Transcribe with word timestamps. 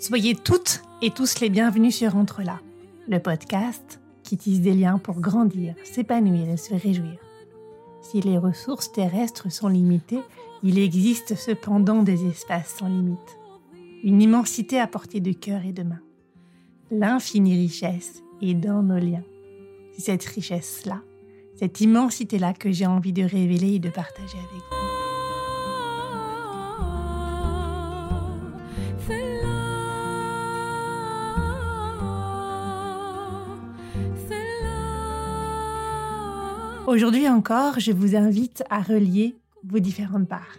Soyez 0.00 0.34
toutes 0.34 0.82
et 1.02 1.10
tous 1.10 1.40
les 1.40 1.50
bienvenus 1.50 1.94
sur 1.94 2.16
Entre 2.16 2.40
là, 2.40 2.58
le 3.06 3.18
podcast 3.18 4.00
qui 4.22 4.38
tisse 4.38 4.62
des 4.62 4.72
liens 4.72 4.96
pour 4.96 5.20
grandir, 5.20 5.74
s'épanouir 5.84 6.48
et 6.48 6.56
se 6.56 6.72
réjouir. 6.72 7.18
Si 8.00 8.22
les 8.22 8.38
ressources 8.38 8.90
terrestres 8.90 9.52
sont 9.52 9.68
limitées, 9.68 10.22
il 10.62 10.78
existe 10.78 11.34
cependant 11.34 12.02
des 12.02 12.26
espaces 12.26 12.76
sans 12.78 12.88
limite. 12.88 13.18
Une 14.02 14.22
immensité 14.22 14.80
à 14.80 14.86
portée 14.86 15.20
de 15.20 15.32
cœur 15.32 15.66
et 15.66 15.74
de 15.74 15.82
main. 15.82 16.00
L'infinie 16.90 17.60
richesse 17.60 18.22
est 18.40 18.54
dans 18.54 18.82
nos 18.82 18.98
liens. 18.98 19.24
C'est 19.92 20.12
cette 20.12 20.24
richesse-là, 20.24 21.02
cette 21.56 21.78
immensité-là 21.82 22.54
que 22.54 22.72
j'ai 22.72 22.86
envie 22.86 23.12
de 23.12 23.22
révéler 23.22 23.74
et 23.74 23.80
de 23.80 23.90
partager 23.90 24.38
avec 24.38 24.62
vous. 24.70 24.99
Aujourd'hui 36.90 37.28
encore, 37.28 37.78
je 37.78 37.92
vous 37.92 38.16
invite 38.16 38.64
à 38.68 38.82
relier 38.82 39.36
vos 39.62 39.78
différentes 39.78 40.28
parts. 40.28 40.58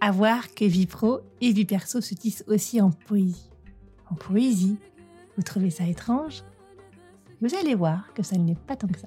À 0.00 0.10
voir 0.10 0.52
que 0.52 0.64
vie 0.64 0.88
pro 0.88 1.20
et 1.40 1.52
vie 1.52 1.64
perso 1.64 2.00
se 2.00 2.16
tissent 2.16 2.42
aussi 2.48 2.80
en 2.80 2.90
poésie. 2.90 3.52
En 4.10 4.16
poésie, 4.16 4.78
vous 5.36 5.44
trouvez 5.44 5.70
ça 5.70 5.84
étrange? 5.84 6.42
Vous 7.40 7.54
allez 7.54 7.76
voir 7.76 8.12
que 8.14 8.24
ça 8.24 8.36
n'est 8.36 8.56
pas 8.56 8.74
tant 8.74 8.88
que 8.88 8.98
ça. 8.98 9.06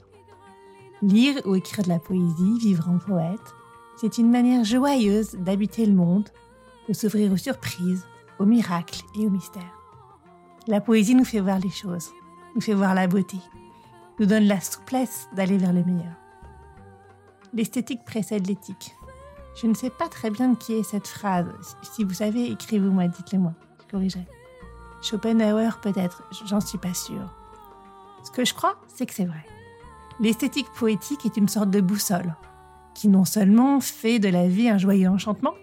Lire 1.01 1.35
ou 1.43 1.53
écrire 1.55 1.83
de 1.83 1.89
la 1.89 1.99
poésie, 1.99 2.59
vivre 2.61 2.87
en 2.89 2.97
poète, 2.97 3.53
c'est 3.97 4.17
une 4.17 4.31
manière 4.31 4.63
joyeuse 4.63 5.33
d'habiter 5.33 5.85
le 5.85 5.95
monde, 5.95 6.29
de 6.87 6.93
s'ouvrir 6.93 7.33
aux 7.33 7.35
surprises, 7.35 8.05
aux 8.39 8.45
miracles 8.45 9.01
et 9.19 9.27
aux 9.27 9.31
mystères. 9.31 9.77
La 10.65 10.79
poésie 10.79 11.13
nous 11.13 11.25
fait 11.25 11.41
voir 11.41 11.59
les 11.59 11.71
choses, 11.71 12.09
nous 12.55 12.61
fait 12.61 12.73
voir 12.73 12.95
la 12.95 13.07
beauté, 13.07 13.39
nous 14.17 14.25
donne 14.25 14.45
la 14.45 14.61
souplesse 14.61 15.27
d'aller 15.35 15.57
vers 15.57 15.73
le 15.73 15.83
meilleur. 15.83 16.15
L'esthétique 17.53 18.03
précède 18.05 18.47
l'éthique. 18.47 18.95
Je 19.55 19.67
ne 19.67 19.73
sais 19.73 19.89
pas 19.89 20.07
très 20.07 20.29
bien 20.29 20.55
qui 20.55 20.73
est 20.73 20.83
cette 20.83 21.07
phrase. 21.07 21.47
Si 21.81 22.03
vous 22.03 22.13
savez, 22.13 22.51
écrivez-moi, 22.51 23.07
dites-le 23.07 23.39
moi. 23.39 23.53
Je 23.81 23.91
corrigerai. 23.91 24.27
Schopenhauer 25.01 25.79
peut-être, 25.81 26.23
j'en 26.45 26.59
suis 26.59 26.77
pas 26.77 26.93
sûre. 26.93 27.33
Ce 28.23 28.31
que 28.31 28.45
je 28.45 28.53
crois, 28.53 28.77
c'est 28.87 29.05
que 29.05 29.13
c'est 29.13 29.25
vrai. 29.25 29.45
L'esthétique 30.19 30.71
poétique 30.77 31.25
est 31.25 31.37
une 31.37 31.47
sorte 31.47 31.69
de 31.69 31.81
boussole, 31.81 32.35
qui 32.93 33.07
non 33.07 33.25
seulement 33.25 33.79
fait 33.79 34.19
de 34.19 34.29
la 34.29 34.47
vie 34.47 34.69
un 34.69 34.77
joyeux 34.77 35.07
enchantement, 35.07 35.53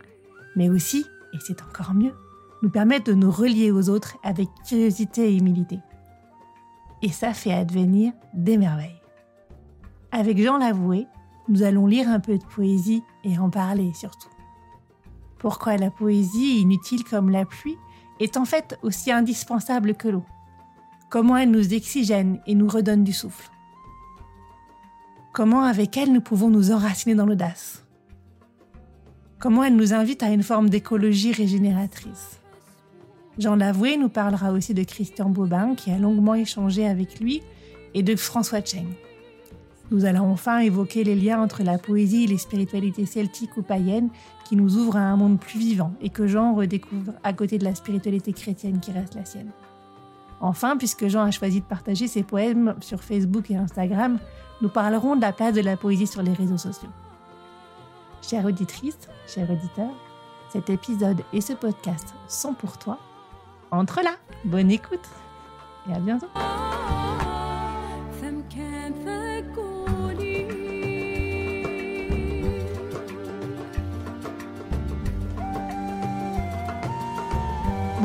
mais 0.57 0.71
aussi, 0.71 1.05
et 1.33 1.39
c'est 1.45 1.63
encore 1.63 1.95
mieux, 1.95 2.15
nous 2.63 2.71
permet 2.71 3.01
de 3.01 3.13
nous 3.13 3.31
relier 3.31 3.71
aux 3.71 3.91
autres 3.91 4.17
avec 4.23 4.49
curiosité 4.67 5.31
et 5.31 5.37
humilité. 5.37 5.81
Et 7.03 7.11
ça 7.11 7.35
fait 7.35 7.53
advenir 7.53 8.13
des 8.33 8.57
merveilles. 8.57 9.03
Avec 10.13 10.39
Jean 10.39 10.59
Lavoué, 10.59 11.07
nous 11.49 11.63
allons 11.63 11.87
lire 11.87 12.09
un 12.09 12.21
peu 12.21 12.39
de 12.39 12.45
poésie 12.45 13.03
et 13.23 13.39
en 13.39 13.51
parler 13.51 13.93
surtout. 13.95 14.29
Pourquoi 15.39 15.77
la 15.77 15.91
poésie, 15.91 16.61
inutile 16.61 17.05
comme 17.05 17.31
la 17.31 17.45
pluie, 17.45 17.77
est 18.21 18.37
en 18.37 18.45
fait 18.45 18.79
aussi 18.83 19.13
indispensable 19.13 19.95
que 19.95 20.09
l'eau? 20.09 20.25
Comment 21.11 21.37
elle 21.37 21.51
nous 21.51 21.75
oxygène 21.75 22.41
et 22.47 22.55
nous 22.55 22.69
redonne 22.69 23.05
du 23.05 23.13
souffle? 23.13 23.51
Comment 25.33 25.65
avec 25.65 25.97
elle 25.97 26.13
nous 26.13 26.21
pouvons 26.21 26.49
nous 26.49 26.71
enraciner 26.71 27.15
dans 27.15 27.27
l'audace? 27.27 27.85
Comment 29.39 29.65
elle 29.65 29.77
nous 29.77 29.93
invite 29.93 30.23
à 30.23 30.31
une 30.31 30.43
forme 30.43 30.71
d'écologie 30.71 31.33
régénératrice? 31.33 32.41
Jean 33.37 33.57
Lavoué 33.57 33.97
nous 33.97 34.09
parlera 34.09 34.53
aussi 34.53 34.75
de 34.75 34.85
Christian 34.85 35.29
Bobin 35.29 35.75
qui 35.75 35.91
a 35.91 35.99
longuement 35.99 36.35
échangé 36.35 36.87
avec 36.87 37.21
lui 37.21 37.43
et 37.93 38.03
de 38.03 38.17
François 38.17 38.65
Cheng. 38.65 38.87
Nous 39.95 40.07
allons 40.07 40.29
enfin 40.29 40.59
évoquer 40.59 41.05
les 41.05 41.15
liens 41.15 41.41
entre 41.41 41.63
la 41.63 41.79
poésie 41.79 42.25
et 42.25 42.27
les 42.27 42.37
spiritualités 42.37 43.07
celtiques 43.07 43.57
ou 43.57 43.63
païennes 43.63 44.09
qui 44.45 44.57
nous 44.57 44.77
ouvrent 44.77 44.97
à 44.97 45.03
un 45.03 45.15
monde 45.15 45.39
plus 45.39 45.61
vivant 45.61 45.93
et 46.01 46.11
que 46.11 46.27
Jean 46.27 46.53
redécouvre 46.53 47.13
à 47.23 47.33
côté 47.33 47.59
de 47.59 47.65
la 47.65 47.77
spiritualité 47.77 48.33
chrétienne 48.33 48.81
qui 48.81 48.91
reste 48.91 49.15
la 49.15 49.25
sienne. 49.25 49.53
Enfin, 50.41 50.77
puisque 50.77 51.07
Jean 51.07 51.23
a 51.23 51.31
choisi 51.31 51.61
de 51.61 51.65
partager 51.65 52.09
ses 52.09 52.25
poèmes 52.25 52.75
sur 52.81 53.05
Facebook 53.05 53.53
et 53.53 53.57
Instagram, 53.57 54.19
nous 54.63 54.69
parlerons 54.69 55.15
de 55.15 55.21
la 55.21 55.33
place 55.33 55.55
de 55.55 55.61
la 55.61 55.77
poésie 55.77 56.09
sur 56.09 56.25
les 56.25 56.33
réseaux 56.33 56.59
sociaux. 56.59 56.91
Chère 58.21 58.47
auditrice, 58.47 58.99
chers 59.29 59.49
auditeurs, 59.49 59.95
cet 60.49 60.71
épisode 60.71 61.23
et 61.33 61.41
ce 61.41 61.53
podcast 61.53 62.15
sont 62.27 62.55
pour 62.55 62.79
toi. 62.79 62.99
Entre 63.71 64.03
là, 64.03 64.17
bonne 64.45 64.73
écoute 64.73 65.09
et 65.89 65.95
à 65.95 66.01
bientôt. 66.01 66.27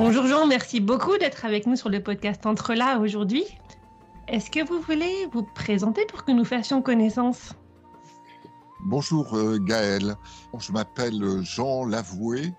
Bonjour 0.02 0.28
Jean, 0.28 0.48
merci 0.48 0.80
beaucoup 0.80 1.18
d'être 1.18 1.44
avec 1.44 1.68
nous 1.68 1.76
sur 1.76 1.90
le 1.90 2.02
podcast 2.02 2.46
Entre 2.46 2.74
là 2.74 3.00
aujourd'hui. 3.00 3.44
Est-ce 4.30 4.50
que 4.50 4.66
vous 4.66 4.80
voulez 4.80 5.28
vous 5.34 5.44
présenter 5.44 6.06
pour 6.06 6.24
que 6.24 6.32
nous 6.32 6.46
fassions 6.46 6.82
connaissance? 6.82 7.52
Bonjour 8.86 9.36
euh, 9.36 9.58
Gaël, 9.60 10.16
je 10.58 10.72
m'appelle 10.72 11.42
Jean 11.42 11.84
Lavoué, 11.84 12.54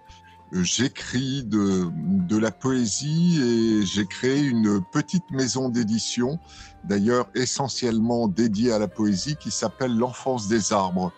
j'écris 0.52 1.42
de, 1.42 2.36
la 2.36 2.50
poésie 2.50 3.40
et 3.40 3.86
j'ai 3.86 4.04
créé 4.04 4.42
une 4.42 4.82
petite 4.92 5.30
maison 5.30 5.70
d'édition, 5.70 6.38
d'ailleurs 6.84 7.30
essentiellement 7.34 8.28
dédiée 8.28 8.70
à 8.70 8.78
la 8.78 8.86
poésie, 8.86 9.36
qui 9.36 9.50
s'appelle 9.50 9.96
L'enfance 9.96 10.46
des 10.46 10.74
arbres. 10.74 11.10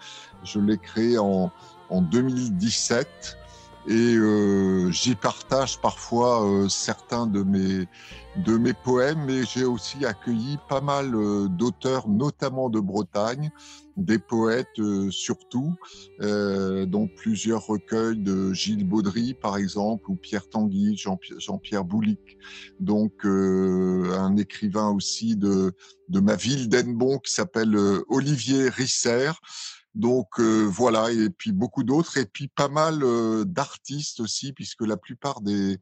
Je 0.45 0.61
l'ai 0.61 0.79
créée 0.79 1.19
en 1.19 1.51
2017 1.91 3.39
et 3.87 4.15
euh, 4.17 4.91
j'y 4.91 5.15
partage 5.15 5.81
parfois 5.81 6.47
euh, 6.47 6.69
certains 6.69 7.27
de 7.27 7.43
mes 7.43 7.87
de 8.37 8.57
mes 8.57 8.73
poèmes, 8.73 9.25
mais 9.27 9.45
j'ai 9.45 9.65
aussi 9.65 10.07
accueilli 10.07 10.59
pas 10.69 10.81
mal 10.81 11.15
euh, 11.15 11.49
d'auteurs, 11.49 12.09
notamment 12.09 12.71
de 12.71 12.81
Bretagne, 12.81 13.51
des 13.97 14.19
poètes 14.19 14.79
euh, 14.79 15.11
surtout, 15.11 15.75
euh, 16.23 16.87
dont 16.87 17.09
plusieurs 17.09 17.67
recueils 17.67 18.17
de 18.17 18.53
Gilles 18.55 18.89
Baudry 18.89 19.35
par 19.35 19.59
exemple, 19.59 20.11
ou 20.11 20.17
Pierre 20.17 20.49
Tanguy, 20.49 20.97
Jean-Pierre 20.97 21.85
Boulic, 21.85 22.39
donc 22.81 23.25
un 23.25 24.37
écrivain 24.37 24.89
aussi 24.91 25.37
de 25.37 25.73
de 26.09 26.21
ma 26.21 26.37
ville 26.37 26.69
d'Enbon 26.69 27.19
qui 27.19 27.33
s'appelle 27.33 27.77
Olivier 28.09 28.69
Risser. 28.69 29.31
Donc 29.95 30.29
euh, 30.39 30.65
voilà, 30.65 31.11
et 31.13 31.29
puis 31.31 31.53
beaucoup 31.53 31.85
d'autres, 31.85 32.17
et 32.17 32.27
puis 32.27 32.49
pas 32.49 32.69
mal 32.69 33.03
euh, 33.03 33.45
d'artistes 33.45 34.21
aussi, 34.21 34.53
puisque 34.53 34.83
la 34.83 34.97
plupart 34.97 35.43
des, 35.43 35.79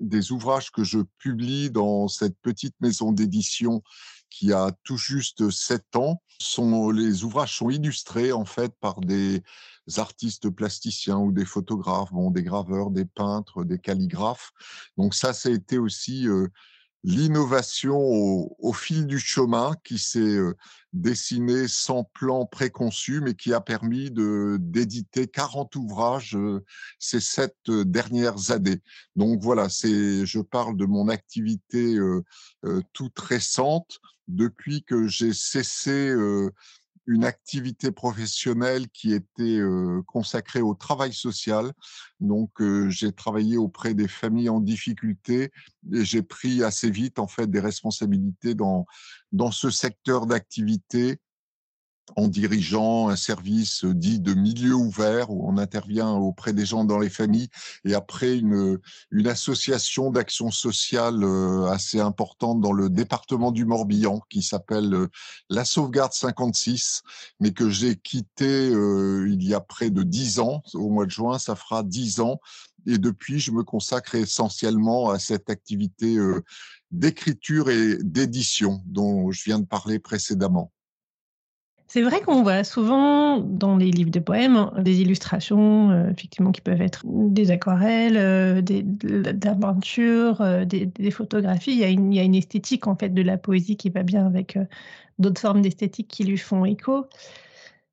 des 0.00 0.32
ouvrages 0.32 0.70
que 0.70 0.84
je 0.84 0.98
publie 1.18 1.70
dans 1.70 2.08
cette 2.08 2.36
petite 2.40 2.74
maison 2.80 3.12
d'édition 3.12 3.82
qui 4.30 4.52
a 4.52 4.72
tout 4.82 4.96
juste 4.96 5.50
sept 5.50 5.96
ans, 5.96 6.20
sont, 6.40 6.90
les 6.90 7.24
ouvrages 7.24 7.56
sont 7.56 7.70
illustrés 7.70 8.32
en 8.32 8.44
fait 8.44 8.72
par 8.80 9.00
des 9.00 9.42
artistes 9.96 10.50
plasticiens 10.50 11.18
ou 11.18 11.30
des 11.30 11.44
photographes, 11.44 12.12
bon, 12.12 12.30
des 12.30 12.42
graveurs, 12.42 12.90
des 12.90 13.04
peintres, 13.04 13.64
des 13.64 13.78
calligraphes. 13.78 14.52
Donc 14.96 15.14
ça, 15.14 15.32
ça 15.32 15.48
a 15.48 15.52
été 15.52 15.78
aussi 15.78 16.26
euh, 16.26 16.48
l'innovation 17.04 17.98
au, 17.98 18.72
fil 18.72 19.06
du 19.06 19.18
chemin 19.18 19.74
qui 19.84 19.98
s'est 19.98 20.18
euh, 20.18 20.56
dessinée 20.94 21.68
sans 21.68 22.04
plan 22.04 22.46
préconçu, 22.46 23.20
mais 23.20 23.34
qui 23.34 23.52
a 23.52 23.60
permis 23.60 24.10
de 24.10 24.56
d'éditer 24.58 25.28
40 25.28 25.76
ouvrages 25.76 26.34
euh, 26.34 26.64
ces 26.98 27.20
sept 27.20 27.56
euh, 27.68 27.84
dernières 27.84 28.50
années. 28.52 28.80
Donc 29.16 29.42
voilà, 29.42 29.68
c'est, 29.68 30.24
je 30.24 30.40
parle 30.40 30.78
de 30.78 30.86
mon 30.86 31.08
activité 31.08 31.98
toute 32.94 33.18
récente 33.18 33.98
depuis 34.26 34.82
que 34.82 35.06
j'ai 35.06 35.34
cessé 35.34 36.14
une 37.06 37.24
activité 37.24 37.90
professionnelle 37.90 38.88
qui 38.88 39.12
était 39.12 39.58
euh, 39.58 40.02
consacrée 40.06 40.62
au 40.62 40.74
travail 40.74 41.12
social. 41.12 41.72
Donc, 42.20 42.60
euh, 42.60 42.88
j'ai 42.88 43.12
travaillé 43.12 43.56
auprès 43.56 43.94
des 43.94 44.08
familles 44.08 44.48
en 44.48 44.60
difficulté 44.60 45.52
et 45.92 46.04
j'ai 46.04 46.22
pris 46.22 46.62
assez 46.62 46.90
vite 46.90 47.18
en 47.18 47.26
fait 47.26 47.50
des 47.50 47.60
responsabilités 47.60 48.54
dans 48.54 48.86
dans 49.32 49.50
ce 49.50 49.70
secteur 49.70 50.26
d'activité 50.26 51.18
en 52.16 52.28
dirigeant 52.28 53.08
un 53.08 53.16
service 53.16 53.84
dit 53.84 54.20
de 54.20 54.34
milieu 54.34 54.74
ouvert 54.74 55.30
où 55.30 55.48
on 55.48 55.58
intervient 55.58 56.10
auprès 56.10 56.52
des 56.52 56.66
gens 56.66 56.84
dans 56.84 56.98
les 56.98 57.08
familles 57.08 57.48
et 57.84 57.94
après 57.94 58.36
une, 58.36 58.78
une 59.10 59.26
association 59.26 60.10
d'action 60.10 60.50
sociale 60.50 61.24
euh, 61.24 61.66
assez 61.66 62.00
importante 62.00 62.60
dans 62.60 62.72
le 62.72 62.90
département 62.90 63.52
du 63.52 63.64
Morbihan 63.64 64.20
qui 64.28 64.42
s'appelle 64.42 64.94
euh, 64.94 65.08
la 65.48 65.64
Sauvegarde 65.64 66.12
56 66.12 67.02
mais 67.40 67.52
que 67.52 67.70
j'ai 67.70 67.96
quitté 67.96 68.70
euh, 68.70 69.26
il 69.30 69.42
y 69.42 69.54
a 69.54 69.60
près 69.60 69.90
de 69.90 70.02
dix 70.02 70.40
ans 70.40 70.62
au 70.74 70.90
mois 70.90 71.06
de 71.06 71.10
juin 71.10 71.38
ça 71.38 71.56
fera 71.56 71.82
dix 71.82 72.20
ans 72.20 72.38
Et 72.86 72.98
depuis, 72.98 73.40
je 73.40 73.50
me 73.50 73.62
consacre 73.62 74.14
essentiellement 74.14 75.08
à 75.08 75.18
cette 75.18 75.48
activité 75.48 76.18
d'écriture 76.90 77.70
et 77.70 77.96
d'édition 78.02 78.82
dont 78.84 79.30
je 79.30 79.42
viens 79.44 79.58
de 79.58 79.64
parler 79.64 79.98
précédemment. 79.98 80.70
C'est 81.94 82.02
vrai 82.02 82.22
qu'on 82.22 82.42
voit 82.42 82.64
souvent 82.64 83.38
dans 83.38 83.76
les 83.76 83.92
livres 83.92 84.10
de 84.10 84.18
poèmes 84.18 84.68
des 84.80 85.00
illustrations, 85.00 85.92
euh, 85.92 86.10
effectivement, 86.10 86.50
qui 86.50 86.60
peuvent 86.60 86.82
être 86.82 87.04
des 87.06 87.52
aquarelles, 87.52 88.16
euh, 88.16 88.60
des, 88.62 88.82
de 88.82 89.22
euh, 89.28 90.64
des, 90.64 91.10
photographies. 91.12 91.70
Il 91.70 91.78
y, 91.78 92.18
a 92.18 92.22
une, 92.22 92.34
esthétique 92.34 92.88
en 92.88 92.96
fait 92.96 93.10
de 93.10 93.22
la 93.22 93.38
poésie 93.38 93.76
qui 93.76 93.90
va 93.90 94.02
bien 94.02 94.26
avec 94.26 94.58
d'autres 95.20 95.40
formes 95.40 95.62
d'esthétique 95.62 96.08
qui 96.08 96.24
lui 96.24 96.36
font 96.36 96.64
écho. 96.64 97.06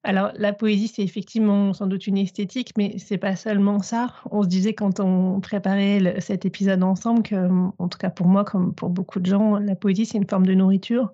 Alors 0.04 0.32
la 0.36 0.52
poésie, 0.52 0.88
c'est 0.88 1.04
effectivement 1.04 1.72
sans 1.74 1.86
doute 1.86 2.08
une 2.08 2.18
esthétique, 2.18 2.72
mais 2.80 2.98
c'est 2.98 3.20
pas 3.20 3.36
seulement 3.36 3.84
ça. 3.84 4.16
On 4.32 4.42
se 4.42 4.48
disait 4.48 4.74
quand 4.74 5.00
on 5.00 5.40
préparait 5.42 6.20
cet 6.22 6.44
épisode 6.46 6.82
ensemble 6.82 7.22
que, 7.22 7.36
en 7.78 7.88
tout 7.88 8.00
cas 8.00 8.10
pour 8.10 8.26
moi, 8.26 8.46
comme 8.46 8.74
pour 8.74 8.90
beaucoup 8.90 9.20
de 9.20 9.28
gens, 9.28 9.60
la 9.60 9.76
poésie 9.76 10.08
c'est 10.08 10.18
une 10.18 10.28
forme 10.28 10.48
de 10.48 10.56
nourriture 10.56 11.14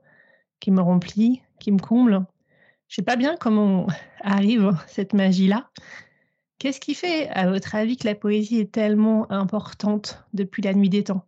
qui 0.62 0.72
me 0.72 0.80
remplit, 0.80 1.42
qui 1.60 1.74
me 1.74 1.80
comble 1.80 2.26
je 2.88 2.96
sais 2.96 3.02
pas 3.02 3.16
bien 3.16 3.36
comment 3.38 3.88
arrive 4.22 4.76
cette 4.88 5.14
magie-là. 5.14 5.70
Qu'est-ce 6.60 6.80
qui 6.80 6.96
fait, 6.96 7.30
à 7.30 7.50
votre 7.50 7.76
avis, 7.76 7.98
que 7.98 8.08
la 8.08 8.16
poésie 8.16 8.60
est 8.60 8.72
tellement 8.72 9.32
importante 9.32 10.26
depuis 10.34 10.64
la 10.64 10.74
nuit 10.74 10.90
des 10.90 11.04
temps? 11.04 11.26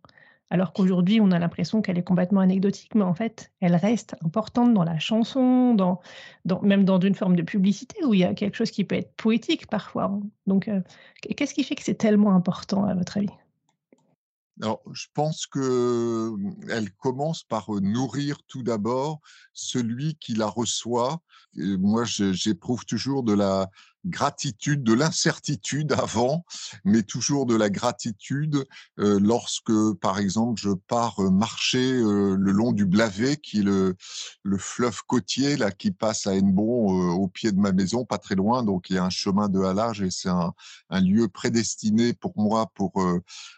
Alors 0.52 0.72
qu'aujourd'hui, 0.72 1.20
on 1.20 1.30
a 1.30 1.38
l'impression 1.38 1.80
qu'elle 1.80 1.96
est 1.96 2.02
complètement 2.02 2.40
anecdotique, 2.40 2.96
mais 2.96 3.04
en 3.04 3.14
fait, 3.14 3.52
elle 3.60 3.76
reste 3.76 4.16
importante 4.24 4.74
dans 4.74 4.82
la 4.82 4.98
chanson, 4.98 5.76
même 6.62 6.84
dans 6.84 6.98
une 6.98 7.14
forme 7.14 7.36
de 7.36 7.42
publicité 7.42 8.04
où 8.04 8.14
il 8.14 8.20
y 8.20 8.24
a 8.24 8.34
quelque 8.34 8.56
chose 8.56 8.72
qui 8.72 8.82
peut 8.84 8.96
être 8.96 9.14
poétique 9.14 9.68
parfois. 9.68 10.18
Donc, 10.48 10.66
euh, 10.66 10.80
qu'est-ce 11.36 11.54
qui 11.54 11.62
fait 11.62 11.76
que 11.76 11.84
c'est 11.84 11.94
tellement 11.94 12.34
important, 12.34 12.84
à 12.84 12.94
votre 12.94 13.16
avis? 13.16 13.28
Alors, 14.62 14.82
je 14.92 15.06
pense 15.14 15.46
que 15.46 16.34
elle 16.68 16.92
commence 16.92 17.42
par 17.42 17.70
nourrir 17.80 18.42
tout 18.46 18.62
d'abord 18.62 19.20
celui 19.54 20.16
qui 20.16 20.34
la 20.34 20.46
reçoit. 20.46 21.22
moi, 21.54 22.04
j'éprouve 22.04 22.84
toujours 22.84 23.22
de 23.22 23.32
la 23.32 23.70
gratitude, 24.06 24.82
de 24.82 24.94
l'incertitude 24.94 25.92
avant, 25.92 26.44
mais 26.84 27.02
toujours 27.02 27.46
de 27.46 27.54
la 27.54 27.68
gratitude 27.68 28.64
euh, 28.98 29.18
lorsque, 29.20 29.72
par 30.00 30.18
exemple, 30.18 30.60
je 30.60 30.70
pars 30.70 31.20
euh, 31.20 31.30
marcher 31.30 31.92
euh, 31.92 32.36
le 32.38 32.52
long 32.52 32.72
du 32.72 32.86
Blavet, 32.86 33.36
qui 33.36 33.60
est 33.60 33.62
le, 33.62 33.96
le 34.42 34.58
fleuve 34.58 35.02
côtier 35.06 35.56
là 35.56 35.70
qui 35.70 35.90
passe 35.90 36.26
à 36.26 36.34
Hennebon 36.34 37.10
au 37.12 37.28
pied 37.28 37.52
de 37.52 37.58
ma 37.58 37.72
maison, 37.72 38.04
pas 38.04 38.18
très 38.18 38.34
loin. 38.34 38.62
Donc 38.62 38.90
il 38.90 38.96
y 38.96 38.98
a 38.98 39.04
un 39.04 39.10
chemin 39.10 39.48
de 39.48 39.60
halage 39.60 40.02
et 40.02 40.10
c'est 40.10 40.28
un, 40.28 40.52
un, 40.88 41.00
lieu 41.00 41.28
prédestiné 41.28 42.12
pour 42.14 42.32
moi 42.36 42.70
pour 42.74 42.92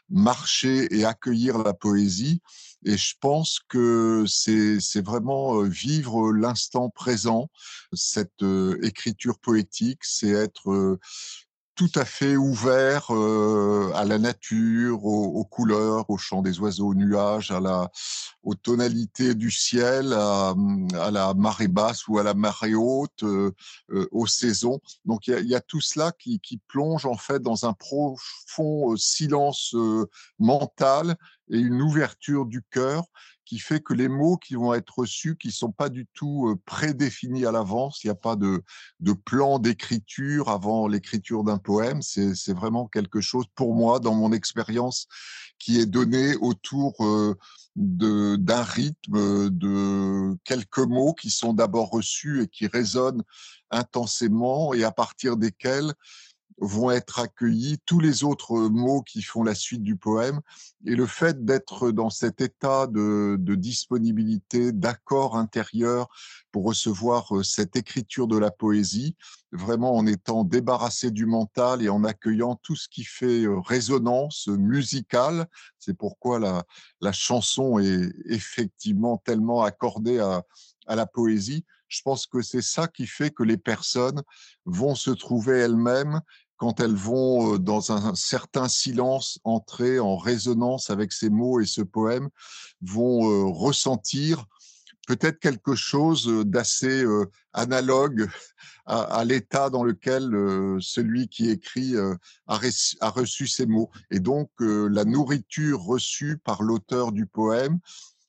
marcher 0.09 0.95
et 0.95 1.05
accueillir 1.05 1.59
la 1.59 1.75
poésie. 1.75 2.41
Et 2.85 2.97
je 2.97 3.15
pense 3.21 3.61
que 3.69 4.25
c'est 4.27 5.05
vraiment 5.05 5.63
vivre 5.63 6.33
l'instant 6.33 6.91
présent, 6.91 7.49
cette 7.93 8.45
écriture 8.83 9.39
poétique, 9.39 10.01
c'est 10.03 10.32
être 10.33 10.99
tout 11.75 11.91
à 11.95 12.05
fait 12.05 12.37
ouvert 12.37 13.11
à 13.11 14.05
la 14.05 14.19
nature, 14.19 15.05
aux, 15.05 15.45
couleurs, 15.45 16.09
au 16.11 16.19
chant 16.19 16.43
des 16.43 16.61
oiseaux, 16.61 16.89
aux 16.89 16.95
nuages, 16.95 17.51
à 17.51 17.61
la, 17.61 17.91
aux 18.43 18.55
tonalités 18.55 19.35
du 19.35 19.51
ciel, 19.51 20.13
à, 20.13 20.55
la 21.11 21.33
marée 21.35 21.69
basse 21.69 22.07
ou 22.09 22.19
à 22.19 22.23
la 22.23 22.35
marée 22.35 22.75
haute, 22.75 23.25
aux 23.91 24.27
saisons. 24.27 24.81
Donc 25.07 25.27
il 25.29 25.47
y 25.47 25.55
a, 25.55 25.61
tout 25.61 25.81
cela 25.81 26.13
qui, 26.13 26.41
qui, 26.41 26.59
plonge 26.69 27.07
en 27.07 27.17
fait 27.17 27.41
dans 27.41 27.65
un 27.65 27.73
profond 27.73 28.95
silence 28.97 29.75
mental 30.39 31.17
et 31.51 31.59
une 31.59 31.81
ouverture 31.81 32.45
du 32.45 32.63
cœur 32.71 33.05
fait 33.59 33.81
que 33.81 33.95
les 33.95 34.09
mots 34.09 34.37
qui 34.37 34.55
vont 34.55 34.75
être 34.75 34.99
reçus, 34.99 35.37
qui 35.37 35.51
sont 35.51 35.73
pas 35.73 35.89
du 35.89 36.07
tout 36.15 36.57
prédéfinis 36.65 37.47
à 37.47 37.53
l'avance, 37.53 38.03
il 38.03 38.09
n'y 38.09 38.13
a 38.13 38.15
pas 38.15 38.37
de, 38.37 38.63
de 39.01 39.13
plan 39.13 39.59
d'écriture 39.59 40.49
avant 40.49 40.89
l'écriture 40.89 41.45
d'un 41.45 41.59
poème, 41.59 42.03
c'est 42.03 42.53
vraiment 42.53 42.87
quelque 42.87 43.21
chose 43.21 43.47
pour 43.55 43.75
moi, 43.75 44.01
dans 44.01 44.15
mon 44.15 44.33
expérience, 44.33 45.07
qui 45.59 45.79
est 45.81 45.87
donné 45.87 46.35
autour 46.37 46.95
d'un 47.77 48.63
rythme 48.63 49.51
de 49.51 50.37
quelques 50.45 50.79
mots 50.79 51.15
qui 51.15 51.31
sont 51.31 51.55
d'abord 51.55 51.91
reçus 51.91 52.43
et 52.43 52.49
qui 52.49 52.67
résonnent 52.67 53.23
intensément 53.71 54.75
et 54.75 54.85
à 54.85 54.93
partir 54.93 55.37
desquels 55.37 55.93
vont 56.59 56.91
être 56.91 57.19
accueillis 57.19 57.79
tous 57.87 58.01
les 58.01 58.25
autres 58.25 58.57
mots 58.69 59.03
qui 59.03 59.23
font 59.23 59.43
la 59.43 59.55
suite 59.55 59.83
du 59.83 59.97
poème. 59.97 60.41
Et 60.87 60.95
le 60.95 61.07
fait 61.07 61.45
d'être 61.45 61.91
dans 61.91 62.11
cet 62.11 62.41
état 62.41 62.87
de, 62.87 63.37
disponibilité, 63.55 64.73
d'accord 64.73 65.37
intérieur 65.37 66.09
pour 66.51 66.65
recevoir 66.65 67.37
euh, 67.37 67.43
cette 67.43 67.77
écriture 67.77 68.27
de 68.27 68.39
la 68.39 68.51
poésie, 68.51 69.17
vraiment 69.53 69.95
en 69.95 70.07
étant 70.07 70.45
débarrassé 70.45 71.11
du 71.11 71.27
mental 71.27 71.83
et 71.83 71.89
en 71.89 72.05
accueillant 72.05 72.57
tout 72.63 72.77
ce 72.77 72.89
qui 72.89 73.05
fait 73.05 73.45
euh, 73.45 73.59
résonance 73.61 74.49
musicale. 74.49 75.47
C'est 75.79 75.97
pourquoi 75.97 76.39
la, 76.39 76.65
la 77.01 77.13
chanson 77.13 77.79
est 77.79 78.13
effectivement 78.27 79.19
tellement 79.19 79.63
accordée 79.63 80.19
à, 80.19 80.45
à 80.87 80.97
la 80.97 81.07
poésie. 81.07 81.65
Je 81.89 82.01
pense 82.01 82.27
que 82.27 82.41
c'est 82.41 82.63
ça 82.63 82.89
qui 82.89 83.07
fait 83.07 83.31
que 83.31 83.43
les 83.43 83.59
personnes 83.59 84.23
vont 84.65 84.95
se 84.95 85.11
trouver 85.11 85.59
elles-mêmes 85.59 86.23
quand 86.63 86.79
elles 86.79 86.95
vont 86.95 87.59
dans 87.59 87.91
un 87.91 88.15
certain 88.15 88.69
silence 88.69 89.41
entrer 89.43 89.99
en 89.99 90.17
résonance 90.17 90.91
avec 90.91 91.13
ces 91.13 91.29
mots 91.29 91.59
et 91.59 91.67
ce 91.67 91.81
poème, 91.83 92.29
vont 92.83 93.53
ressentir 93.53 94.45
peut-être 95.09 95.41
quelque 95.41 95.75
chose 95.75 96.29
d'assez 96.47 97.05
analogue 97.53 98.31
à, 98.87 99.25
l'état 99.25 99.71
dans 99.71 99.83
lequel 99.83 100.31
celui 100.79 101.27
qui 101.27 101.51
écrit 101.51 101.97
a, 101.97 102.61
a, 103.01 103.11
reçu 103.11 103.49
ces 103.49 103.67
mots. 103.67 103.91
Et 104.13 104.21
donc 104.21 104.49
la 104.61 105.05
nourriture 105.05 105.83
reçue 105.83 106.39
par 106.39 106.63
l'auteur 106.63 107.11
du 107.11 107.27
poème 107.27 107.81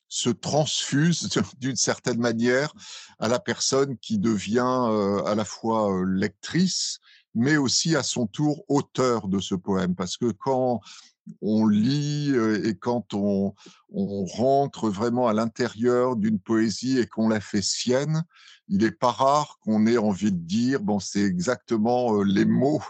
se 0.07 0.31
transfuse 0.31 1.29
d'une 1.59 1.75
certaine 1.75 2.19
manière 2.19 2.73
à 3.19 3.27
la 3.27 3.39
personne 3.39 3.95
qui 3.99 4.17
devient 4.17 5.21
à 5.23 5.35
la 5.35 5.45
fois 5.45 6.03
lectrice, 6.07 6.99
mais 7.35 7.57
aussi 7.57 7.95
à 7.95 8.03
son 8.03 8.27
tour 8.27 8.63
auteur 8.67 9.27
de 9.27 9.39
ce 9.39 9.55
poème. 9.55 9.95
Parce 9.95 10.17
que 10.17 10.31
quand 10.31 10.81
on 11.41 11.67
lit 11.67 12.31
euh, 12.33 12.65
et 12.67 12.75
quand 12.75 13.13
on, 13.13 13.53
rentre 13.95 14.89
vraiment 14.89 15.27
à 15.27 15.33
l'intérieur 15.33 16.15
d'une 16.15 16.39
poésie 16.39 16.97
et 16.97 17.05
qu'on 17.05 17.29
la 17.29 17.39
fait 17.39 17.61
sienne, 17.61 18.23
il 18.67 18.79
n'est 18.79 18.91
pas 18.91 19.11
rare 19.11 19.59
qu'on 19.61 19.85
ait 19.85 19.97
envie 19.97 20.31
de 20.31 20.37
dire, 20.37 20.81
bon, 20.81 20.99
c'est 20.99 21.21
exactement 21.21 22.17
euh, 22.17 22.23
les 22.23 22.45
mots 22.45 22.81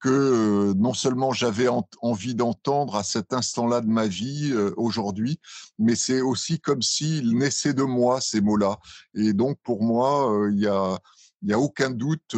que 0.00 0.08
euh, 0.08 0.74
non 0.78 0.94
seulement 0.94 1.32
j'avais 1.32 1.68
envie 2.00 2.34
d'entendre 2.34 2.96
à 2.96 3.02
cet 3.02 3.34
instant-là 3.34 3.82
de 3.82 3.88
ma 3.88 4.06
vie 4.06 4.54
aujourd'hui, 4.78 5.38
mais 5.78 5.94
c'est 5.94 6.22
aussi 6.22 6.58
comme 6.58 6.80
s'ils 6.80 7.36
naissaient 7.36 7.74
de 7.74 7.82
moi, 7.82 8.22
ces 8.22 8.40
mots-là. 8.40 8.78
Et 9.14 9.34
donc, 9.34 9.58
pour 9.62 9.82
moi, 9.82 10.48
il 10.50 10.58
y 10.58 10.66
a 10.66 10.98
il 11.42 11.48
n'y 11.48 11.54
a 11.54 11.58
aucun 11.58 11.90
doute, 11.90 12.36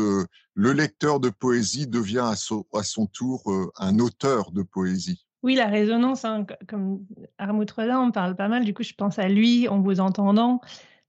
le 0.54 0.72
lecteur 0.72 1.20
de 1.20 1.30
poésie 1.30 1.86
devient 1.86 2.30
à 2.30 2.82
son, 2.82 3.06
tour 3.06 3.50
euh, 3.50 3.70
un 3.78 3.98
auteur 3.98 4.52
de 4.52 4.62
poésie. 4.62 5.24
Oui, 5.42 5.54
la 5.54 5.66
résonance, 5.66 6.24
hein, 6.24 6.46
comme 6.68 7.04
Armut 7.38 7.70
Rodin, 7.70 8.00
on 8.00 8.12
parle 8.12 8.36
pas 8.36 8.48
mal, 8.48 8.64
du 8.64 8.74
coup 8.74 8.82
je 8.82 8.94
pense 8.94 9.18
à 9.18 9.28
lui 9.28 9.68
en 9.68 9.80
vous 9.80 9.98
entendant. 9.98 10.60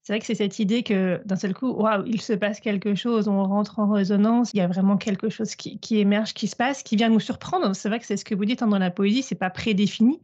C'est 0.02 0.12
vrai 0.12 0.20
que 0.20 0.26
c'est 0.26 0.36
cette 0.36 0.60
idée 0.60 0.84
que 0.84 1.22
d'un 1.24 1.38
seul 1.38 1.54
coup, 1.54 1.72
waouh, 1.72 2.04
il 2.06 2.20
se 2.20 2.34
passe 2.34 2.60
quelque 2.60 2.94
chose, 2.94 3.30
on 3.30 3.42
rentre 3.44 3.80
en 3.80 3.90
résonance, 3.90 4.52
il 4.54 4.58
y 4.58 4.62
a 4.62 4.68
vraiment 4.68 4.98
quelque 4.98 5.30
chose 5.30 5.56
qui, 5.56 5.80
qui 5.80 6.00
émerge, 6.00 6.34
qui 6.34 6.48
se 6.48 6.58
passe, 6.58 6.84
qui 6.84 6.98
vient 6.98 7.10
nous 7.10 7.22
surprendre. 7.22 7.74
C'est 7.74 7.88
vrai 7.88 8.00
que 8.00 8.06
c'est 8.06 8.18
ce 8.18 8.26
que 8.26 8.36
vous 8.36 8.44
dites 8.44 8.62
hein, 8.62 8.68
dans 8.68 8.80
la 8.80 8.92
poésie, 8.92 9.24
c'est 9.24 9.36
pas 9.36 9.50
prédéfini, 9.50 10.20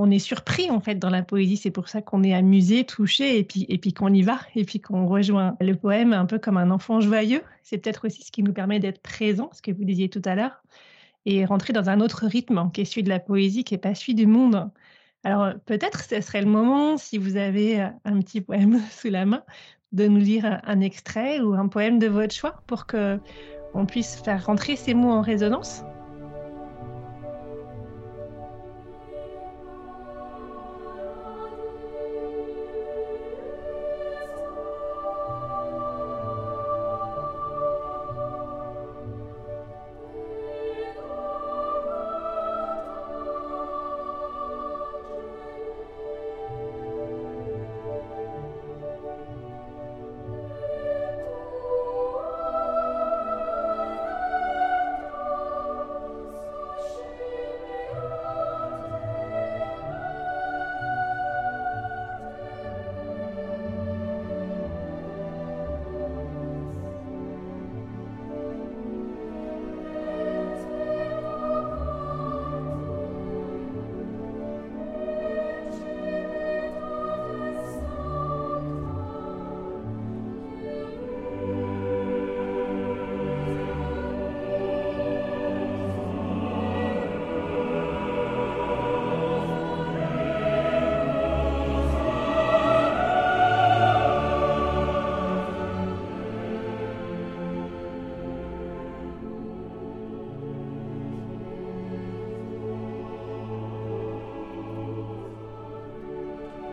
on 0.00 0.10
est 0.10 0.18
surpris 0.18 0.70
en 0.70 0.80
fait 0.80 0.94
dans 0.94 1.10
la 1.10 1.22
poésie. 1.22 1.58
C'est 1.58 1.70
pour 1.70 1.88
ça 1.88 2.00
qu'on 2.00 2.22
est 2.22 2.32
amusé, 2.32 2.84
touché, 2.84 3.38
et 3.38 3.44
puis, 3.44 3.66
et 3.68 3.76
puis 3.76 3.92
qu'on 3.92 4.12
y 4.12 4.22
va, 4.22 4.40
et 4.54 4.64
puis 4.64 4.80
qu'on 4.80 5.06
rejoint 5.06 5.56
le 5.60 5.74
poème 5.74 6.14
un 6.14 6.24
peu 6.24 6.38
comme 6.38 6.56
un 6.56 6.70
enfant 6.70 7.02
joyeux. 7.02 7.42
C'est 7.62 7.76
peut-être 7.78 8.06
aussi 8.06 8.22
ce 8.22 8.32
qui 8.32 8.42
nous 8.42 8.54
permet 8.54 8.80
d'être 8.80 9.02
présent, 9.02 9.50
ce 9.52 9.60
que 9.60 9.70
vous 9.70 9.84
disiez 9.84 10.08
tout 10.08 10.22
à 10.24 10.34
l'heure, 10.34 10.62
et 11.26 11.44
rentrer 11.44 11.74
dans 11.74 11.90
un 11.90 12.00
autre 12.00 12.24
rythme 12.26 12.70
qui 12.72 12.80
est 12.80 12.84
celui 12.86 13.02
de 13.02 13.10
la 13.10 13.20
poésie, 13.20 13.62
qui 13.62 13.74
n'est 13.74 13.78
pas 13.78 13.94
celui 13.94 14.14
du 14.14 14.26
monde. 14.26 14.70
Alors 15.22 15.52
peut-être 15.66 16.02
ce 16.02 16.22
serait 16.22 16.40
le 16.40 16.48
moment, 16.48 16.96
si 16.96 17.18
vous 17.18 17.36
avez 17.36 17.82
un 18.06 18.20
petit 18.20 18.40
poème 18.40 18.80
sous 18.90 19.10
la 19.10 19.26
main, 19.26 19.44
de 19.92 20.08
nous 20.08 20.20
lire 20.20 20.60
un 20.64 20.80
extrait 20.80 21.40
ou 21.40 21.52
un 21.52 21.68
poème 21.68 21.98
de 21.98 22.06
votre 22.06 22.34
choix 22.34 22.62
pour 22.66 22.86
que 22.86 23.20
on 23.74 23.84
puisse 23.84 24.16
faire 24.16 24.46
rentrer 24.46 24.76
ces 24.76 24.94
mots 24.94 25.10
en 25.10 25.20
résonance. 25.20 25.84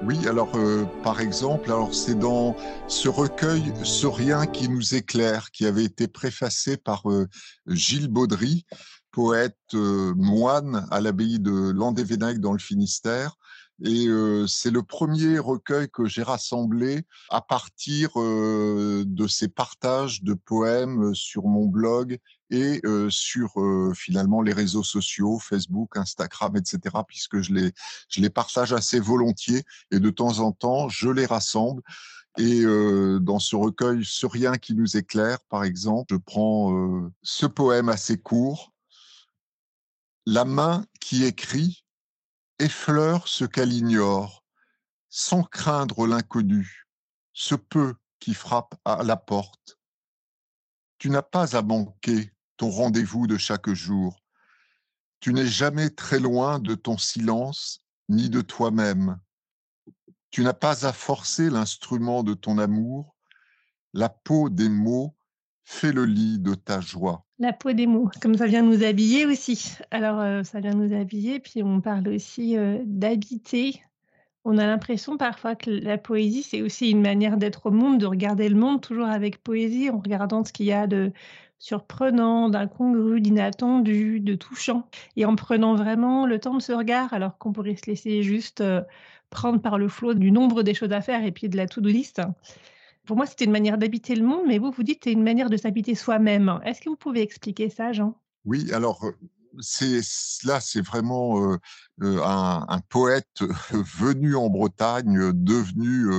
Oui, 0.07 0.25
alors 0.25 0.55
euh, 0.55 0.85
par 1.03 1.19
exemple, 1.19 1.69
alors 1.69 1.93
c'est 1.93 2.17
dans 2.17 2.55
ce 2.87 3.09
recueil 3.09 3.73
Ce 3.83 4.07
rien 4.07 4.45
qui 4.45 4.69
nous 4.69 4.95
éclaire, 4.95 5.51
qui 5.51 5.65
avait 5.65 5.83
été 5.83 6.07
préfacé 6.07 6.77
par 6.77 7.11
euh, 7.11 7.27
Gilles 7.67 8.07
Baudry, 8.07 8.65
poète 9.11 9.57
euh, 9.73 10.13
moine 10.15 10.87
à 10.91 11.01
l'abbaye 11.01 11.39
de 11.39 11.71
Landévennec 11.71 12.39
dans 12.39 12.53
le 12.53 12.59
Finistère. 12.59 13.35
Et 13.83 14.07
c'est 14.47 14.71
le 14.71 14.81
premier 14.81 15.37
recueil 15.37 15.87
que 15.89 16.05
j'ai 16.05 16.23
rassemblé 16.23 17.05
à 17.29 17.41
partir 17.41 18.09
de 18.15 19.27
ces 19.27 19.47
partages 19.47 20.23
de 20.23 20.33
poèmes 20.33 21.13
sur 21.13 21.45
mon 21.45 21.67
blog 21.67 22.17
et 22.49 22.81
sur 23.09 23.53
finalement 23.95 24.41
les 24.41 24.53
réseaux 24.53 24.83
sociaux, 24.83 25.37
Facebook, 25.37 25.95
Instagram, 25.95 26.55
etc., 26.55 26.79
puisque 27.07 27.41
je 27.41 27.53
les, 27.53 27.71
je 28.09 28.19
les 28.19 28.31
partage 28.31 28.73
assez 28.73 28.99
volontiers 28.99 29.63
et 29.91 29.99
de 29.99 30.09
temps 30.09 30.39
en 30.39 30.51
temps, 30.51 30.89
je 30.89 31.09
les 31.09 31.27
rassemble. 31.27 31.83
Et 32.39 32.63
dans 32.63 33.39
ce 33.39 33.55
recueil 33.55 34.03
Ce 34.03 34.25
rien 34.25 34.53
qui 34.53 34.73
nous 34.73 34.97
éclaire, 34.97 35.37
par 35.49 35.63
exemple, 35.63 36.15
je 36.15 36.17
prends 36.17 37.11
ce 37.21 37.45
poème 37.45 37.89
assez 37.89 38.17
court. 38.17 38.73
La 40.25 40.45
main 40.45 40.85
qui 40.99 41.25
écrit 41.25 41.85
effleure 42.59 43.27
ce 43.27 43.45
qu'elle 43.45 43.73
ignore, 43.73 44.43
sans 45.09 45.43
craindre 45.43 46.07
l'inconnu, 46.07 46.87
ce 47.33 47.55
peu 47.55 47.95
qui 48.19 48.33
frappe 48.33 48.75
à 48.85 49.03
la 49.03 49.17
porte. 49.17 49.79
Tu 50.97 51.09
n'as 51.09 51.21
pas 51.21 51.55
à 51.55 51.61
manquer 51.61 52.33
ton 52.57 52.69
rendez-vous 52.69 53.27
de 53.27 53.37
chaque 53.37 53.69
jour. 53.69 54.23
Tu 55.19 55.33
n'es 55.33 55.47
jamais 55.47 55.89
très 55.89 56.19
loin 56.19 56.59
de 56.59 56.75
ton 56.75 56.97
silence 56.97 57.79
ni 58.09 58.29
de 58.29 58.41
toi-même. 58.41 59.19
Tu 60.29 60.43
n'as 60.43 60.53
pas 60.53 60.85
à 60.85 60.93
forcer 60.93 61.49
l'instrument 61.49 62.23
de 62.23 62.33
ton 62.33 62.57
amour. 62.57 63.15
La 63.93 64.09
peau 64.09 64.49
des 64.49 64.69
mots 64.69 65.16
fait 65.69 65.91
le 65.91 66.05
lit 66.05 66.39
de 66.39 66.55
ta 66.55 66.79
joie. 66.79 67.25
La 67.39 67.51
peau 67.51 67.73
des 67.73 67.87
mots, 67.87 68.09
comme 68.21 68.37
ça 68.37 68.47
vient 68.47 68.61
nous 68.61 68.85
habiller 68.85 69.25
aussi. 69.25 69.75
Alors, 69.91 70.21
euh, 70.21 70.41
ça 70.43 70.61
vient 70.61 70.73
nous 70.73 70.95
habiller, 70.95 71.39
puis 71.41 71.61
on 71.61 71.81
parle 71.81 72.07
aussi 72.07 72.57
euh, 72.57 72.77
d'habiter. 72.85 73.81
On 74.45 74.57
a 74.57 74.65
l'impression 74.65 75.17
parfois 75.17 75.55
que 75.55 75.69
la 75.69 75.97
poésie, 75.97 76.41
c'est 76.41 76.61
aussi 76.61 76.89
une 76.89 77.01
manière 77.01 77.35
d'être 77.35 77.65
au 77.65 77.71
monde, 77.71 77.99
de 77.99 78.05
regarder 78.05 78.47
le 78.47 78.55
monde 78.55 78.79
toujours 78.79 79.07
avec 79.07 79.43
poésie, 79.43 79.89
en 79.89 79.97
regardant 79.97 80.45
ce 80.45 80.53
qu'il 80.53 80.67
y 80.67 80.71
a 80.71 80.87
de 80.87 81.11
surprenant, 81.59 82.47
d'incongru, 82.47 83.19
d'inattendu, 83.19 84.21
de 84.21 84.35
touchant, 84.35 84.87
et 85.17 85.25
en 85.25 85.35
prenant 85.35 85.75
vraiment 85.75 86.25
le 86.25 86.39
temps 86.39 86.55
de 86.55 86.61
ce 86.61 86.71
regard, 86.71 87.13
alors 87.13 87.37
qu'on 87.37 87.51
pourrait 87.51 87.75
se 87.75 87.89
laisser 87.89 88.23
juste 88.23 88.61
euh, 88.61 88.81
prendre 89.29 89.61
par 89.61 89.77
le 89.77 89.89
flot 89.89 90.13
du 90.13 90.31
nombre 90.31 90.63
des 90.63 90.73
choses 90.73 90.93
à 90.93 91.01
faire 91.01 91.25
et 91.25 91.33
puis 91.33 91.49
de 91.49 91.57
la 91.57 91.67
to-do 91.67 91.89
list. 91.89 92.21
Pour 93.07 93.15
moi, 93.15 93.25
c'était 93.25 93.45
une 93.45 93.51
manière 93.51 93.77
d'habiter 93.77 94.15
le 94.15 94.25
monde, 94.25 94.43
mais 94.45 94.59
vous, 94.59 94.69
vous 94.69 94.83
dites 94.83 94.99
que 94.99 95.05
c'est 95.05 95.13
une 95.13 95.23
manière 95.23 95.49
de 95.49 95.55
s'habiter 95.55 95.95
soi-même. 95.95 96.59
Est-ce 96.65 96.81
que 96.81 96.89
vous 96.89 96.97
pouvez 96.97 97.21
expliquer 97.21 97.69
ça, 97.69 97.93
Jean? 97.93 98.19
Oui, 98.43 98.71
alors 98.73 99.03
c'est 99.61 100.01
là, 100.43 100.59
c'est 100.59 100.85
vraiment 100.85 101.57
un, 102.01 102.79
poète 102.89 103.39
venu 103.71 104.35
en 104.35 104.49
Bretagne, 104.49 105.31
devenu 105.33 106.09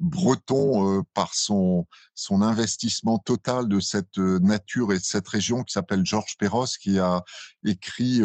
breton 0.00 1.04
par 1.14 1.32
son 1.34 1.86
son 2.14 2.42
investissement 2.42 3.18
total 3.18 3.68
de 3.68 3.80
cette 3.80 4.18
nature 4.18 4.92
et 4.92 4.98
de 4.98 5.04
cette 5.04 5.28
région 5.28 5.62
qui 5.62 5.72
s'appelle 5.72 6.04
Georges 6.04 6.36
Perros, 6.38 6.66
qui 6.80 6.98
a 6.98 7.22
écrit 7.64 8.20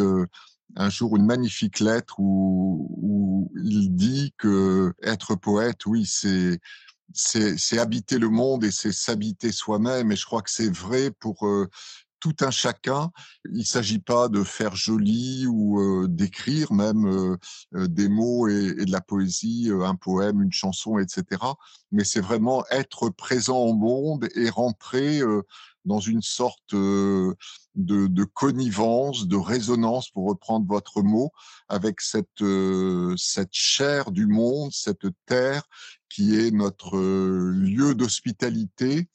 un 0.74 0.90
jour 0.90 1.16
une 1.16 1.26
magnifique 1.26 1.80
lettre 1.80 2.18
où, 2.18 2.88
où 3.00 3.52
il 3.62 3.94
dit 3.94 4.34
que 4.38 4.92
être 5.02 5.34
poète, 5.36 5.86
oui, 5.86 6.04
c'est 6.04 6.58
c'est 7.14 7.78
habiter 7.78 8.18
le 8.18 8.28
monde 8.28 8.64
et 8.64 8.70
c'est 8.70 8.92
s'habiter 8.92 9.52
soi-même. 9.52 10.12
Et 10.12 10.16
je 10.16 10.24
crois 10.24 10.42
que 10.42 10.50
c'est 10.50 10.72
vrai 10.72 11.10
pour 11.10 11.46
euh, 11.46 11.68
tout 12.22 12.36
un 12.40 12.52
chacun. 12.52 13.10
Il 13.50 13.58
ne 13.58 13.64
s'agit 13.64 13.98
pas 13.98 14.28
de 14.28 14.44
faire 14.44 14.76
joli 14.76 15.44
ou 15.48 15.80
euh, 15.80 16.06
d'écrire 16.08 16.72
même 16.72 17.04
euh, 17.06 17.36
des 17.88 18.08
mots 18.08 18.48
et, 18.48 18.76
et, 18.78 18.84
de 18.84 18.92
la 18.92 19.00
poésie, 19.00 19.70
un 19.72 19.96
poème, 19.96 20.40
une 20.40 20.52
chanson, 20.52 20.98
etc. 20.98 21.42
Mais 21.90 22.04
c'est 22.04 22.20
vraiment 22.20 22.64
être 22.70 23.10
présent 23.10 23.58
au 23.58 23.74
monde 23.74 24.28
et 24.36 24.48
rentrer 24.48 25.20
dans 25.84 25.98
une 25.98 26.22
sorte 26.22 26.74
de, 26.74 27.36
de, 27.74 28.24
connivence, 28.24 29.26
de 29.26 29.36
résonance, 29.36 30.10
pour 30.10 30.28
reprendre 30.28 30.66
votre 30.66 31.02
mot, 31.02 31.32
avec 31.68 32.00
cette, 32.00 32.44
cette 33.16 33.52
chair 33.52 34.12
du 34.12 34.26
monde, 34.28 34.70
cette 34.72 35.06
terre 35.26 35.64
qui 36.08 36.36
est 36.38 36.52
notre 36.52 36.98
lieu 36.98 37.94
d'hospitalité 37.94 39.08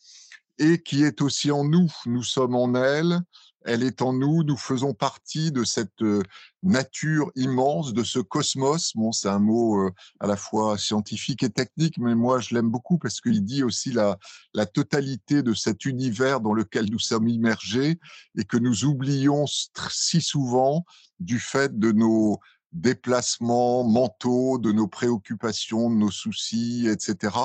et 0.59 0.81
qui 0.81 1.03
est 1.03 1.21
aussi 1.21 1.51
en 1.51 1.63
nous. 1.63 1.91
Nous 2.05 2.23
sommes 2.23 2.55
en 2.55 2.73
elle, 2.75 3.21
elle 3.67 3.83
est 3.83 4.01
en 4.01 4.13
nous, 4.13 4.43
nous 4.43 4.55
faisons 4.55 4.93
partie 4.93 5.51
de 5.51 5.65
cette 5.65 6.01
euh, 6.01 6.23
nature 6.63 7.31
immense, 7.35 7.93
de 7.93 8.03
ce 8.03 8.19
cosmos. 8.19 8.93
Bon, 8.95 9.11
c'est 9.11 9.27
un 9.27 9.39
mot 9.39 9.81
euh, 9.81 9.91
à 10.21 10.27
la 10.27 10.37
fois 10.37 10.77
scientifique 10.77 11.43
et 11.43 11.49
technique, 11.49 11.97
mais 11.97 12.15
moi 12.15 12.39
je 12.39 12.55
l'aime 12.55 12.69
beaucoup 12.69 12.97
parce 12.97 13.19
qu'il 13.19 13.43
dit 13.43 13.63
aussi 13.63 13.91
la, 13.91 14.17
la 14.53 14.65
totalité 14.65 15.43
de 15.43 15.53
cet 15.53 15.83
univers 15.83 16.39
dans 16.39 16.53
lequel 16.53 16.89
nous 16.89 16.99
sommes 16.99 17.27
immergés 17.27 17.99
et 18.37 18.45
que 18.45 18.57
nous 18.57 18.85
oublions 18.85 19.45
si 19.47 20.21
souvent 20.21 20.85
du 21.19 21.39
fait 21.39 21.77
de 21.77 21.91
nos 21.91 22.39
déplacements 22.77 23.83
mentaux, 23.83 24.57
de 24.57 24.71
nos 24.71 24.87
préoccupations, 24.87 25.89
de 25.89 25.95
nos 25.95 26.11
soucis, 26.11 26.87
etc. 26.87 27.35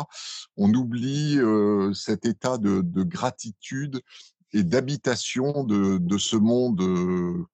On 0.57 0.73
oublie 0.75 1.39
euh, 1.39 1.93
cet 1.95 2.27
état 2.27 2.59
de, 2.59 2.83
de 2.83 3.03
gratitude 3.03 4.03
et 4.53 4.63
d'habitation 4.63 5.65
de, 5.65 5.99
de, 5.99 6.19
ce 6.19 6.37
monde 6.37 6.81
euh, 6.83 7.47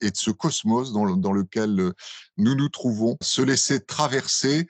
et 0.00 0.10
de 0.10 0.16
ce 0.16 0.30
cosmos 0.30 0.92
dans, 0.92 1.16
dans, 1.16 1.32
lequel 1.32 1.78
euh, 1.80 1.92
nous 2.36 2.54
nous 2.54 2.68
trouvons, 2.68 3.16
se 3.22 3.42
laisser 3.42 3.80
traverser 3.80 4.66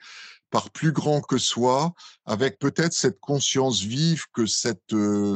par 0.49 0.69
plus 0.69 0.91
grand 0.91 1.19
que 1.21 1.37
soi, 1.37 1.93
avec 2.25 2.57
peut-être 2.59 2.93
cette 2.93 3.19
conscience 3.19 3.81
vive 3.81 4.25
que 4.31 4.45
cette, 4.45 4.95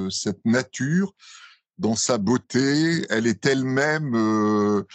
cette 0.09 0.45
nature, 0.45 1.13
dans 1.79 1.97
sa 1.97 2.17
beauté, 2.17 3.05
elle 3.09 3.27
est 3.27 3.45
elle-même 3.45 4.85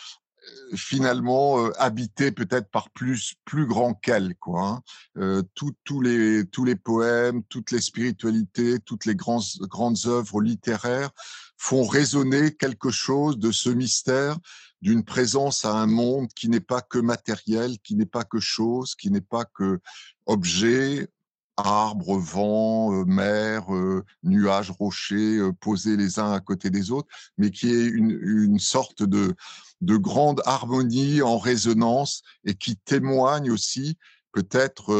finalement 0.74 1.64
euh, 1.64 1.72
habité 1.78 2.32
peut-être 2.32 2.70
par 2.70 2.90
plus 2.90 3.34
plus 3.44 3.66
grand 3.66 3.94
qu'elle 3.94 4.34
quoi. 4.36 4.68
Hein. 4.68 4.82
Euh, 5.18 5.42
tous 5.54 6.00
les 6.00 6.46
tous 6.46 6.64
les 6.64 6.76
poèmes, 6.76 7.42
toutes 7.44 7.70
les 7.70 7.80
spiritualités, 7.80 8.78
toutes 8.80 9.04
les 9.04 9.14
grandes 9.14 9.44
grandes 9.62 10.06
œuvres 10.06 10.40
littéraires 10.40 11.10
font 11.56 11.84
résonner 11.84 12.54
quelque 12.54 12.90
chose 12.90 13.38
de 13.38 13.50
ce 13.50 13.70
mystère 13.70 14.38
d'une 14.82 15.04
présence 15.04 15.64
à 15.64 15.72
un 15.72 15.86
monde 15.86 16.28
qui 16.34 16.48
n'est 16.48 16.60
pas 16.60 16.82
que 16.82 16.98
matériel, 16.98 17.78
qui 17.78 17.96
n'est 17.96 18.06
pas 18.06 18.24
que 18.24 18.40
chose, 18.40 18.94
qui 18.94 19.10
n'est 19.10 19.20
pas 19.20 19.44
que 19.44 19.80
objet, 20.26 21.08
arbres, 21.56 22.18
vent, 22.18 22.92
euh, 22.94 23.04
mer, 23.04 23.74
euh, 23.74 24.04
nuages, 24.22 24.70
rochers 24.70 25.38
euh, 25.38 25.52
posés 25.52 25.96
les 25.96 26.18
uns 26.18 26.32
à 26.32 26.40
côté 26.40 26.70
des 26.70 26.90
autres, 26.90 27.08
mais 27.38 27.50
qui 27.50 27.68
est 27.68 27.86
une, 27.86 28.58
sorte 28.58 29.02
de, 29.02 29.34
de 29.80 29.96
grande 29.96 30.42
harmonie 30.44 31.22
en 31.22 31.38
résonance 31.38 32.22
et 32.44 32.54
qui 32.54 32.76
témoigne 32.76 33.50
aussi 33.50 33.96
peut-être 34.32 34.94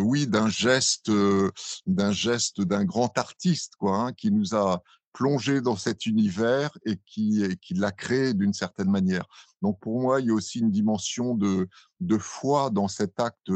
oui 0.00 0.26
d'un 0.26 0.48
geste 0.48 1.10
d'un 1.86 2.12
geste 2.12 2.60
d'un 2.60 2.84
grand 2.84 3.16
artiste 3.18 3.74
quoi 3.78 3.98
hein, 3.98 4.12
qui 4.12 4.30
nous 4.30 4.54
a 4.54 4.82
plongé 5.12 5.60
dans 5.60 5.76
cet 5.76 6.06
univers 6.06 6.76
et 6.84 6.98
qui, 7.06 7.42
qui 7.60 7.74
l'a 7.74 7.92
créé 7.92 8.34
d'une 8.34 8.52
certaine 8.52 8.90
manière. 8.90 9.26
Donc 9.62 9.78
pour 9.80 10.00
moi, 10.00 10.20
il 10.20 10.26
y 10.26 10.30
a 10.30 10.34
aussi 10.34 10.60
une 10.60 10.70
dimension 10.70 11.34
de 11.34 12.18
foi 12.18 12.70
dans 12.70 12.88
cet 12.88 13.20
acte 13.20 13.50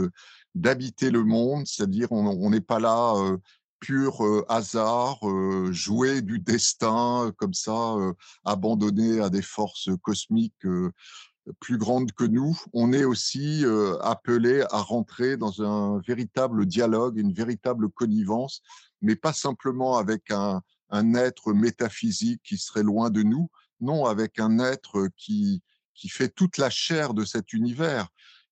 d'habiter 0.59 1.11
le 1.11 1.25
monde, 1.25 1.67
c'est-à-dire 1.67 2.11
on 2.11 2.51
n'est 2.51 2.61
pas 2.61 2.81
là 2.81 3.15
euh, 3.17 3.39
pur 3.81 4.25
euh, 4.25 4.45
hasard, 4.49 5.19
euh, 5.29 5.71
jouer 5.73 6.21
du 6.21 6.41
destin 6.41 7.33
comme 7.37 7.55
ça, 7.55 7.97
abandonné 8.45 9.21
à 9.21 9.31
des 9.31 9.43
forces 9.43 9.91
cosmiques 10.03 10.67
plus 11.61 11.79
grandes 11.79 12.13
que 12.13 12.25
nous. 12.25 12.59
On 12.73 12.93
est 12.93 13.05
aussi 13.05 13.65
appelé 14.03 14.65
à 14.71 14.81
rentrer 14.81 15.37
dans 15.37 15.63
un 15.63 16.01
véritable 16.07 16.67
dialogue, 16.67 17.19
une 17.19 17.33
véritable 17.33 17.89
connivence, 17.89 18.63
mais 19.01 19.17
pas 19.17 19.33
simplement 19.33 19.97
avec 19.97 20.31
un, 20.31 20.61
un 20.91 21.15
être 21.15 21.53
métaphysique 21.53 22.43
qui 22.43 22.59
serait 22.59 22.83
loin 22.83 23.11
de 23.11 23.23
nous, 23.23 23.49
non, 23.81 24.05
avec 24.07 24.41
un 24.41 24.59
être 24.59 25.09
qui, 25.17 25.63
qui 25.95 26.09
fait 26.09 26.29
toute 26.29 26.59
la 26.59 26.69
chair 26.69 27.15
de 27.15 27.25
cet 27.25 27.53
univers 27.53 28.09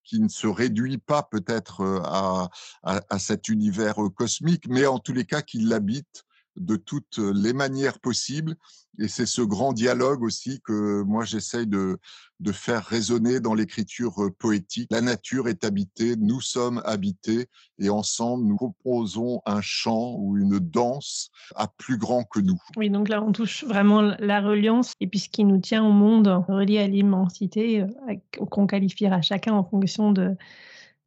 qui 0.07 0.21
ne 0.21 0.29
se 0.29 0.47
réduit 0.47 0.99
pas 0.99 1.23
peut-être 1.23 1.85
à, 2.05 2.49
à, 2.83 3.19
cet 3.19 3.49
univers 3.49 3.97
cosmique, 4.15 4.69
mais 4.69 4.87
en 4.87 4.99
tous 4.99 5.13
les 5.13 5.25
cas 5.25 5.43
qui 5.43 5.59
l'habite 5.59 6.25
de 6.57 6.77
toutes 6.77 7.19
les 7.19 7.53
manières 7.53 7.99
possibles. 7.99 8.57
Et 8.99 9.09
c'est 9.09 9.27
ce 9.27 9.43
grand 9.43 9.73
dialogue 9.75 10.23
aussi 10.23 10.61
que 10.65 11.03
moi 11.03 11.25
j'essaye 11.25 11.67
de, 11.67 11.99
de 12.41 12.53
faire 12.53 12.85
résonner 12.85 13.41
dans 13.41 13.55
l'écriture 13.55 14.23
euh, 14.23 14.31
poétique. 14.31 14.89
La 14.91 15.03
nature 15.03 15.49
est 15.49 15.65
habitée, 15.65 16.17
nous 16.17 16.41
sommes 16.41 16.81
habités 16.85 17.47
et 17.79 17.91
ensemble 17.91 18.47
nous 18.47 18.57
proposons 18.57 19.43
un 19.45 19.61
chant 19.61 20.17
ou 20.19 20.39
une 20.39 20.59
danse 20.59 21.31
à 21.57 21.69
plus 21.69 21.99
grand 21.99 22.25
que 22.25 22.41
nous. 22.41 22.61
Oui, 22.77 22.89
donc 22.89 23.09
là 23.09 23.23
on 23.23 23.33
touche 23.33 23.65
vraiment 23.65 24.01
la 24.01 24.41
reliance 24.41 24.95
et 25.01 25.07
puis 25.07 25.19
ce 25.19 25.29
qui 25.29 25.45
nous 25.45 25.59
tient 25.59 25.85
au 25.85 25.93
monde 25.93 26.29
relié 26.49 26.79
à 26.79 26.87
l'immensité 26.87 27.83
euh, 27.83 28.15
qu'on 28.51 28.67
qualifiera 28.67 29.21
chacun 29.21 29.53
en 29.53 29.65
fonction 29.65 30.13
de 30.13 30.37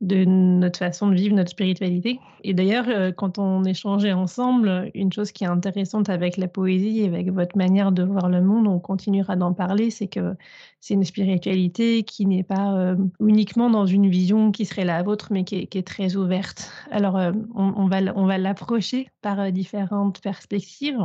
de 0.01 0.23
notre 0.23 0.79
façon 0.79 1.07
de 1.07 1.15
vivre 1.15 1.35
notre 1.35 1.49
spiritualité. 1.49 2.19
Et 2.45 2.53
d'ailleurs, 2.53 2.85
euh, 2.87 3.11
quand 3.11 3.37
on 3.37 3.65
échangeait 3.65 4.13
ensemble, 4.13 4.89
une 4.95 5.11
chose 5.11 5.33
qui 5.33 5.43
est 5.43 5.47
intéressante 5.47 6.09
avec 6.09 6.37
la 6.37 6.47
poésie 6.47 7.01
et 7.01 7.07
avec 7.07 7.31
votre 7.31 7.57
manière 7.57 7.91
de 7.91 8.03
voir 8.03 8.29
le 8.29 8.41
monde, 8.41 8.67
on 8.67 8.79
continuera 8.79 9.35
d'en 9.35 9.53
parler, 9.53 9.89
c'est 9.89 10.07
que 10.07 10.35
c'est 10.79 10.93
une 10.93 11.03
spiritualité 11.03 12.03
qui 12.03 12.25
n'est 12.25 12.43
pas 12.43 12.77
euh, 12.77 12.95
uniquement 13.19 13.69
dans 13.69 13.85
une 13.85 14.09
vision 14.09 14.53
qui 14.53 14.65
serait 14.65 14.85
la 14.85 15.03
vôtre, 15.03 15.29
mais 15.31 15.43
qui 15.43 15.67
est, 15.69 15.87
très 15.87 16.15
ouverte. 16.15 16.71
Alors, 16.91 17.17
euh, 17.17 17.33
on, 17.53 17.87
va, 17.87 17.99
on 18.15 18.25
va 18.25 18.37
l'approcher 18.37 19.09
par 19.21 19.51
différentes 19.51 20.21
perspectives. 20.21 20.99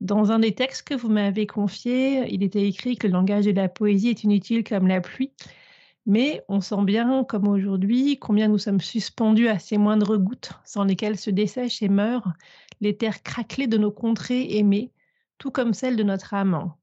Dans 0.00 0.30
un 0.30 0.38
des 0.38 0.52
textes 0.52 0.88
que 0.88 0.94
vous 0.94 1.08
m'avez 1.08 1.46
confié, 1.46 2.32
il 2.32 2.42
était 2.42 2.66
écrit 2.66 2.96
que 2.96 3.06
le 3.06 3.12
langage 3.12 3.44
de 3.44 3.52
la 3.52 3.68
poésie 3.68 4.08
est 4.08 4.24
inutile 4.24 4.64
comme 4.64 4.86
la 4.86 5.00
pluie. 5.00 5.32
Mais 6.06 6.44
on 6.48 6.60
sent 6.60 6.84
bien, 6.84 7.24
comme 7.24 7.48
aujourd'hui, 7.48 8.18
combien 8.18 8.48
nous 8.48 8.58
sommes 8.58 8.80
suspendus 8.80 9.48
à 9.48 9.58
ces 9.58 9.76
moindres 9.76 10.18
gouttes 10.18 10.52
sans 10.64 10.84
lesquelles 10.84 11.18
se 11.18 11.30
dessèchent 11.30 11.82
et 11.82 11.88
meurent 11.88 12.32
les 12.80 12.96
terres 12.96 13.22
craquelées 13.22 13.66
de 13.66 13.78
nos 13.78 13.90
contrées 13.90 14.56
aimées, 14.56 14.92
tout 15.38 15.50
comme 15.50 15.74
celles 15.74 15.96
de 15.96 16.04
notre 16.04 16.34
amant. 16.34 16.78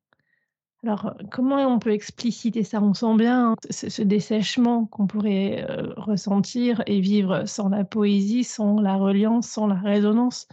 Alors, 0.84 1.16
comment 1.32 1.60
on 1.66 1.80
peut 1.80 1.94
expliciter 1.94 2.64
ça? 2.64 2.82
On 2.82 2.94
sent 2.94 3.16
bien 3.16 3.56
ce, 3.70 4.02
dessèchement 4.02 4.86
qu'on 4.86 5.08
pourrait 5.08 5.66
euh, 5.70 5.94
ressentir 5.96 6.84
et 6.88 7.00
vivre 7.00 7.46
sans 7.46 7.70
la 7.70 7.86
poésie, 7.86 8.44
sans 8.44 8.82
la 8.82 8.96
reliance, 8.96 9.48
sans 9.48 9.68
la 9.68 9.76
résonance 9.76 10.48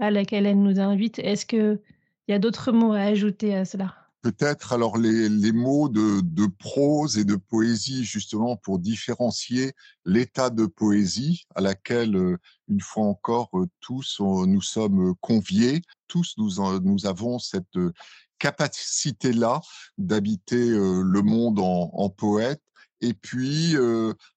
à 0.00 0.10
laquelle 0.10 0.46
elle 0.46 0.60
nous 0.60 0.80
invite. 0.80 1.20
Est-ce 1.20 1.46
qu'il 1.46 1.80
y 2.28 2.32
a 2.32 2.40
d'autres 2.40 2.72
mots 2.72 2.92
à 2.92 3.00
ajouter 3.00 3.54
à 3.54 3.64
cela? 3.64 3.99
Peut-être 4.22 4.72
alors 4.72 4.98
les, 4.98 5.52
mots 5.52 5.88
de, 5.88 6.46
prose 6.58 7.18
et 7.18 7.24
de 7.24 7.36
poésie 7.36 8.04
justement 8.04 8.56
pour 8.56 8.78
différencier 8.78 9.72
l'état 10.04 10.50
de 10.50 10.66
poésie 10.66 11.46
à 11.54 11.60
laquelle 11.60 12.16
euh, 12.16 12.38
une 12.68 12.80
fois 12.80 13.04
encore 13.04 13.50
euh, 13.54 13.66
tous 13.80 14.20
nous 14.20 14.62
sommes 14.62 15.14
conviés. 15.20 15.82
Tous 16.06 16.34
nous, 16.38 16.60
avons 17.06 17.38
cette 17.38 17.78
capacité 18.38 19.32
là 19.32 19.60
d'habiter 19.98 20.70
euh, 20.70 21.02
le 21.02 21.22
monde 21.22 21.60
en 21.60 22.08
poète 22.10 22.62
et 23.00 23.14
puis 23.14 23.76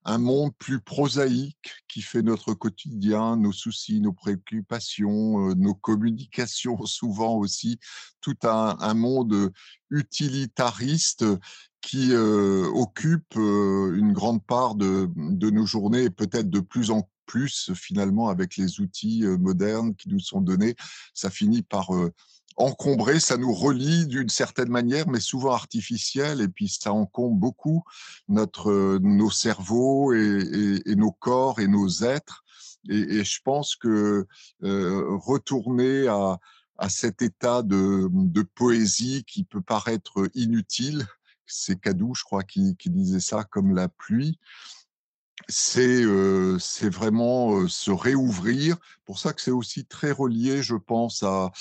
un 0.06 0.17
monde 0.17 0.54
plus 0.58 0.80
prosaïque 0.80 1.71
qui 1.88 2.02
fait 2.02 2.21
notre 2.21 2.54
quotidien, 2.54 3.36
nos 3.36 3.52
soucis, 3.52 3.99
nos 4.02 4.13
préoccupations, 4.13 5.54
nos 5.56 5.76
communications 5.76 6.86
souvent 6.86 7.36
aussi, 7.36 7.80
tout 8.21 8.36
un, 8.43 8.93
monde 8.93 9.52
utilitariste 9.89 11.26
qui 11.82 12.13
occupe 12.15 13.36
une 13.36 14.13
grande 14.13 14.45
part 14.45 14.76
de, 14.76 15.10
de 15.15 15.49
nos 15.49 15.65
journées 15.65 16.04
et 16.04 16.10
peut-être 16.10 16.49
de 16.49 16.62
plus 16.62 16.91
en 16.91 17.10
plus 17.26 17.71
finalement 17.73 18.30
avec 18.30 18.58
les 18.58 18.80
outils 18.80 19.23
modernes 19.39 19.95
qui 19.95 20.10
nous 20.10 20.19
sont 20.19 20.41
donnés, 20.41 20.76
ça 21.13 21.30
finit 21.30 21.63
par 21.63 21.89
encombré, 22.56 23.20
ça 23.20 23.38
nous 23.38 23.54
relie 23.54 24.06
d'une 24.08 24.30
certaine 24.30 24.70
manière, 24.70 25.08
mais 25.08 25.20
souvent 25.20 25.54
artificielle, 25.54 26.42
et 26.42 26.48
puis 26.48 26.68
ça 26.68 26.94
encombre 26.94 27.36
beaucoup 27.36 27.84
notre, 28.28 28.72
euh, 28.72 29.00
nos 29.02 29.30
cerveaux 29.30 30.13
et, 30.13 30.96
nos 30.96 31.12
corps 31.12 31.60
et 31.60 31.68
nos 31.68 31.89
êtres. 32.04 32.44
Et, 32.89 33.24
je 33.24 33.39
pense 33.44 33.76
que 33.76 34.28
euh, 34.63 35.18
retourner 35.18 36.08
à, 36.08 36.39
cet 36.89 37.22
état 37.22 37.62
de, 37.63 38.42
poésie 38.56 39.24
qui 39.26 39.44
peut 39.46 39.62
paraître 39.62 40.30
inutile, 40.36 41.08
c'est 41.46 41.80
Cadou, 41.80 42.13
je 42.13 42.24
crois, 42.24 42.44
qui, 42.44 42.76
qui 42.76 42.89
disait 42.89 43.20
ça, 43.20 43.44
comme 43.46 43.74
la 43.74 43.88
pluie, 43.88 44.38
c'est 45.50 46.04
euh, 46.04 46.58
vraiment 46.84 47.56
euh, 47.56 47.67
se 47.67 47.91
réouvrir. 47.91 48.78
Pour 49.06 49.19
ça 49.19 49.34
que 49.34 49.41
c'est 49.41 49.52
aussi 49.52 49.86
très 49.86 50.12
relié, 50.12 50.63
je 50.63 50.76
pense, 50.76 51.24
à, 51.24 51.52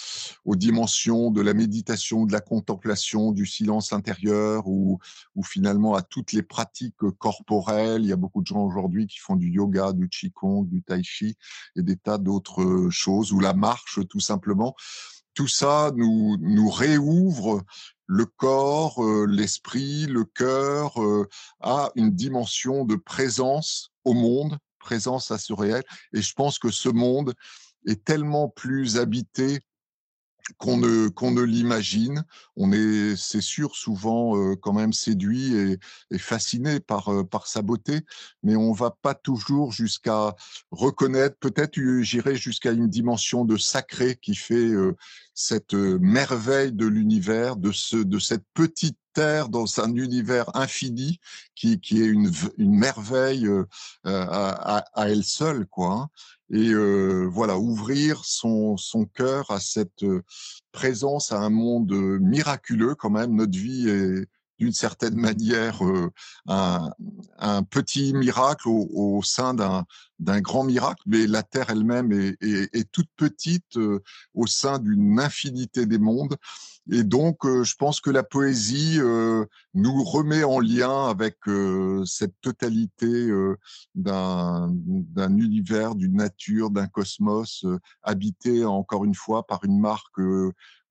aux 0.45 0.55
dimensions 0.55 1.31
de 1.31 1.41
la 1.41 1.55
méditation, 1.55 2.25
de 2.25 2.33
la 2.33 2.41
contemplation, 2.41 3.33
du 3.33 3.47
silence 3.47 3.93
intérieur, 3.93 4.69
ou, 4.69 5.01
ou 5.35 5.43
finalement 5.43 5.95
à 5.95 6.03
toutes 6.03 6.33
les 6.33 6.43
pratiques 6.43 6.95
corporelles. 7.19 8.03
Il 8.03 8.09
y 8.09 8.13
a 8.13 8.17
beaucoup 8.17 8.43
de 8.43 8.47
gens 8.47 8.65
aujourd'hui 8.65 9.07
qui 9.07 9.19
font 9.19 9.37
du 9.37 9.51
yoga, 9.51 9.93
du 9.93 10.09
qigong, 10.09 10.65
du 10.65 10.83
tai 10.83 11.03
chi 11.03 11.37
et 11.75 11.83
des 11.83 11.97
tas 11.97 12.19
d'autres 12.19 12.89
choses, 12.91 13.33
ou 13.33 13.41
la 13.41 13.55
marche 13.55 13.99
tout 14.09 14.21
simplement. 14.21 14.77
Tout 15.35 15.49
ça 15.49 15.91
nous, 15.95 16.37
nous 16.41 16.71
réouvre 16.71 17.63
le 18.07 18.27
corps, 18.27 19.03
euh, 19.03 19.27
l'esprit, 19.27 20.07
le 20.07 20.25
cœur 20.25 21.03
euh, 21.03 21.29
a 21.61 21.91
une 21.95 22.11
dimension 22.11 22.85
de 22.85 22.97
présence 22.97 23.91
au 24.05 24.13
monde, 24.13 24.59
présence 24.79 25.31
à 25.31 25.39
ce 25.39 25.53
réel. 25.53 25.83
Et 26.13 26.21
je 26.21 26.35
pense 26.35 26.59
que 26.59 26.71
ce 26.71 26.89
monde 26.91 27.35
est 27.87 28.05
tellement 28.05 28.49
plus 28.49 28.99
habité 28.99 29.61
qu'on 30.59 30.77
ne, 30.77 31.09
qu'on 31.09 31.31
ne 31.31 31.43
l'imagine. 31.43 32.25
On 32.57 32.73
est, 32.73 33.17
c'est 33.17 33.41
sûr, 33.41 33.75
souvent 33.77 34.37
euh, 34.37 34.57
quand 34.57 34.73
même 34.73 34.93
séduit 34.93 35.55
et, 35.55 35.79
et 36.11 36.19
fasciné 36.19 36.81
par, 36.81 37.09
euh, 37.13 37.25
par 37.25 37.47
sa 37.47 37.63
beauté, 37.63 38.01
mais 38.43 38.57
on 38.57 38.73
va 38.73 38.91
pas 38.91 39.15
toujours 39.15 39.73
jusqu'à 39.73 40.35
reconnaître, 40.71 41.37
peut-être 41.39 41.79
j'irai 42.03 42.37
jusqu'à 42.37 42.73
une 42.73 42.89
dimension 42.89 43.45
de 43.45 43.57
sacré 43.57 44.17
qui 44.21 44.35
fait 44.35 44.55
euh, 44.55 44.97
cette 45.35 45.75
merveille 45.75 46.73
de 46.73 46.87
l'univers, 46.87 47.57
de, 47.57 47.73
ce, 47.73 47.97
de 47.97 48.19
cette 48.19 48.45
petite 48.55 48.99
terre 49.15 49.49
dans 49.49 49.81
un 49.81 49.95
univers 49.95 50.55
infini 50.57 51.21
qui, 51.55 51.81
qui 51.81 52.03
est 52.03 52.07
une, 52.07 52.31
une 52.59 52.75
merveille 52.75 53.47
à, 54.05 54.23
à, 54.23 54.85
à, 54.95 55.09
elle 55.09 55.25
seule, 55.25 55.67
quoi. 55.67 56.09
Et 56.53 56.75
voilà 57.29 57.59
ouvrir 57.59 58.25
son, 58.25 58.77
cœur 59.15 59.51
à 59.51 59.59
cette 59.59 60.05
présence 60.71 61.33
à 61.33 61.39
un 61.39 61.51
monde 61.51 61.93
miraculeux 62.21 62.95
quand 62.95 63.11
même. 63.11 63.35
Notre 63.35 63.59
vie 63.59 63.89
est 63.89 64.27
d'une 64.63 64.73
certaine 64.73 65.17
manière 65.17 65.85
euh, 65.85 66.09
un, 66.47 67.63
petit 67.65 68.15
miracle 68.15 68.69
au, 68.69 69.21
sein 69.25 69.55
d'un 69.55 70.41
grand 70.41 70.63
miracle, 70.63 71.03
mais 71.07 71.27
la 71.27 71.43
Terre 71.43 71.71
elle-même 71.71 72.13
est, 72.13 72.93
toute 72.93 73.09
petite 73.17 73.77
au 74.35 74.47
sein 74.47 74.79
d'une 74.79 75.19
infinité 75.19 75.85
des 75.85 75.99
mondes. 75.99 76.37
Et 76.91 77.05
donc, 77.05 77.47
euh, 77.47 77.63
je 77.63 77.77
pense 77.77 78.01
que 78.01 78.11
la 78.11 78.25
poésie 78.25 78.97
euh, 78.99 79.45
nous 79.75 80.03
remet 80.03 80.43
en 80.43 80.59
lien 80.59 81.09
avec 81.09 81.37
euh, 81.47 82.05
cette 82.05 82.35
totalité 82.41 83.31
d'un 83.95 84.69
univers, 85.37 85.95
d'une 85.95 86.17
nature, 86.17 86.71
d'un 86.71 86.89
cosmos 86.89 87.65
habité 88.03 88.65
encore 88.65 89.05
une 89.05 89.15
fois 89.15 89.47
par 89.47 89.65
une 89.65 89.79
marque 89.79 90.21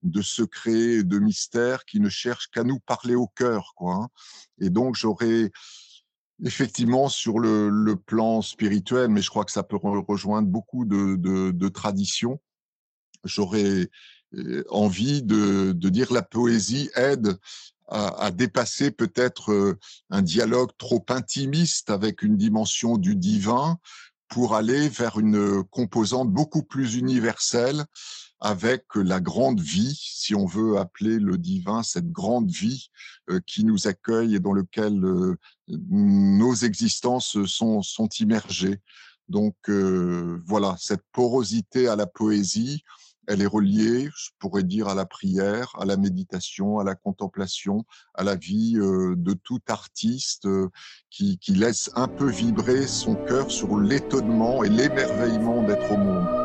de 0.04 0.22
secret, 0.22 1.04
de 1.04 1.20
mystère 1.20 1.86
qui 1.86 2.00
ne 2.00 2.10
cherche 2.10 2.50
qu'à 2.50 2.64
nous 2.64 2.80
parler 2.80 3.16
au 3.16 3.28
cœur, 3.28 3.74
quoi. 3.76 3.96
Hein. 3.96 4.08
Et 4.60 4.70
donc, 4.70 4.96
j'aurais 4.96 5.52
effectivement 6.44 7.08
sur 7.08 7.40
le, 7.40 7.70
le, 7.70 7.96
plan 7.96 8.42
spirituel, 8.42 9.10
mais 9.10 9.22
je 9.22 9.30
crois 9.30 9.46
que 9.46 9.52
ça 9.52 9.64
peut 9.64 9.78
rejoindre 9.78 10.48
beaucoup 10.48 10.86
de, 10.86 11.16
de, 11.16 11.68
traditions. 11.70 12.42
J'aurais 13.24 13.90
euh, 14.34 14.64
envie 14.70 15.22
de, 15.22 15.72
de, 15.72 15.90
dire 15.90 16.12
la 16.12 16.24
poésie 16.24 16.90
aide 16.96 17.38
à, 17.88 18.26
à 18.26 18.32
dépasser 18.32 18.90
peut-être 18.90 19.52
euh, 19.52 19.80
un 20.10 20.24
dialogue 20.24 20.72
trop 20.78 21.06
intimiste 21.10 21.92
avec 21.92 22.24
une 22.24 22.38
dimension 22.38 22.98
du 22.98 23.16
divin 23.16 23.78
pour 24.28 24.56
aller 24.56 24.90
vers 24.90 25.20
une 25.20 25.64
composante 25.66 26.32
beaucoup 26.32 26.64
plus 26.64 26.96
universelle 26.96 27.86
avec 28.42 28.84
la 28.96 29.20
grande 29.20 29.62
vie, 29.62 29.96
si 29.98 30.36
on 30.36 30.46
veut 30.46 30.78
appeler 30.78 31.20
le 31.20 31.38
divin 31.38 31.84
cette 31.84 32.12
grande 32.12 32.50
vie 32.50 32.90
euh, 33.30 33.40
qui 33.46 33.64
nous 33.64 33.88
accueille 33.88 34.36
et 34.36 34.40
dans 34.40 34.54
lequel 34.54 35.00
nos 35.68 36.54
existences 36.54 37.46
sont, 37.46 37.82
sont 37.82 38.10
immergées. 38.20 38.82
Donc 39.30 39.56
voilà, 39.70 40.76
cette 40.78 41.04
porosité 41.14 41.88
à 41.88 41.96
la 41.96 42.06
poésie, 42.06 42.84
elle 43.28 43.42
est 43.42 43.48
reliée, 43.48 44.10
je 44.16 44.30
pourrais 44.40 44.64
dire, 44.64 44.88
à 44.88 44.96
la 44.96 45.06
prière, 45.06 45.74
à 45.80 45.86
la 45.86 45.96
méditation, 45.96 46.80
à 46.80 46.84
la 46.84 46.96
contemplation, 46.96 47.86
à 48.14 48.24
la 48.24 48.36
vie 48.36 48.78
euh, 48.78 49.16
de 49.16 49.34
tout 49.34 49.62
artiste 49.68 50.46
euh, 50.48 50.70
qui, 51.10 51.38
qui 51.38 51.54
laisse 51.54 51.92
un 51.96 52.08
peu 52.08 52.30
vibrer 52.30 52.88
son 52.88 53.16
cœur 53.16 53.52
sur 53.52 53.80
l'étonnement 53.80 54.64
et 54.64 54.70
l'émerveillement 54.70 55.64
d'être 55.64 55.92
au 55.92 55.98
monde. 55.98 56.41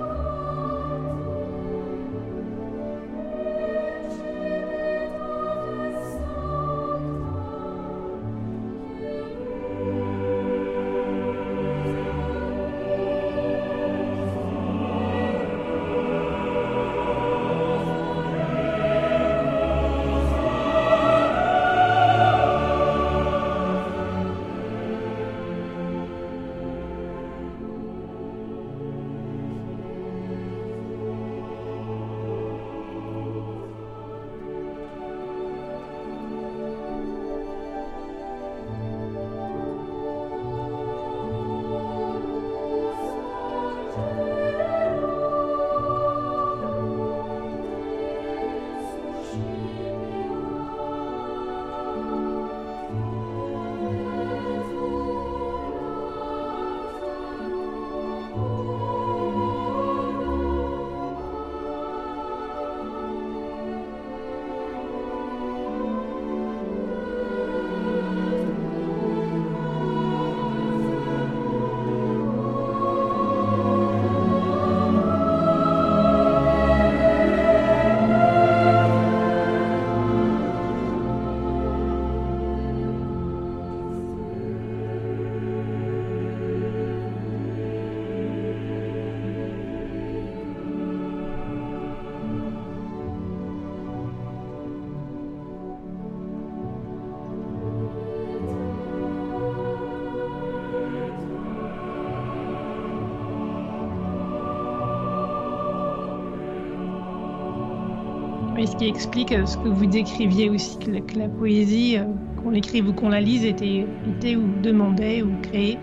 Qui 108.79 108.89
explique 108.89 109.35
ce 109.47 109.57
que 109.59 109.69
vous 109.69 109.87
décriviez 109.87 110.51
aussi, 110.51 110.79
que 110.79 111.19
la, 111.19 111.29
poésie, 111.29 111.99
qu'on 112.43 112.51
l'écrive 112.51 112.89
ou 112.89 112.93
qu'on 112.93 113.09
la 113.09 113.21
lise, 113.21 113.45
était, 113.45 113.87
était 114.09 114.37
ou 114.37 114.47
demandait 114.63 115.23
ou 115.23 115.31
créait 115.43 115.79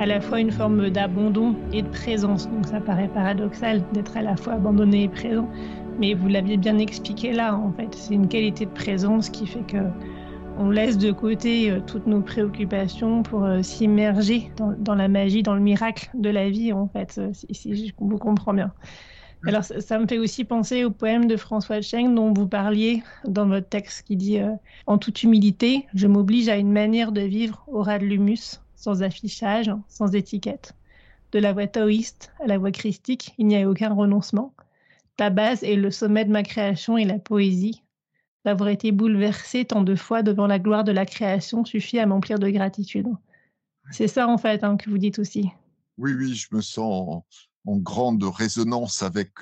à 0.00 0.06
la 0.06 0.20
fois 0.20 0.40
une 0.40 0.52
forme 0.52 0.90
d'abandon 0.90 1.56
et 1.72 1.82
de 1.82 1.88
présence. 1.88 2.48
Donc 2.48 2.66
ça 2.66 2.80
paraît 2.80 3.08
paradoxal 3.08 3.82
d'être 3.92 4.16
à 4.16 4.22
la 4.22 4.36
fois 4.36 4.54
abandonné 4.54 5.04
et 5.04 5.08
présent, 5.08 5.48
mais 5.98 6.14
vous 6.14 6.28
l'aviez 6.28 6.56
bien 6.56 6.78
expliqué 6.78 7.32
là, 7.32 7.56
en 7.56 7.72
fait. 7.72 7.88
C'est 7.94 8.14
une 8.14 8.28
qualité 8.28 8.66
de 8.66 8.70
présence 8.70 9.28
qui 9.30 9.46
fait 9.46 9.66
que 9.66 9.78
on 10.60 10.70
laisse 10.70 10.98
de 10.98 11.12
côté 11.12 11.70
euh, 11.70 11.80
toutes 11.86 12.06
nos 12.06 12.20
préoccupations 12.20 13.22
pour 13.22 13.44
euh, 13.44 13.62
s'immerger 13.62 14.50
dans, 14.56 14.94
la 14.94 15.06
magie, 15.06 15.42
dans 15.42 15.54
le 15.54 15.60
miracle 15.60 16.10
de 16.14 16.30
la 16.30 16.50
vie, 16.50 16.72
en 16.72 16.88
fait, 16.88 17.14
euh, 17.18 17.30
si, 17.32 17.86
je 17.86 17.92
vous 17.96 18.18
comprends 18.18 18.52
bien. 18.52 18.72
Alors, 19.46 19.64
ça, 19.64 19.98
me 19.98 20.06
fait 20.06 20.18
aussi 20.18 20.44
penser 20.44 20.84
au 20.84 20.90
poème 20.90 21.26
de 21.26 21.36
François 21.36 21.80
Cheng 21.80 22.14
dont 22.14 22.32
vous 22.32 22.48
parliez 22.48 23.02
dans 23.24 23.46
votre 23.46 23.68
texte 23.68 24.02
qui 24.02 24.16
dit 24.16 24.40
En 24.86 24.98
toute 24.98 25.22
humilité, 25.22 25.86
je 25.94 26.06
m'oblige 26.06 26.48
à 26.48 26.56
une 26.56 26.72
manière 26.72 27.12
de 27.12 27.20
vivre 27.20 27.64
au 27.68 27.82
ras 27.82 27.98
de 27.98 28.04
l'humus, 28.04 28.60
sans 28.74 29.02
affichage, 29.02 29.70
sans 29.88 30.14
étiquette. 30.14 30.74
De 31.32 31.38
la 31.38 31.52
voix 31.52 31.66
taoïste 31.66 32.32
à 32.40 32.46
la 32.46 32.58
voix 32.58 32.72
christique, 32.72 33.34
il 33.38 33.46
n'y 33.46 33.56
a 33.56 33.68
aucun 33.68 33.94
renoncement. 33.94 34.54
Ta 35.16 35.30
base 35.30 35.62
est 35.62 35.76
le 35.76 35.90
sommet 35.90 36.24
de 36.24 36.30
ma 36.30 36.42
création 36.42 36.96
et 36.96 37.04
la 37.04 37.18
poésie, 37.18 37.82
D'avoir 38.44 38.70
été 38.70 38.92
bouleversé 38.92 39.64
tant 39.64 39.82
de 39.82 39.94
fois 39.94 40.22
devant 40.22 40.46
la 40.46 40.58
gloire 40.58 40.84
de 40.84 40.92
la 40.92 41.04
création 41.04 41.64
suffit 41.64 41.98
à 41.98 42.06
m'emplir 42.06 42.38
de 42.38 42.48
gratitude. 42.48 43.08
C'est 43.90 44.08
ça 44.08 44.28
en 44.28 44.38
fait 44.38 44.64
hein, 44.64 44.76
que 44.76 44.88
vous 44.88 44.98
dites 44.98 45.18
aussi. 45.18 45.50
Oui, 45.98 46.12
oui, 46.14 46.34
je 46.34 46.54
me 46.54 46.60
sens 46.60 47.22
en, 47.66 47.76
grande 47.76 48.22
résonance 48.24 49.02
avec 49.02 49.32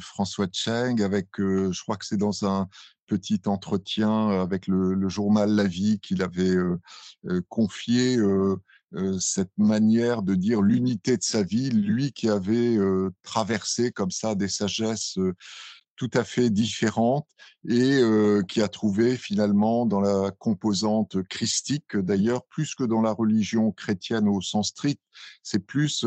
François 0.00 0.46
Cheng, 0.52 1.02
avec, 1.02 1.28
je 1.38 1.82
crois 1.82 1.96
que 1.96 2.06
c'est 2.06 2.16
dans 2.16 2.44
un 2.44 2.68
petit 3.06 3.40
entretien 3.46 4.28
avec 4.40 4.66
le, 4.66 5.08
journal 5.08 5.50
La 5.50 5.64
Vie 5.64 5.98
qu'il 6.00 6.22
avait 6.22 6.56
confié 7.48 8.18
cette 9.18 9.52
manière 9.58 10.22
de 10.22 10.34
dire 10.34 10.62
l'unité 10.62 11.16
de 11.16 11.22
sa 11.22 11.42
vie, 11.42 11.70
lui 11.70 12.12
qui 12.12 12.28
avait 12.28 12.78
traversé 13.22 13.90
comme 13.92 14.10
ça 14.10 14.34
des 14.34 14.48
sagesses 14.48 15.18
tout 15.96 16.10
à 16.14 16.24
fait 16.24 16.50
différente 16.50 17.26
et 17.68 18.00
qui 18.48 18.62
a 18.62 18.68
trouvé 18.68 19.16
finalement 19.16 19.86
dans 19.86 20.00
la 20.00 20.30
composante 20.32 21.22
christique, 21.24 21.96
d'ailleurs, 21.96 22.44
plus 22.46 22.74
que 22.74 22.84
dans 22.84 23.00
la 23.00 23.12
religion 23.12 23.72
chrétienne 23.72 24.28
au 24.28 24.40
sens 24.40 24.68
strict, 24.68 25.00
c'est 25.42 25.64
plus 25.64 26.04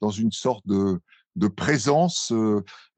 dans 0.00 0.10
une 0.10 0.32
sorte 0.32 0.66
de, 0.66 1.00
de 1.36 1.48
présence 1.48 2.32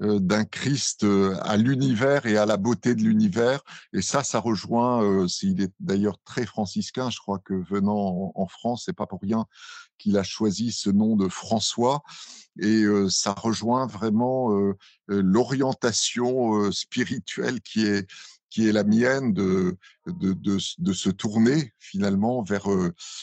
d'un 0.01 0.45
Christ 0.45 1.07
à 1.43 1.57
l'univers 1.57 2.27
et 2.27 2.37
à 2.37 2.47
la 2.47 2.57
beauté 2.57 2.95
de 2.95 3.03
l'univers. 3.03 3.63
Et 3.93 4.03
ça, 4.03 4.23
ça 4.25 4.41
rejoint, 4.41 5.27
il 5.43 5.63
est 5.63 5.73
d'ailleurs 5.81 6.19
très 6.25 6.47
franciscain, 6.47 7.11
je 7.11 7.19
crois 7.19 7.39
que 7.39 7.55
venant 7.71 8.33
en, 8.35 8.47
France, 8.47 8.83
c'est 8.85 8.97
pas 8.97 9.07
pour 9.07 9.21
rien 9.23 9.47
qu'il 9.99 10.19
a 10.19 10.23
choisi 10.23 10.73
ce 10.73 10.91
nom 10.91 11.17
de 11.17 11.29
François. 11.29 12.03
Et 12.61 12.85
ça 13.09 13.33
rejoint 13.33 13.89
vraiment 13.89 14.49
l'orientation 15.09 16.71
spirituelle 16.71 17.61
qui 17.63 17.85
est 17.85 18.07
qui 18.55 18.69
est 18.69 18.73
la 18.73 18.85
mienne 18.85 19.33
de, 19.33 19.77
de, 20.07 20.33
de, 20.33 20.59
de, 20.79 20.93
se 20.93 21.11
tourner 21.11 21.73
finalement 21.81 22.45
vers 22.45 22.69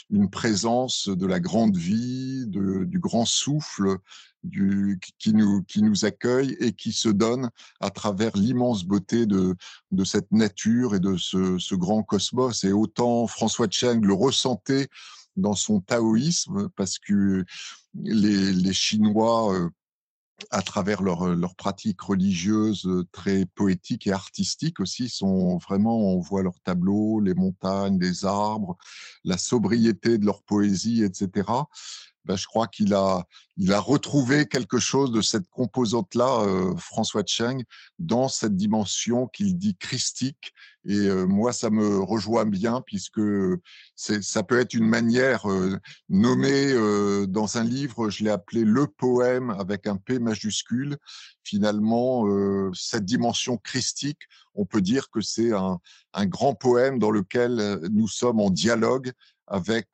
une 0.09 0.29
présence 0.29 1.07
de 1.07 1.25
la 1.25 1.39
grande 1.39 1.77
vie, 1.77 2.43
de, 2.47 2.83
du 2.83 2.99
grand 2.99 3.23
souffle, 3.23 3.97
du, 4.43 4.99
qui, 5.19 5.33
nous, 5.33 5.63
qui 5.63 5.83
nous 5.83 6.03
accueille 6.03 6.57
et 6.59 6.73
qui 6.73 6.91
se 6.91 7.07
donne 7.07 7.49
à 7.79 7.91
travers 7.91 8.35
l'immense 8.35 8.83
beauté 8.83 9.25
de, 9.25 9.55
de 9.91 10.03
cette 10.03 10.33
nature 10.33 10.95
et 10.95 10.99
de 10.99 11.15
ce, 11.15 11.57
ce 11.57 11.75
grand 11.75 12.03
cosmos. 12.03 12.65
Et 12.65 12.73
autant 12.73 13.25
François 13.25 13.67
Cheng 13.69 14.03
le 14.03 14.13
ressentait 14.13 14.89
dans 15.35 15.55
son 15.55 15.79
taoïsme, 15.81 16.69
parce 16.75 16.99
que 16.99 17.45
les, 17.93 18.73
Chinois 18.73 19.69
à 20.49 20.61
travers 20.61 21.03
leurs 21.03 21.35
leur 21.35 21.55
pratiques 21.55 22.01
religieuses 22.01 22.89
très 23.11 23.45
poétiques 23.45 24.07
et 24.07 24.11
artistiques 24.11 24.79
aussi, 24.79 25.09
sont 25.09 25.57
vraiment, 25.57 25.97
on 25.97 26.19
voit 26.19 26.41
leurs 26.41 26.59
tableaux, 26.61 27.19
les 27.19 27.35
montagnes, 27.35 27.99
les 27.99 28.25
arbres, 28.25 28.77
la 29.23 29.37
sobriété 29.37 30.17
de 30.17 30.25
leur 30.25 30.41
poésie, 30.43 31.03
etc. 31.03 31.47
Ben, 32.25 32.35
je 32.35 32.45
crois 32.45 32.67
qu'il 32.67 32.93
a, 32.93 33.25
il 33.57 33.73
a 33.73 33.79
retrouvé 33.79 34.47
quelque 34.47 34.77
chose 34.77 35.11
de 35.11 35.21
cette 35.21 35.49
composante-là, 35.49 36.41
euh, 36.41 36.75
François 36.77 37.23
Cheng, 37.25 37.63
dans 37.97 38.27
cette 38.27 38.55
dimension 38.55 39.27
qu'il 39.27 39.57
dit 39.57 39.75
christique. 39.75 40.53
Et 40.85 40.95
euh, 40.95 41.25
moi, 41.25 41.51
ça 41.51 41.71
me 41.71 41.99
rejoint 41.99 42.45
bien 42.45 42.81
puisque 42.81 43.21
ça 43.95 44.43
peut 44.43 44.59
être 44.59 44.75
une 44.75 44.87
manière 44.87 45.49
euh, 45.49 45.79
nommée 46.09 46.73
dans 47.27 47.57
un 47.57 47.63
livre, 47.63 48.09
je 48.09 48.23
l'ai 48.23 48.29
appelé 48.29 48.63
le 48.65 48.85
poème 48.85 49.49
avec 49.51 49.87
un 49.87 49.95
P 49.95 50.19
majuscule. 50.19 50.97
Finalement, 51.43 52.25
cette 52.73 53.05
dimension 53.05 53.57
christique, 53.57 54.21
on 54.53 54.65
peut 54.65 54.81
dire 54.81 55.09
que 55.09 55.21
c'est 55.21 55.53
un, 55.53 55.79
un, 56.13 56.25
grand 56.25 56.53
poème 56.53 56.99
dans 56.99 57.11
lequel 57.11 57.79
nous 57.91 58.07
sommes 58.07 58.39
en 58.39 58.49
dialogue 58.49 59.11
avec 59.47 59.87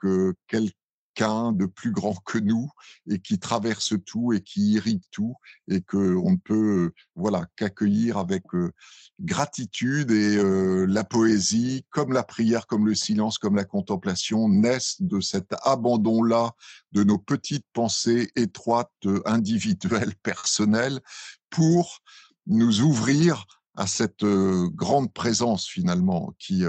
de 1.17 1.65
plus 1.65 1.91
grand 1.91 2.15
que 2.25 2.37
nous 2.37 2.69
et 3.09 3.19
qui 3.19 3.39
traverse 3.39 3.95
tout 4.05 4.33
et 4.33 4.41
qui 4.41 4.73
irrigue 4.73 5.01
tout 5.09 5.35
et 5.67 5.81
que 5.81 6.15
on 6.15 6.31
ne 6.31 6.37
peut 6.37 6.91
voilà 7.15 7.47
qu'accueillir 7.55 8.17
avec 8.17 8.43
gratitude 9.19 10.11
et 10.11 10.37
la 10.87 11.03
poésie 11.03 11.85
comme 11.89 12.13
la 12.13 12.21
prière 12.23 12.67
comme 12.67 12.85
le 12.85 12.93
silence 12.93 13.39
comme 13.39 13.55
la 13.55 13.65
contemplation 13.65 14.47
naissent 14.47 15.01
de 15.01 15.19
cet 15.19 15.55
abandon 15.63 16.21
là 16.21 16.51
de 16.91 17.03
nos 17.03 17.17
petites 17.17 17.65
pensées 17.73 18.29
étroites 18.35 19.07
individuelles 19.25 20.13
personnelles 20.23 20.99
pour 21.49 22.03
nous 22.45 22.81
ouvrir 22.81 23.45
à 23.75 23.87
cette 23.87 24.23
grande 24.23 25.11
présence 25.13 25.67
finalement 25.67 26.35
qui 26.37 26.63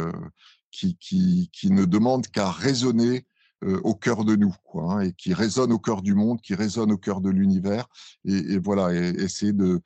qui, 0.71 0.97
qui, 0.97 1.51
qui 1.53 1.71
ne 1.71 1.85
demande 1.85 2.29
qu'à 2.29 2.51
raisonner 2.51 3.27
euh, 3.65 3.81
au 3.83 3.95
cœur 3.95 4.25
de 4.25 4.37
nous, 4.37 4.55
quoi, 4.63 4.95
hein, 4.95 5.01
et 5.01 5.13
qui 5.13 5.35
résonne 5.35 5.73
au 5.73 5.81
cœur 5.81 6.01
du 6.01 6.15
monde, 6.15 6.41
qui 6.41 6.55
résonne 6.55 6.93
au 6.93 6.97
cœur 6.97 7.21
de 7.21 7.29
l'univers, 7.29 7.89
et, 8.25 8.57
voilà, 8.59 8.95
essayer 8.95 9.53
de, 9.53 9.81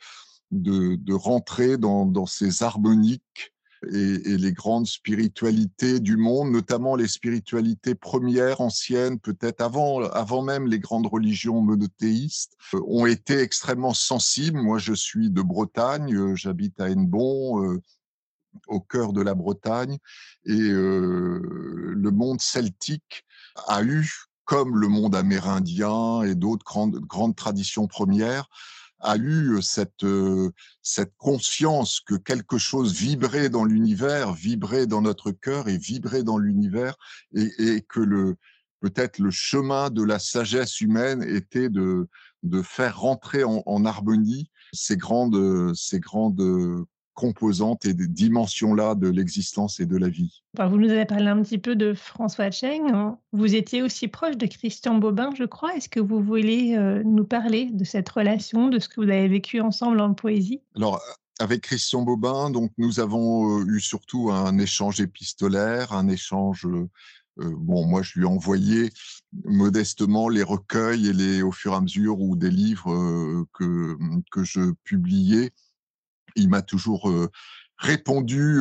de, 0.51 1.15
rentrer 1.15 1.79
dans, 1.79 2.05
dans 2.05 2.27
ces 2.27 2.63
harmoniques 2.63 3.55
et, 3.91 4.37
les 4.37 4.53
grandes 4.53 4.87
spiritualités 4.87 6.01
du 6.01 6.19
monde, 6.19 6.53
notamment 6.53 6.97
les 6.97 7.09
spiritualités 7.09 7.95
premières, 7.95 8.61
anciennes, 8.61 9.19
peut-être 9.19 9.63
avant, 9.63 10.03
avant 10.03 10.43
même 10.43 10.67
les 10.67 10.79
grandes 10.79 11.07
religions 11.07 11.63
monothéistes, 11.63 12.55
euh, 12.75 12.81
ont 12.87 13.07
été 13.07 13.39
extrêmement 13.39 13.95
sensibles. 13.95 14.61
Moi, 14.61 14.77
je 14.77 14.93
suis 14.93 15.31
de 15.31 15.41
Bretagne, 15.41 16.15
euh, 16.15 16.37
j'habite 16.37 16.79
à 16.79 16.91
Hennebon, 16.91 17.81
au 18.67 18.81
cœur 18.81 19.15
de 19.15 19.23
la 19.23 19.35
Bretagne, 19.35 19.97
et 20.45 20.59
le 20.59 22.11
monde 22.11 22.43
celtique 22.43 23.25
a 23.67 23.83
eu, 23.83 24.11
comme 24.45 24.79
le 24.79 24.89
monde 24.89 25.15
amérindien 25.15 26.23
et 26.23 26.35
d'autres 26.35 26.65
grandes, 26.65 26.99
grandes 27.01 27.37
traditions 27.37 27.87
premières, 27.87 28.49
a 29.01 29.17
eu 29.17 29.61
cette, 29.63 30.07
cette 30.81 31.13
conscience 31.19 32.01
que 32.01 32.15
quelque 32.15 32.57
chose 32.57 32.95
vibrait 32.95 33.49
dans 33.49 33.65
l'univers, 33.65 34.33
vibrait 34.33 34.87
dans 34.87 35.03
notre 35.03 35.33
cœur 35.33 35.69
et 35.69 35.77
vibrait 35.77 36.23
dans 36.23 36.39
l'univers, 36.39 36.95
et, 37.35 37.51
et, 37.59 37.83
que 37.83 38.01
le 38.01 38.37
peut-être 38.81 39.19
le 39.19 39.31
chemin 39.31 39.91
de 39.91 40.03
la 40.03 40.19
sagesse 40.19 40.81
humaine 40.81 41.23
était 41.23 41.69
de, 41.69 42.09
de 42.43 42.63
faire 42.63 42.99
rentrer 43.01 43.45
en, 43.45 43.63
en 43.65 43.85
harmonie 43.85 44.51
ces 44.73 44.97
grandes, 44.97 45.75
ces 45.75 46.01
grandes 46.01 46.85
composantes 47.15 47.85
et 47.85 47.95
des 47.95 48.07
dimensions-là 48.07 48.95
de 48.95 49.09
l'existence 49.09 49.81
et 49.81 49.87
de 49.87 49.97
la 49.97 50.09
vie. 50.09 50.43
Vous 50.59 50.79
nous 50.79 50.91
avez 50.91 51.05
parlé 51.05 51.29
un 51.29 51.43
petit 51.43 51.59
peu 51.59 51.77
de 51.77 51.95
François 51.95 52.51
Cheng. 52.51 52.91
Hein. 52.93 53.19
Vous 53.33 53.55
étiez 53.55 53.83
aussi 53.83 54.09
proche 54.09 54.37
de 54.37 54.47
Christian 54.47 54.99
Bobin, 54.99 55.31
je 55.37 55.45
crois. 55.45 55.75
Est-ce 55.77 55.89
que 55.89 56.01
vous 56.01 56.23
voulez 56.23 56.75
euh, 56.77 57.03
nous 57.05 57.25
parler 57.25 57.71
de 57.73 57.85
cette 57.85 58.09
relation, 58.09 58.69
de 58.69 58.79
ce 58.79 58.89
que 58.89 59.01
vous 59.01 59.11
avez 59.11 59.29
vécu 59.29 59.61
ensemble 59.61 60.01
en 60.01 60.15
poésie? 60.15 60.61
Alors, 60.77 61.01
avec 61.39 61.63
Christian 61.63 62.03
Bobin, 62.03 62.51
donc 62.51 62.71
nous 62.79 63.01
avons 63.01 63.61
euh, 63.61 63.67
eu 63.67 63.81
surtout 63.81 64.31
un 64.31 64.59
échange 64.59 65.01
épistolaire, 65.01 65.93
un 65.93 66.09
échange. 66.09 66.67
Euh, 66.67 66.89
bon, 67.39 67.87
moi, 67.87 68.03
je 68.03 68.19
lui 68.19 68.27
ai 68.27 68.29
envoyé 68.29 68.91
modestement 69.45 70.29
les 70.29 70.43
recueils 70.43 71.09
et 71.09 71.13
les, 71.13 71.43
au 71.43 71.53
fur 71.53 71.73
et 71.73 71.77
à 71.77 71.81
mesure 71.81 72.21
ou 72.21 72.37
des 72.37 72.51
livres 72.51 73.47
que 73.55 73.97
que 74.31 74.45
je 74.45 74.73
publiais 74.85 75.51
il 76.37 76.49
m'a 76.49 76.63
toujours 76.63 77.13
répondu 77.79 78.61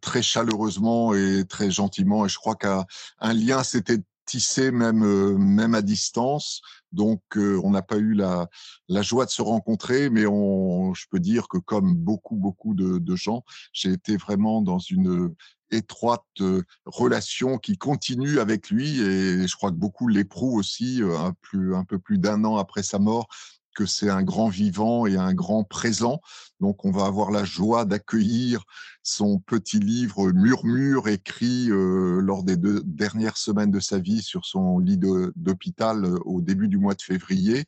très 0.00 0.22
chaleureusement 0.22 1.14
et 1.14 1.44
très 1.48 1.70
gentiment. 1.70 2.26
Et 2.26 2.28
je 2.28 2.36
crois 2.36 2.56
qu'un 2.56 2.84
lien 3.20 3.62
s'était 3.62 3.98
tissé 4.26 4.70
même 4.70 5.38
même 5.38 5.74
à 5.74 5.82
distance. 5.82 6.60
Donc 6.92 7.22
on 7.36 7.70
n'a 7.70 7.82
pas 7.82 7.96
eu 7.96 8.14
la, 8.14 8.48
la 8.88 9.02
joie 9.02 9.26
de 9.26 9.30
se 9.30 9.42
rencontrer, 9.42 10.10
mais 10.10 10.26
on, 10.26 10.92
je 10.94 11.06
peux 11.10 11.20
dire 11.20 11.48
que 11.48 11.58
comme 11.58 11.94
beaucoup 11.94 12.36
beaucoup 12.36 12.74
de, 12.74 12.98
de 12.98 13.16
gens, 13.16 13.44
j'ai 13.72 13.92
été 13.92 14.16
vraiment 14.16 14.60
dans 14.62 14.78
une 14.78 15.34
étroite 15.70 16.24
relation 16.86 17.58
qui 17.58 17.76
continue 17.76 18.40
avec 18.40 18.70
lui 18.70 19.00
et 19.00 19.46
je 19.46 19.56
crois 19.56 19.70
que 19.70 19.76
beaucoup 19.76 20.08
l'éprouvent 20.08 20.54
aussi 20.54 21.02
un, 21.02 21.34
plus, 21.40 21.74
un 21.74 21.84
peu 21.84 21.98
plus 21.98 22.18
d'un 22.18 22.44
an 22.44 22.56
après 22.56 22.82
sa 22.82 22.98
mort 22.98 23.28
que 23.78 23.86
c'est 23.86 24.10
un 24.10 24.24
grand 24.24 24.48
vivant 24.48 25.06
et 25.06 25.14
un 25.14 25.32
grand 25.32 25.62
présent. 25.62 26.20
Donc, 26.58 26.84
on 26.84 26.90
va 26.90 27.04
avoir 27.04 27.30
la 27.30 27.44
joie 27.44 27.84
d'accueillir 27.84 28.64
son 29.04 29.38
petit 29.38 29.78
livre 29.78 30.32
Murmure 30.32 31.06
écrit 31.06 31.68
lors 31.68 32.42
des 32.42 32.56
deux 32.56 32.82
dernières 32.84 33.36
semaines 33.36 33.70
de 33.70 33.78
sa 33.78 34.00
vie 34.00 34.20
sur 34.20 34.46
son 34.46 34.80
lit 34.80 34.98
d'hôpital 34.98 36.04
au 36.24 36.40
début 36.40 36.66
du 36.66 36.76
mois 36.76 36.94
de 36.94 37.02
février. 37.02 37.66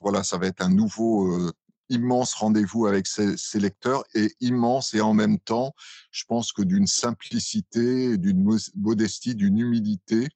Voilà, 0.00 0.22
ça 0.22 0.38
va 0.38 0.46
être 0.46 0.62
un 0.62 0.70
nouveau 0.70 1.50
immense 1.88 2.34
rendez-vous 2.34 2.86
avec 2.86 3.08
ses, 3.08 3.58
lecteurs 3.58 4.04
et 4.14 4.32
immense 4.40 4.94
et 4.94 5.00
en 5.00 5.12
même 5.12 5.40
temps, 5.40 5.74
je 6.12 6.22
pense 6.24 6.52
que 6.52 6.62
d'une 6.62 6.86
simplicité, 6.86 8.16
d'une 8.16 8.48
modestie, 8.76 9.34
d'une 9.34 9.58
humilité 9.58 10.28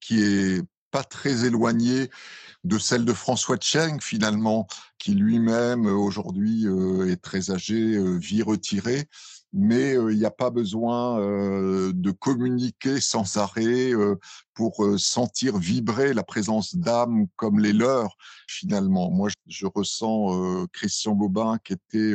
qui 0.00 0.22
est 0.22 0.62
pas 0.92 1.02
très 1.02 1.44
éloignée 1.44 2.10
de 2.62 2.78
celle 2.78 3.04
de 3.04 3.12
François 3.12 3.56
Cheng 3.60 4.00
finalement, 4.00 4.68
qui 4.98 5.14
lui-même 5.14 5.86
aujourd'hui 5.86 6.68
euh, 6.68 7.10
est 7.10 7.20
très 7.20 7.50
âgé, 7.50 7.96
euh, 7.96 8.16
vie 8.18 8.42
retirée, 8.42 9.08
mais 9.52 9.94
il 9.94 10.18
n'y 10.18 10.24
a 10.24 10.30
pas 10.30 10.50
besoin 10.50 11.18
de 11.20 12.10
communiquer 12.10 13.00
sans 13.00 13.36
arrêt 13.36 13.92
pour 14.54 14.84
sentir 14.98 15.58
vibrer 15.58 16.14
la 16.14 16.22
présence 16.22 16.74
d'âmes 16.74 17.26
comme 17.36 17.60
les 17.60 17.72
leurs, 17.72 18.16
finalement. 18.48 19.10
Moi, 19.10 19.28
je 19.46 19.66
ressens 19.66 20.66
Christian 20.72 21.14
Bobin 21.14 21.58
qui 21.64 21.74
était 21.74 22.14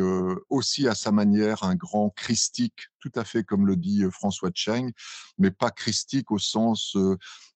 aussi 0.50 0.88
à 0.88 0.96
sa 0.96 1.12
manière 1.12 1.64
un 1.64 1.76
grand 1.76 2.10
christique, 2.10 2.88
tout 3.00 3.12
à 3.16 3.24
fait 3.24 3.44
comme 3.44 3.68
le 3.68 3.76
dit 3.76 4.04
François 4.12 4.50
Cheng, 4.54 4.92
mais 5.38 5.52
pas 5.52 5.72
christique 5.72 6.32
au 6.32 6.40
sens 6.40 6.98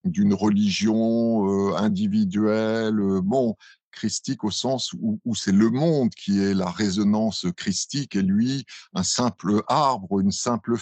d'une 0.04 0.34
religion 0.34 1.76
individuelle. 1.76 3.00
Bon, 3.24 3.56
christique 3.91 4.43
au 4.43 4.51
sens 4.51 4.93
où, 4.93 5.19
c'est 5.36 5.51
le 5.51 5.69
monde 5.69 6.10
qui 6.12 6.41
est 6.41 6.54
la 6.54 6.69
résonance 6.69 7.45
christique 7.56 8.15
et 8.15 8.21
lui, 8.21 8.65
un 8.93 9.04
simple 9.04 9.62
arbre, 9.67 10.19
une 10.19 10.32
simple 10.32 10.75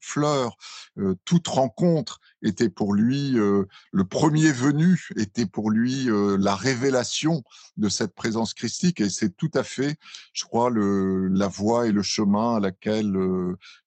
fleur. 0.00 0.56
Euh, 0.98 1.14
toute 1.24 1.48
rencontre 1.48 2.20
était 2.42 2.68
pour 2.68 2.94
lui, 2.94 3.38
euh, 3.38 3.64
le 3.92 4.04
premier 4.04 4.52
venu 4.52 5.08
était 5.16 5.46
pour 5.46 5.70
lui 5.70 6.10
euh, 6.10 6.36
la 6.38 6.54
révélation 6.54 7.42
de 7.76 7.88
cette 7.88 8.14
présence 8.14 8.54
christique 8.54 9.00
et 9.00 9.10
c'est 9.10 9.36
tout 9.36 9.50
à 9.54 9.62
fait, 9.62 9.96
je 10.32 10.44
crois, 10.44 10.70
le, 10.70 11.28
la 11.28 11.48
voie 11.48 11.86
et 11.86 11.92
le 11.92 12.02
chemin 12.02 12.56
à 12.56 12.60
laquelle 12.60 13.16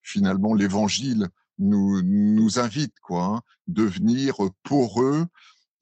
finalement 0.01 0.53
l'évangile 0.53 1.29
nous, 1.59 2.01
nous 2.03 2.59
invite, 2.59 2.99
quoi, 3.01 3.25
hein, 3.25 3.41
devenir 3.67 4.35
poreux 4.63 5.25
à 5.25 5.25
la 5.25 5.35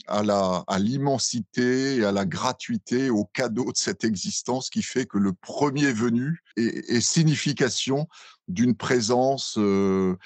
à 0.08 0.80
l'immensité 0.80 1.98
et 1.98 2.06
à 2.06 2.12
la 2.12 2.26
gratuité, 2.26 3.10
au 3.10 3.26
cadeau 3.26 3.72
de 3.72 3.78
cette 3.78 4.04
existence 4.04 4.70
qui 4.70 4.84
fait 4.84 5.06
que 5.06 5.18
le 5.18 5.34
premier 5.34 5.92
venu 5.92 6.42
est, 6.58 7.02
signification 7.02 8.08
d'une 8.48 8.76
présence 8.76 9.58
euh, 9.58 10.18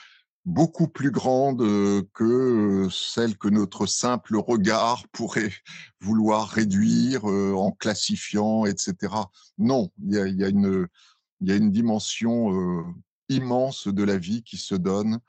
beaucoup 0.46 0.88
plus 0.88 1.12
grande 1.12 1.62
euh, 1.62 2.04
que 2.14 2.88
celle 2.92 3.38
que 3.38 3.48
notre 3.50 3.86
simple 3.86 4.38
regard 4.38 5.08
pourrait 5.10 5.54
vouloir 6.02 6.50
réduire 6.50 7.30
euh, 7.30 7.54
en 7.54 7.72
classifiant, 7.72 8.66
etc. 8.66 9.14
Non, 9.58 9.92
il 10.04 10.14
y 10.14 10.20
a, 10.20 10.28
y 10.28 10.44
a, 10.44 10.50
une 10.50 10.88
il 11.42 11.50
y 11.50 11.52
a 11.52 11.56
une 11.56 11.72
dimension 11.72 12.86
immense 13.30 13.88
de 13.88 14.04
la 14.04 14.18
vie 14.18 14.42
qui 14.42 14.58
se 14.58 14.76
donne 14.76 15.20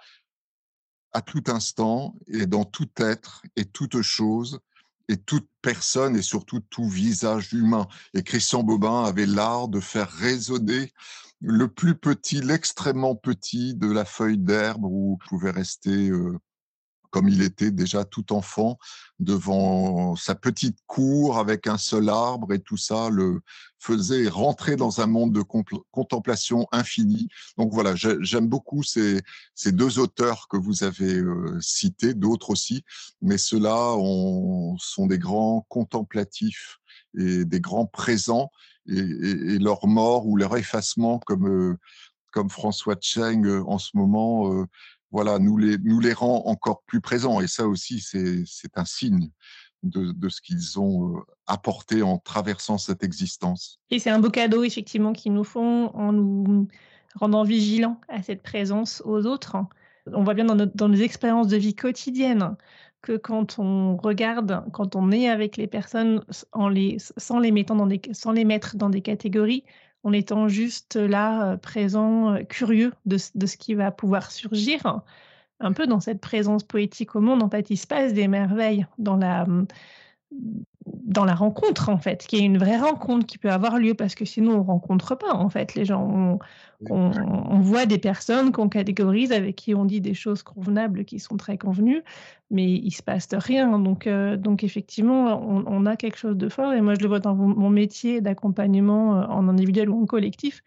à 1.13 1.23
tout 1.23 1.45
instant 1.49 2.15
et 2.27 2.47
dans 2.47 2.65
tout 2.65 2.89
être 2.99 3.43
et 3.57 3.65
toute 3.65 4.03
chose 4.03 4.61
et 5.09 5.17
toute 5.17 5.49
personne 5.63 6.17
et 6.17 6.23
surtout 6.23 6.61
tout 6.61 6.89
visage 6.89 7.53
humain. 7.53 7.89
Et 8.15 8.23
Christian 8.23 8.63
Bobin 8.63 9.05
avait 9.05 9.27
l'art 9.27 9.69
de 9.69 9.81
faire 9.81 10.11
résonner 10.11 10.93
le 11.41 11.69
plus 11.69 11.95
petit, 11.95 12.41
l'extrêmement 12.41 13.15
petit 13.15 13.75
de 13.75 13.91
la 13.91 14.05
feuille 14.05 14.39
d'herbe 14.39 14.85
où 14.85 15.19
pouvait 15.29 15.51
rester 15.51 16.11
euh, 16.11 16.39
comme 17.11 17.29
il 17.29 17.43
était 17.43 17.71
déjà 17.71 18.05
tout 18.05 18.33
enfant 18.33 18.79
devant 19.19 20.15
sa 20.17 20.35
petite 20.35 20.79
cour 20.87 21.39
avec 21.39 21.67
un 21.67 21.79
seul 21.79 22.09
arbre 22.09 22.53
et 22.53 22.61
tout 22.61 22.77
ça 22.77 23.09
le 23.11 23.41
faisait 23.79 24.29
rentrer 24.29 24.77
dans 24.77 25.01
un 25.01 25.07
monde 25.07 25.33
de 25.33 25.43
contemplation 25.91 26.67
infinie. 26.73 27.29
Donc 27.57 27.73
voilà, 27.73 27.95
j'aime 27.95 28.49
beaucoup 28.49 28.83
ces, 28.83 29.23
deux 29.67 29.99
auteurs 29.99 30.49
que 30.49 30.57
vous 30.57 30.85
avez 30.85 31.15
euh, 31.15 31.59
cités, 31.61 32.15
d'autres 32.15 32.51
aussi, 32.51 32.85
mais 33.23 33.39
ceux-là 33.39 33.97
sont 34.79 35.07
des 35.07 35.19
grands 35.19 35.65
contemplatifs 35.69 36.79
et 37.17 37.45
des 37.45 37.61
grands 37.61 37.87
présents 37.87 38.51
et, 38.89 39.59
leur 39.59 39.87
mort 39.87 40.27
ou 40.27 40.37
leur 40.37 40.57
effacement 40.57 41.19
comme 41.19 41.49
euh, 41.49 41.79
comme 42.33 42.51
François 42.51 42.97
Cheng 43.01 43.47
euh, 43.47 43.63
en 43.67 43.79
ce 43.79 43.91
moment 43.95 44.67
voilà, 45.11 45.39
nous 45.39 45.57
les, 45.57 45.79
nous 45.79 46.01
les 46.01 46.13
rend 46.13 46.43
encore 46.47 46.83
plus 46.83 47.01
présents. 47.01 47.41
Et 47.41 47.47
ça 47.47 47.67
aussi, 47.67 48.01
c'est 48.01 48.77
un 48.77 48.85
signe 48.85 49.31
de, 49.83 50.13
de 50.13 50.29
ce 50.29 50.41
qu'ils 50.41 50.79
ont 50.79 51.17
euh, 51.17 51.21
apporté 51.47 52.03
en 52.03 52.19
traversant 52.19 52.79
cette 52.79 53.05
existence. 53.05 53.79
Et 53.91 53.99
c'est 53.99 54.11
un 54.11 54.19
beau 54.19 54.31
cadeau, 54.31 54.65
effectivement, 54.65 55.13
qu'ils 55.13 55.33
nous 55.33 55.45
font 55.45 55.91
en 55.95 56.13
nous 56.13 56.69
rendant 57.15 57.45
vigilants 57.45 58.01
à 58.09 58.23
cette 58.23 58.43
présence 58.43 59.03
aux 59.05 59.25
autres. 59.27 59.57
On 60.13 60.25
voit 60.25 60.35
bien 60.35 60.45
dans, 60.45 60.71
dans 60.75 60.89
nos 60.89 60.97
expériences 60.97 61.49
de 61.49 61.57
vie 61.57 61.75
quotidiennes 61.75 62.57
que 63.03 63.17
quand 63.17 63.59
on 63.59 63.97
regarde, 63.97 64.65
quand 64.73 64.97
on 64.97 65.13
est 65.13 65.29
avec 65.29 65.57
les 65.57 65.67
personnes 65.67 66.25
en 66.53 66.69
les, 66.69 66.97
sans, 67.17 67.39
les 67.39 67.53
mettant 67.53 67.77
dans 67.77 67.87
des, 67.87 68.01
sans 68.13 68.33
les 68.33 68.45
mettre 68.45 68.77
dans 68.77 68.91
des 68.91 69.03
catégories, 69.03 69.65
en 70.09 70.13
étant 70.13 70.49
juste 70.49 70.97
là, 70.97 71.53
euh, 71.53 71.57
présent, 71.59 72.35
euh, 72.35 72.43
curieux 72.45 72.93
de, 73.05 73.19
ce 73.19 73.57
qui 73.59 73.75
va 73.75 73.91
pouvoir 73.91 74.31
surgir. 74.31 75.03
Un 75.61 75.73
peu 75.73 75.87
dans 75.87 76.01
cette 76.01 76.21
présence 76.21 76.65
poétique 76.65 77.15
au 77.15 77.21
monde, 77.21 77.43
en 77.43 77.51
fait, 77.51 77.69
il 77.71 77.77
se 77.77 77.87
passe 77.87 78.15
des 78.15 78.27
merveilles 78.27 78.87
dans 78.97 79.17
la, 79.17 79.47
dans 81.05 81.25
la 81.25 81.35
rencontre, 81.35 81.89
en 81.89 81.99
fait, 81.99 82.27
qui 82.27 82.37
est 82.37 82.41
une 82.41 82.59
vraie 82.59 82.79
rencontre 82.79 83.27
qui 83.27 83.39
peut 83.39 83.51
avoir 83.51 83.79
lieu 83.79 83.95
parce 83.95 84.15
que 84.15 84.25
sinon 84.25 84.61
on 84.61 84.63
rencontre 84.63 85.17
pas, 85.17 85.35
en 85.35 85.49
fait, 85.49 85.75
les 85.75 85.85
gens. 85.85 86.39
On, 86.91 87.59
voit 87.61 87.87
des 87.87 87.99
personnes 87.99 88.53
qu'on 88.53 88.69
catégorise 88.69 89.33
avec 89.33 89.57
qui 89.57 89.75
on 89.75 89.85
dit 89.85 90.01
des 90.01 90.15
choses 90.15 90.45
convenables 90.45 91.05
qui 91.05 91.19
sont 91.19 91.37
très 91.37 91.59
convenues, 91.59 92.03
mais 92.53 92.71
il 92.71 92.93
se 92.93 93.03
passe 93.03 93.29
rien. 93.33 93.79
Donc, 93.81 94.07
euh, 94.07 94.37
donc 94.37 94.63
effectivement, 94.63 95.43
on, 95.45 95.87
a 95.87 95.97
quelque 95.97 96.17
chose 96.17 96.37
de 96.37 96.49
fort. 96.49 96.73
Et 96.73 96.81
moi, 96.81 96.95
je 96.95 97.01
le 97.01 97.09
vois 97.09 97.19
dans 97.19 97.35
mon 97.35 97.71
métier 97.71 98.21
d'accompagnement 98.21 99.17
euh, 99.17 99.27
en 99.27 99.49
individuel 99.49 99.91
ou 99.91 100.03
en 100.03 100.07
collectif, 100.07 100.63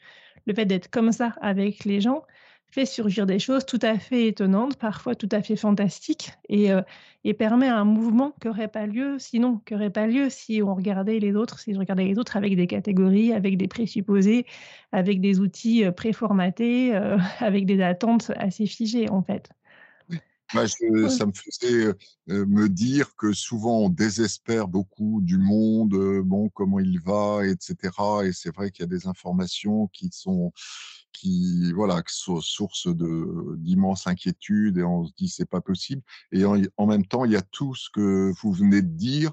le 0.45 0.53
fait 0.53 0.65
d'être 0.65 0.89
comme 0.89 1.11
ça 1.11 1.33
avec 1.41 1.85
les 1.85 2.01
gens, 2.01 2.23
fait 2.71 2.85
surgir 2.85 3.25
des 3.25 3.39
choses 3.39 3.65
tout 3.65 3.79
à 3.81 3.99
fait 3.99 4.27
étonnantes, 4.27 4.77
parfois 4.77 5.13
tout 5.15 5.27
à 5.31 5.41
fait 5.41 5.55
fantastiques, 5.57 6.31
et, 6.49 6.71
euh, 6.71 6.81
et 7.25 7.33
permet 7.33 7.67
un 7.67 7.83
mouvement 7.83 8.33
qui 8.41 8.47
n'aurait 8.47 8.69
pas 8.69 8.87
lieu 8.87 9.19
sinon, 9.19 9.57
qui 9.65 9.73
n'aurait 9.73 9.89
pas 9.89 10.07
lieu 10.07 10.29
si 10.29 10.61
on 10.63 10.73
regardait 10.73 11.19
les 11.19 11.35
autres, 11.35 11.59
si 11.59 11.73
je 11.73 11.79
regardais 11.79 12.05
les 12.05 12.17
autres 12.17 12.37
avec 12.37 12.55
des 12.55 12.67
catégories, 12.67 13.33
avec 13.33 13.57
des 13.57 13.67
présupposés, 13.67 14.45
avec 14.91 15.19
des 15.21 15.39
outils 15.39 15.83
euh, 15.85 15.91
préformatés, 15.91 16.95
euh, 16.95 17.17
avec 17.39 17.65
des 17.65 17.81
attentes 17.81 18.31
assez 18.37 18.65
figées 18.65 19.09
en 19.09 19.21
fait. 19.21 19.49
Bah, 20.53 20.67
ça 20.67 21.25
me 21.25 21.31
faisait 21.33 21.93
me 22.27 22.67
dire 22.67 23.15
que 23.15 23.31
souvent 23.33 23.79
on 23.79 23.89
désespère 23.89 24.67
beaucoup 24.67 25.21
du 25.21 25.37
monde, 25.37 26.21
bon 26.23 26.49
comment 26.49 26.79
il 26.79 26.99
va, 26.99 27.45
etc. 27.45 27.75
Et 28.25 28.33
c'est 28.33 28.53
vrai 28.53 28.71
qu'il 28.71 28.83
y 28.83 28.85
a 28.85 28.87
des 28.87 29.07
informations 29.07 29.87
qui 29.87 30.09
sont 30.11 30.51
qui 31.13 31.71
voilà 31.73 32.01
sont 32.07 32.41
source 32.41 32.87
de 32.87 33.55
d'immenses 33.57 34.07
inquiétudes 34.07 34.77
et 34.77 34.83
on 34.83 35.05
se 35.05 35.11
dit 35.17 35.29
c'est 35.29 35.49
pas 35.49 35.61
possible 35.61 36.01
et 36.31 36.45
en, 36.45 36.87
même 36.87 37.05
temps 37.05 37.25
il 37.25 37.31
y 37.31 37.35
a 37.35 37.41
tout 37.41 37.75
ce 37.75 37.89
que 37.89 38.31
vous 38.41 38.51
venez 38.51 38.81
de 38.81 38.87
dire 38.87 39.31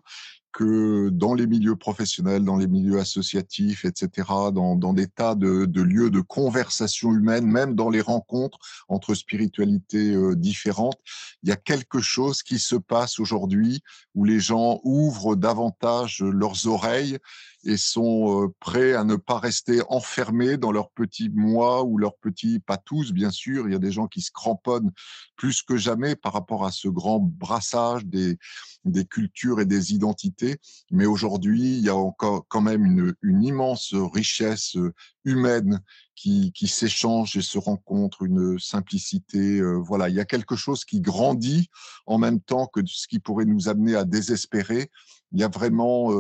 que 0.53 1.11
dans 1.11 1.35
les 1.35 1.47
milieux 1.47 1.77
professionnels, 1.77 2.45
dans 2.45 2.57
les 2.57 2.67
milieux 2.67 2.99
associatifs, 2.99 3.85
etc., 3.85 4.29
dans, 4.53 4.77
dans 4.77 4.93
des 4.93 5.07
tas 5.07 5.35
de, 5.35 5.67
de, 5.67 5.83
lieux 5.83 6.11
de 6.11 6.21
conversation 6.21 7.13
humaine, 7.13 7.47
même 7.47 7.75
dans 7.75 7.91
les 7.91 8.01
rencontres 8.01 8.59
entre 8.89 9.15
spiritualités 9.15 10.15
euh, 10.15 10.35
différentes, 10.35 10.99
il 11.43 11.49
y 11.49 11.53
a 11.53 11.57
quelque 11.57 12.01
chose 12.01 12.43
qui 12.43 12.59
se 12.59 12.77
passe 12.77 13.21
aujourd'hui 13.21 13.83
où 14.15 14.25
les 14.25 14.41
gens 14.41 14.81
ouvrent 14.85 15.37
davantage 15.37 16.21
leurs 16.21 16.67
oreilles 16.67 17.19
et 17.65 17.77
sont 17.77 18.45
euh, 18.45 18.55
prêts 18.61 18.95
à 18.95 19.05
ne 19.05 19.17
pas 19.17 19.39
rester 19.39 19.83
enfermés 19.89 20.57
dans 20.57 20.73
leur 20.73 20.91
petit 20.91 21.29
moi 21.29 21.85
ou 21.85 21.99
leur 21.99 22.17
petit, 22.17 22.61
pas 22.61 22.77
tous 22.77 23.13
bien 23.13 23.31
sûr, 23.31 23.69
il 23.69 23.73
y 23.73 23.77
a 23.77 23.81
des 23.81 23.93
gens 23.93 24.07
qui 24.07 24.23
se 24.23 24.31
cramponnent 24.31 24.93
plus 25.37 25.63
que 25.63 25.77
jamais 25.77 26.17
par 26.17 26.33
rapport 26.33 26.65
à 26.65 26.73
ce 26.73 26.89
grand 26.89 27.19
brassage 27.19 28.07
des, 28.07 28.39
des 28.85 29.05
cultures 29.05 29.61
et 29.61 29.67
des 29.67 29.93
identités, 29.93 30.48
mais 30.91 31.07
aujourd'hui 31.07 31.79
il 31.79 31.85
y 31.85 31.89
a 31.89 31.97
encore 31.97 32.47
quand 32.49 32.61
même 32.61 33.15
une, 33.23 33.43
immense 33.43 33.95
richesse 33.95 34.77
euh, 34.77 34.93
humaine 35.25 35.81
qui, 36.15 36.53
s'échange 36.67 37.37
et 37.37 37.43
se 37.43 37.59
rencontre, 37.59 38.25
une 38.25 38.59
simplicité. 38.59 39.61
Euh, 39.61 39.75
voilà, 39.75 40.09
il 40.09 40.17
y 40.17 40.21
a 40.21 40.25
quelque 40.25 40.57
chose 40.57 40.85
qui 40.85 41.01
grandit 41.01 41.69
en 42.07 42.19
même 42.19 42.41
temps 42.41 42.67
que 42.67 42.81
ce 42.87 43.07
qui 43.07 43.21
pourrait 43.21 43.45
nous 43.45 43.69
amener 43.69 43.95
à 43.95 44.05
désespérer. 44.05 44.91
Il 45.31 45.39
y 45.39 45.45
a 45.45 45.49
vraiment 45.49 46.13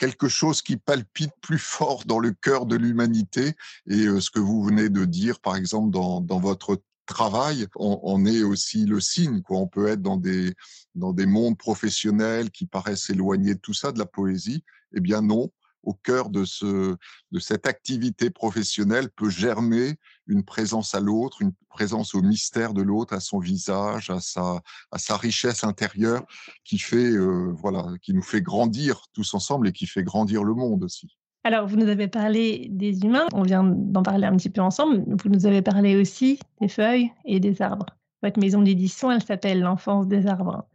quelque 0.00 0.28
chose 0.28 0.62
qui 0.62 0.78
palpite 0.78 1.32
plus 1.42 1.58
fort 1.58 2.04
dans 2.06 2.18
le 2.18 2.32
cœur 2.32 2.64
de 2.64 2.74
l'humanité. 2.74 3.54
Et 3.86 4.06
euh, 4.06 4.20
ce 4.20 4.30
que 4.30 4.40
vous 4.40 4.64
venez 4.64 4.88
de 4.88 5.04
dire, 5.04 5.38
par 5.40 5.56
exemple, 5.56 5.90
dans, 5.90 6.22
dans 6.22 6.40
votre 6.40 6.80
travail, 7.10 7.66
on, 7.76 8.24
est 8.24 8.42
aussi 8.42 8.86
le 8.86 9.00
signe. 9.00 9.42
On 9.50 9.66
peut 9.66 9.88
être 9.88 10.00
dans 10.00 10.16
des, 10.16 10.54
dans 10.94 11.12
des 11.12 11.26
mondes 11.26 11.58
professionnels 11.58 12.50
qui 12.50 12.66
paraissent 12.66 13.10
éloignés 13.10 13.54
de 13.54 13.60
tout 13.60 13.74
ça, 13.74 13.92
de 13.92 13.98
la 13.98 14.06
poésie. 14.06 14.64
Eh 14.94 15.00
bien 15.00 15.20
non, 15.20 15.50
au 15.82 15.92
cœur 15.92 16.30
de, 16.30 16.44
ce, 16.44 16.96
de 17.32 17.38
cette 17.38 17.66
activité 17.66 18.30
professionnelle 18.30 19.10
peut 19.10 19.28
germer 19.30 19.96
une 20.26 20.44
présence 20.44 20.94
à 20.94 21.00
l'autre, 21.00 21.42
une 21.42 21.52
présence 21.68 22.14
au 22.14 22.22
mystère 22.22 22.74
de 22.74 22.82
l'autre, 22.82 23.12
à 23.12 23.20
son 23.20 23.40
visage, 23.40 24.10
à 24.10 24.20
sa, 24.20 24.60
à 24.90 24.98
sa 24.98 25.16
richesse 25.16 25.64
intérieure, 25.64 26.24
qui 26.64 26.78
fait, 26.78 27.10
euh, 27.10 27.52
voilà, 27.56 27.86
qui 28.02 28.14
nous 28.14 28.22
fait 28.22 28.42
grandir 28.42 29.02
tous 29.12 29.34
ensemble 29.34 29.68
et 29.68 29.72
qui 29.72 29.86
fait 29.86 30.04
grandir 30.04 30.44
le 30.44 30.54
monde 30.54 30.84
aussi. 30.84 31.16
Alors, 31.44 31.66
vous 31.66 31.76
nous 31.76 31.88
avez 31.88 32.08
parlé 32.08 32.68
des 32.70 33.02
humains, 33.02 33.26
on 33.32 33.42
vient 33.42 33.64
d'en 33.64 34.02
parler 34.02 34.26
un 34.26 34.36
petit 34.36 34.50
peu 34.50 34.60
ensemble, 34.60 35.04
vous 35.06 35.30
nous 35.30 35.46
avez 35.46 35.62
parlé 35.62 35.96
aussi 35.96 36.38
des 36.60 36.68
feuilles 36.68 37.10
et 37.24 37.40
des 37.40 37.62
arbres. 37.62 37.86
Votre 38.22 38.38
maison 38.38 38.60
d'édition, 38.60 39.10
elle 39.10 39.22
s'appelle 39.22 39.60
L'enfance 39.60 40.06
des 40.06 40.26
arbres 40.26 40.66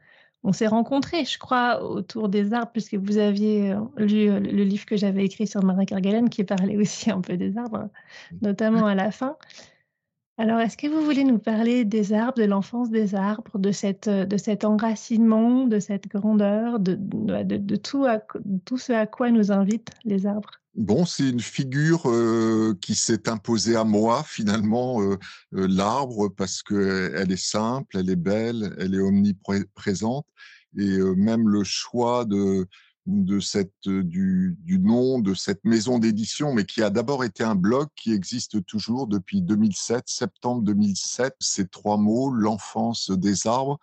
on 0.45 0.53
s'est 0.53 0.67
rencontrés, 0.67 1.25
je 1.25 1.39
crois, 1.39 1.83
autour 1.83 2.29
des 2.29 2.53
arbres, 2.53 2.71
puisque 2.71 2.93
vous 2.93 3.17
aviez 3.17 3.71
euh, 3.71 3.79
lu 3.97 4.29
euh, 4.29 4.39
le 4.39 4.63
livre 4.63 4.85
que 4.85 4.95
j'avais 4.95 5.25
écrit 5.25 5.47
sur 5.47 5.63
Marie 5.63 5.87
Kerguelen, 5.87 6.29
qui 6.29 6.43
parlait 6.43 6.77
aussi 6.77 7.09
un 7.09 7.19
peu 7.19 7.35
des 7.35 7.57
arbres, 7.57 7.89
notamment 8.41 8.85
à 8.85 8.93
la 8.93 9.09
fin. 9.09 9.37
Alors, 10.37 10.59
est-ce 10.59 10.75
que 10.75 10.87
vous 10.87 11.01
voulez 11.01 11.23
nous 11.23 11.39
parler 11.39 11.85
des 11.85 12.11
arbres, 12.11 12.37
de 12.37 12.43
l'enfance 12.43 12.89
des 12.89 13.15
arbres, 13.15 13.57
de, 13.57 13.71
cette, 13.71 14.09
euh, 14.09 14.25
de 14.25 14.35
cet 14.35 14.65
enracinement, 14.65 15.65
de 15.65 15.79
cette 15.79 16.09
grandeur, 16.09 16.79
de, 16.79 16.97
de, 16.99 17.75
tout, 17.77 18.05
tout 18.65 18.77
ce 18.77 18.91
à 18.91 19.05
quoi 19.07 19.31
nous 19.31 19.53
invitent 19.53 19.91
les 20.03 20.25
arbres? 20.25 20.51
Bon, 20.75 21.05
c'est 21.05 21.29
une 21.29 21.39
figure 21.39 22.03
qui 22.81 22.95
s'est 22.95 23.29
imposée 23.29 23.77
à 23.77 23.85
moi 23.85 24.23
finalement, 24.23 24.99
l'arbre, 25.53 26.27
parce 26.27 26.61
qu'elle 26.63 27.31
est 27.31 27.41
simple, 27.41 27.97
elle 27.97 28.09
est 28.09 28.17
belle, 28.17 28.75
elle 28.77 28.93
est 28.93 28.99
omniprésente, 28.99 30.25
et 30.77 30.97
même 31.15 31.47
le 31.47 31.63
choix 31.63 32.25
de 32.25 32.67
de 33.05 33.39
cette 33.39 33.87
du, 33.87 34.57
du 34.61 34.79
nom 34.79 35.19
de 35.19 35.33
cette 35.33 35.63
maison 35.63 35.99
d'édition, 35.99 36.53
mais 36.53 36.65
qui 36.65 36.81
a 36.81 36.89
d'abord 36.89 37.23
été 37.23 37.43
un 37.43 37.55
blog 37.55 37.87
qui 37.95 38.13
existe 38.13 38.65
toujours 38.65 39.07
depuis 39.07 39.41
2007, 39.41 40.05
septembre 40.07 40.63
2007. 40.63 41.35
Ces 41.39 41.67
trois 41.67 41.97
mots, 41.97 42.31
l'enfance 42.31 43.11
des 43.11 43.47
arbres 43.47 43.79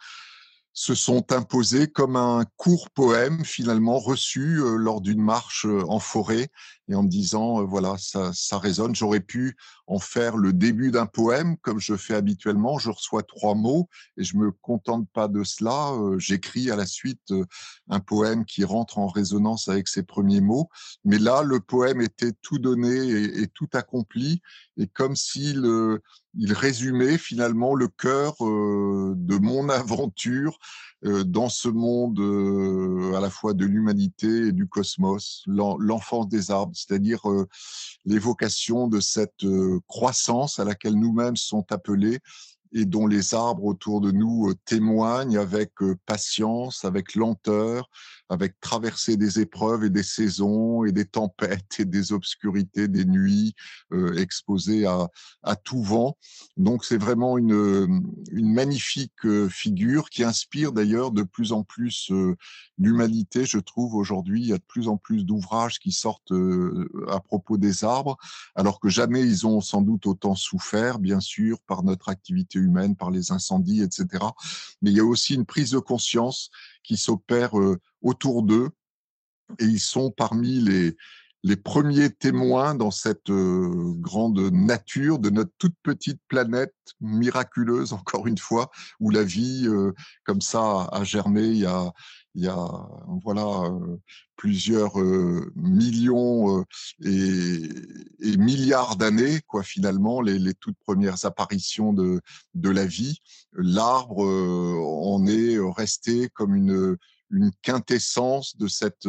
se 0.74 0.94
sont 0.94 1.32
imposés 1.32 1.86
comme 1.86 2.16
un 2.16 2.44
court 2.57 2.90
poème 2.90 3.44
finalement 3.44 3.99
reçu 3.99 4.59
euh, 4.59 4.76
lors 4.76 5.01
d'une 5.01 5.20
marche 5.20 5.66
euh, 5.66 5.84
en 5.88 5.99
forêt 5.99 6.49
et 6.88 6.94
en 6.94 7.03
me 7.03 7.09
disant 7.09 7.61
euh, 7.61 7.64
voilà 7.64 7.97
ça, 7.99 8.32
ça 8.32 8.59
résonne 8.59 8.94
j'aurais 8.94 9.20
pu 9.20 9.57
en 9.93 9.99
faire 9.99 10.38
le 10.38 10.55
début 10.55 10.90
d'un 10.90 11.05
poème 11.05 11.59
comme 11.59 11.78
je 11.78 11.97
fais 11.97 12.14
habituellement. 12.14 12.78
Je 12.78 12.88
reçois 12.88 13.22
trois 13.22 13.55
mots 13.55 13.90
et 14.16 14.24
je 14.24 14.38
me 14.38 14.51
contente 14.51 15.07
pas 15.12 15.28
de 15.28 15.45
cela. 15.45 15.93
J'écris 16.16 16.70
à 16.70 16.76
la 16.76 16.86
suite 16.86 17.32
un 17.90 18.01
poème 18.01 18.47
qui 18.47 18.64
rentre 18.64 18.99
en 18.99 19.07
résonance 19.07 19.68
avec 19.68 19.88
ces 19.88 20.03
premiers 20.03 20.40
mots. 20.40 20.70
Mais 21.05 21.18
là 21.18 21.43
le 21.43 21.61
poème 21.61 22.01
était 22.01 22.32
tout 22.40 22.59
donné 22.59 22.90
et, 22.90 23.49
tout 23.49 23.68
accompli. 23.74 24.40
Et 24.78 24.86
comme 24.86 25.14
s'il 25.14 25.66
il 26.34 26.55
résumait 26.55 27.18
finalement 27.18 27.74
le 27.74 27.88
cœur 27.88 28.36
de 28.40 29.38
mon 29.38 29.68
aventure 29.68 30.59
dans 31.03 31.48
ce 31.48 31.68
monde 31.68 32.20
à 33.16 33.20
la 33.20 33.30
fois 33.30 33.55
de 33.55 33.64
l'humanité 33.64 34.48
et 34.48 34.53
du 34.53 34.68
cosmos, 34.68 35.42
l'enfance 35.46 36.28
des 36.28 36.50
arbres, 36.50 36.72
c'est-à-dire 36.74 37.22
l'évocation 38.05 38.86
de 38.86 39.00
cette 39.00 39.44
croissance 39.88 40.59
à 40.59 40.64
laquelle 40.64 40.94
nous-mêmes 40.94 41.36
sommes 41.36 41.64
appelés 41.70 42.20
et 42.72 42.84
dont 42.84 43.07
les 43.07 43.34
arbres 43.34 43.64
autour 43.64 44.00
de 44.00 44.11
nous 44.11 44.55
témoignent 44.64 45.38
avec 45.38 45.72
patience, 46.07 46.84
avec 46.84 47.14
lenteur, 47.14 47.90
avec 48.33 48.59
traverser 48.61 49.18
des 49.18 49.41
épreuves 49.41 49.85
et 49.85 49.91
des 49.91 50.03
saisons 50.03 50.85
et 50.85 50.93
des 50.93 51.05
tempêtes 51.05 51.76
et 51.78 51.85
des 51.85 52.12
obscurités, 52.14 52.89
des 52.89 53.05
nuits 53.05 53.55
euh, 53.93 54.16
exposées 54.16 54.87
à, 54.87 55.11
tout 55.64 55.83
vent. 55.83 56.16
Donc 56.57 56.87
c'est 56.87 56.97
vraiment 56.97 57.37
une, 57.37 58.03
une 58.30 58.51
magnifique 58.51 59.26
euh, 59.26 59.51
figure 59.51 60.09
qui 60.09 60.24
inspire 60.24 60.72
d'ailleurs 60.72 61.11
de 61.11 61.22
plus 61.24 61.53
en 61.53 61.62
plus 61.62 62.11
euh, 62.11 62.35
l'humanité, 62.78 63.45
je 63.45 63.59
trouve 63.59 63.97
aujourd'hui. 63.97 64.41
Il 64.41 64.49
y 64.49 64.55
a 64.55 64.59
de 64.59 64.62
plus 64.66 64.89
en 64.89 64.97
plus 64.97 65.26
d'ouvrages 65.26 65.78
qui 65.78 65.93
sortent 65.93 66.33
euh, 66.33 66.89
à 67.11 67.20
propos 67.20 67.59
des 67.59 67.85
arbres, 67.85 68.16
alors 68.55 68.80
que 68.80 68.89
jamais 68.89 69.20
ils 69.20 69.47
ont 69.47 69.61
sans 69.61 69.83
doute 69.83 70.07
autant 70.07 70.35
souffert, 70.35 70.99
bien 70.99 71.20
sûr, 71.20 71.61
par 71.66 71.83
notre 71.83 72.09
activité 72.09 72.59
humaine, 72.59 72.97
par 72.97 73.11
les 73.11 73.30
incendies, 73.30 73.83
etc. 73.83 74.24
Mais 74.80 74.91
il 74.91 74.97
y 74.97 75.01
a 75.01 75.05
aussi 75.05 75.35
une 75.35 75.45
prise 75.45 75.72
de 75.72 75.78
conscience 75.78 76.51
qui 76.83 76.97
s'opèrent 76.97 77.59
autour 78.03 78.42
d'eux 78.42 78.70
et 79.59 79.64
ils 79.64 79.80
sont 79.80 80.11
parmi 80.11 80.61
les, 80.61 80.96
premiers 81.57 82.11
témoins 82.11 82.74
dans 82.74 82.92
cette 82.92 83.30
grande 83.30 84.38
nature 84.53 85.18
de 85.18 85.28
notre 85.28 85.50
toute 85.59 85.74
petite 85.82 86.20
planète 86.28 86.74
miraculeuse, 87.00 87.92
encore 87.92 88.26
une 88.26 88.38
fois, 88.38 88.70
où 89.00 89.11
la 89.11 89.24
vie, 89.24 89.68
comme 90.24 90.40
ça, 90.40 90.88
a 90.92 91.05
germé 91.05 91.42
il 91.42 91.59
y 91.59 91.66
a, 91.66 91.92
il 92.34 92.44
y 92.44 92.48
a 92.48 92.88
voilà, 93.24 93.70
plusieurs 94.36 94.96
millions 95.57 96.64
et, 97.05 97.68
milliards 98.38 98.96
d'années, 98.96 99.40
quoi, 99.46 99.62
finalement, 99.62 100.20
les, 100.22 100.38
les, 100.38 100.55
toutes 100.55 100.78
premières 100.78 101.26
apparitions 101.26 101.92
de, 101.92 102.20
de 102.55 102.70
la 102.70 102.86
vie. 102.86 103.20
L'arbre 103.53 104.24
en 104.24 105.26
est 105.26 105.59
resté 105.59 106.28
comme 106.30 106.55
une, 106.55 106.96
une 107.33 107.51
quintessence 107.62 108.57
de 108.57 108.68
cette 108.68 109.09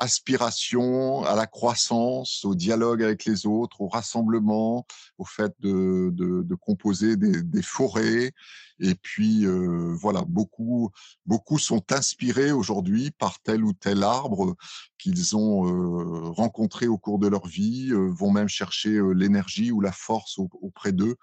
aspiration 0.00 1.22
à 1.24 1.36
la 1.36 1.46
croissance, 1.46 2.44
au 2.44 2.54
dialogue 2.54 3.02
avec 3.02 3.26
les 3.26 3.46
autres, 3.46 3.82
au 3.82 3.88
rassemblement, 3.88 4.86
au 5.18 5.24
fait 5.24 5.52
de, 5.60 6.10
de, 6.12 6.42
de 6.42 6.54
composer 6.54 7.16
des, 7.16 7.62
forêts. 7.62 8.32
Et 8.80 8.94
puis 8.94 9.46
euh, 9.46 9.94
voilà, 9.94 10.22
beaucoup, 10.26 10.90
beaucoup 11.26 11.58
sont 11.58 11.92
inspirés 11.92 12.52
aujourd'hui 12.52 13.10
par 13.12 13.40
tel 13.40 13.64
ou 13.64 13.72
tel 13.72 14.02
arbre 14.02 14.56
qu'ils 14.98 15.36
ont 15.36 15.66
euh, 15.66 16.30
rencontré 16.30 16.88
au 16.88 16.98
cours 16.98 17.18
de 17.18 17.28
leur 17.28 17.46
vie, 17.46 17.90
euh, 17.92 18.10
vont 18.10 18.30
même 18.30 18.48
chercher 18.48 19.00
l'énergie 19.14 19.70
ou 19.70 19.80
la 19.80 19.92
force 19.92 20.38
auprès 20.38 20.92
d'eux. 20.92 21.16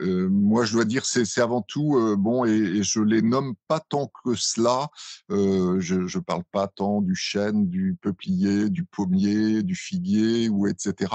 Euh, 0.00 0.28
moi, 0.28 0.64
je 0.64 0.74
dois 0.74 0.84
dire, 0.84 1.04
c'est 1.04 1.40
avant 1.40 1.62
tout 1.62 1.96
euh, 1.96 2.14
bon, 2.16 2.44
et, 2.44 2.50
et, 2.50 2.82
je 2.82 3.00
les 3.00 3.22
nomme 3.22 3.54
pas 3.68 3.80
tant 3.80 4.10
que 4.22 4.34
cela. 4.34 4.90
Euh, 5.30 5.80
je 5.80 5.94
ne 5.94 6.22
parle 6.22 6.44
pas 6.44 6.68
tant 6.68 7.00
du 7.00 7.14
chêne, 7.14 7.68
du 7.68 7.96
peuplier, 8.00 8.68
du 8.68 8.84
pommier, 8.84 9.62
du 9.62 9.74
figuier 9.74 10.48
ou 10.48 10.66
etc. 10.66 11.12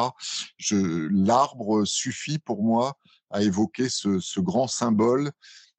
L'arbre 0.71 1.85
suffit 1.85 2.39
pour 2.39 2.63
moi 2.63 2.97
à 3.33 3.41
évoquer 3.41 3.89
ce, 3.89 4.19
ce 4.19 4.39
grand 4.39 4.67
symbole 4.67 5.31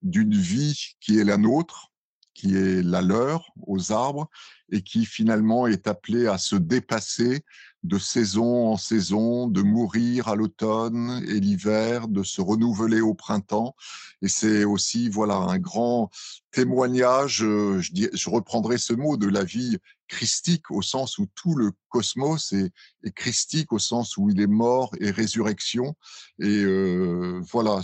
d'une 0.03 0.35
vie 0.35 0.97
qui 1.01 1.19
est 1.19 1.25
la 1.25 1.39
nôtre, 1.39 1.93
qui 2.35 2.57
est 2.57 2.83
la 2.83 3.01
leur 3.01 3.51
aux 3.67 3.93
arbres, 3.93 4.29
et 4.71 4.83
qui 4.83 5.05
finalement 5.05 5.67
est 5.67 5.87
appelé 5.87 6.27
à 6.27 6.39
se 6.39 6.57
dépasser 6.57 7.45
de 7.85 7.99
saison 7.99 8.69
en 8.69 8.77
saison, 8.79 9.47
de 9.47 9.61
mourir 9.61 10.29
à 10.29 10.37
l'automne 10.37 11.23
et 11.29 11.39
l'hiver, 11.39 12.09
de 12.09 12.23
se 12.23 12.41
renouveler 12.41 13.03
au 13.03 13.13
printemps. 13.13 13.77
Et 14.23 14.29
c'est 14.29 14.65
aussi 14.65 15.11
voilà 15.11 15.37
un 15.37 15.59
grand 15.59 16.11
témoignage, 16.51 17.43
euh, 17.45 17.81
je, 17.81 18.31
reprendrai 18.31 18.79
ce 18.79 18.95
mot, 18.95 19.19
de 19.19 19.29
la 19.29 19.45
vie 19.45 19.77
christique 20.09 20.71
au 20.71 20.81
sens 20.81 21.19
où 21.19 21.27
tout 21.35 21.55
le 21.57 21.73
cosmos 21.89 22.53
est, 22.53 22.73
christique 23.15 23.73
au 23.73 23.79
sens 23.79 24.17
où 24.17 24.31
il 24.31 24.41
est 24.41 24.47
mort 24.47 24.91
et 25.01 25.11
résurrection. 25.11 25.95
Et 26.41 26.65
euh, 26.65 27.43
voilà, 27.53 27.81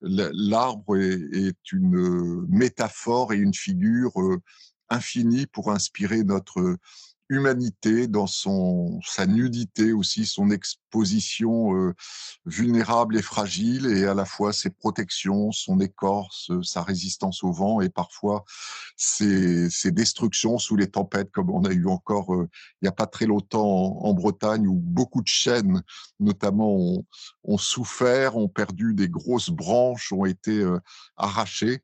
l'arbre 0.00 0.96
est, 0.96 1.72
une 1.72 2.46
métaphore 2.48 3.34
et 3.34 3.36
une 3.36 3.54
figure 3.54 4.18
euh, 4.20 4.40
infinie 4.92 5.46
pour 5.46 5.72
inspirer 5.72 6.22
notre 6.22 6.78
humanité, 7.32 8.08
dans 8.08 8.26
son, 8.26 9.00
sa 9.04 9.26
nudité 9.26 9.92
aussi, 9.92 10.26
son 10.26 10.50
exposition 10.50 11.74
euh, 11.74 11.94
vulnérable 12.44 13.16
et 13.16 13.22
fragile, 13.22 13.86
et 13.86 14.04
à 14.04 14.14
la 14.14 14.24
fois 14.24 14.52
ses 14.52 14.70
protections, 14.70 15.50
son 15.50 15.80
écorce, 15.80 16.52
sa 16.62 16.82
résistance 16.82 17.42
au 17.42 17.50
vent, 17.50 17.80
et 17.80 17.88
parfois 17.88 18.44
ses, 18.96 19.68
destructions 19.92 20.58
sous 20.58 20.76
les 20.76 20.88
tempêtes, 20.88 21.30
comme 21.32 21.50
on 21.50 21.64
a 21.64 21.72
eu 21.72 21.86
encore 21.86 22.34
euh, 22.34 22.48
il 22.80 22.84
n'y 22.84 22.88
a 22.88 22.92
pas 22.92 23.06
très 23.06 23.26
longtemps 23.26 23.98
en, 24.04 24.12
Bretagne, 24.12 24.66
où 24.66 24.74
beaucoup 24.74 25.22
de 25.22 25.28
chênes, 25.28 25.82
notamment, 26.20 26.76
ont, 27.44 27.58
souffert, 27.58 28.36
ont 28.36 28.48
perdu 28.48 28.94
des 28.94 29.08
grosses 29.08 29.50
branches, 29.50 30.12
ont 30.12 30.26
été 30.26 30.58
euh, 30.58 30.78
arrachées. 31.16 31.82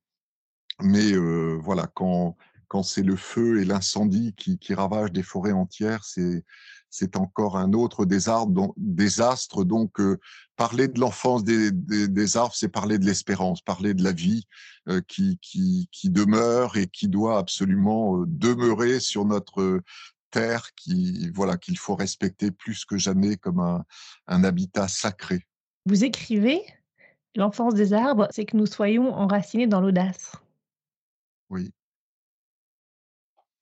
Mais 0.80 1.12
voilà, 1.58 1.88
quand 1.88 2.36
quand 2.68 2.82
c'est 2.82 3.02
le 3.02 3.16
feu 3.16 3.60
et 3.60 3.64
l'incendie 3.64 4.34
qui, 4.36 4.58
qui 4.58 4.74
ravagent 4.74 5.12
des 5.12 5.22
forêts 5.22 5.52
entières, 5.52 6.04
c'est 6.04 6.44
c'est 6.90 7.16
encore 7.16 7.56
un 7.56 7.72
autre 7.72 8.06
désastre. 8.06 9.64
Donc, 9.64 10.00
euh, 10.00 10.18
parler 10.56 10.88
de 10.88 10.98
l'enfance 10.98 11.44
des, 11.44 11.70
des, 11.70 12.08
des, 12.08 12.36
arbres, 12.36 12.54
c'est 12.54 12.68
parler 12.68 12.98
de 12.98 13.04
l'espérance, 13.04 13.60
parler 13.60 13.94
de 13.94 14.02
la 14.02 14.12
vie 14.12 14.46
euh, 14.88 15.00
qui, 15.06 15.38
qui, 15.40 15.88
qui, 15.92 16.10
demeure 16.10 16.76
et 16.76 16.86
qui 16.86 17.08
doit 17.08 17.38
absolument 17.38 18.20
euh, 18.20 18.24
demeurer 18.26 19.00
sur 19.00 19.24
notre 19.24 19.82
terre, 20.30 20.70
qui 20.76 21.30
voilà 21.30 21.56
qu'il 21.56 21.78
faut 21.78 21.94
respecter 21.94 22.50
plus 22.50 22.84
que 22.84 22.96
jamais 22.96 23.36
comme 23.36 23.60
un, 23.60 23.84
un 24.26 24.44
habitat 24.44 24.88
sacré. 24.88 25.46
Vous 25.86 26.04
écrivez, 26.04 26.62
l'enfance 27.34 27.74
des 27.74 27.92
arbres, 27.92 28.28
c'est 28.30 28.44
que 28.44 28.56
nous 28.56 28.66
soyons 28.66 29.14
enracinés 29.14 29.66
dans 29.66 29.80
l'audace. 29.80 30.32
Oui. 31.50 31.70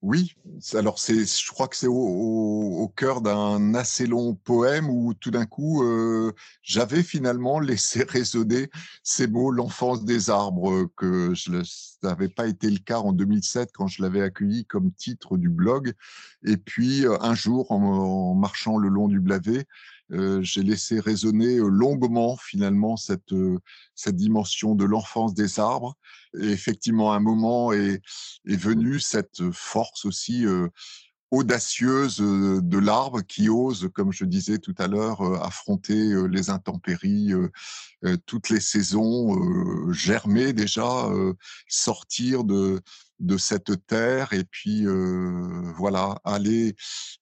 Oui, 0.02 0.36
alors 0.74 0.98
c'est, 0.98 1.24
je 1.24 1.50
crois 1.50 1.68
que 1.68 1.76
c'est 1.76 1.88
au, 1.88 2.92
cœur 2.96 3.20
d'un 3.22 3.74
assez 3.74 4.06
long 4.06 4.34
poème 4.34 4.88
où 4.88 5.14
tout 5.14 5.30
d'un 5.30 5.46
coup 5.46 5.82
euh, 5.82 6.32
j'avais 6.62 7.02
finalement 7.02 7.58
laissé 7.60 8.04
résonner 8.04 8.70
ces 9.02 9.26
mots 9.26 9.50
l'enfance 9.50 10.04
des 10.04 10.30
arbres 10.30 10.86
que 10.96 11.34
je 11.34 11.62
n'avait 12.02 12.28
pas 12.28 12.46
été 12.46 12.70
le 12.70 12.78
cas 12.78 12.98
en 12.98 13.12
2007 13.12 13.70
quand 13.72 13.86
je 13.86 14.02
l'avais 14.02 14.22
accueilli 14.22 14.64
comme 14.66 14.92
titre 14.92 15.36
du 15.36 15.48
blog. 15.48 15.92
Et 16.44 16.56
puis 16.56 17.06
euh, 17.06 17.16
un 17.20 17.34
jour 17.34 17.70
en, 17.72 18.34
marchant 18.34 18.78
le 18.78 18.88
long 18.88 19.08
du 19.08 19.20
Blavet 19.20 19.66
euh, 20.12 20.40
j'ai 20.40 20.62
laissé 20.62 21.00
résonner 21.00 21.56
longuement 21.56 22.36
finalement 22.36 22.96
cette 22.96 23.34
cette 23.96 24.14
dimension 24.14 24.76
de 24.76 24.84
l'enfance 24.84 25.34
des 25.34 25.58
arbres. 25.58 25.96
Et 26.38 26.50
effectivement, 26.50 27.12
un 27.12 27.20
moment 27.20 27.72
est, 27.72 28.00
est 28.46 28.56
venu 28.56 29.00
cette 29.00 29.50
force 29.50 30.04
aussi 30.04 30.46
euh, 30.46 30.68
audacieuse 31.30 32.20
euh, 32.20 32.60
de 32.62 32.78
l'arbre 32.78 33.22
qui 33.22 33.48
ose, 33.48 33.90
comme 33.94 34.12
je 34.12 34.24
disais 34.24 34.58
tout 34.58 34.74
à 34.78 34.86
l'heure, 34.86 35.22
euh, 35.22 35.38
affronter 35.42 36.14
les 36.28 36.50
intempéries, 36.50 37.32
toutes 38.26 38.50
les 38.50 38.60
saisons, 38.60 39.92
germer 39.92 40.52
déjà, 40.52 41.08
sortir 41.66 42.44
de, 42.44 42.80
de 43.18 43.38
cette 43.38 43.86
terre 43.86 44.32
et 44.32 44.44
puis 44.44 44.86
euh, 44.86 45.72
voilà 45.78 46.20
aller 46.24 46.74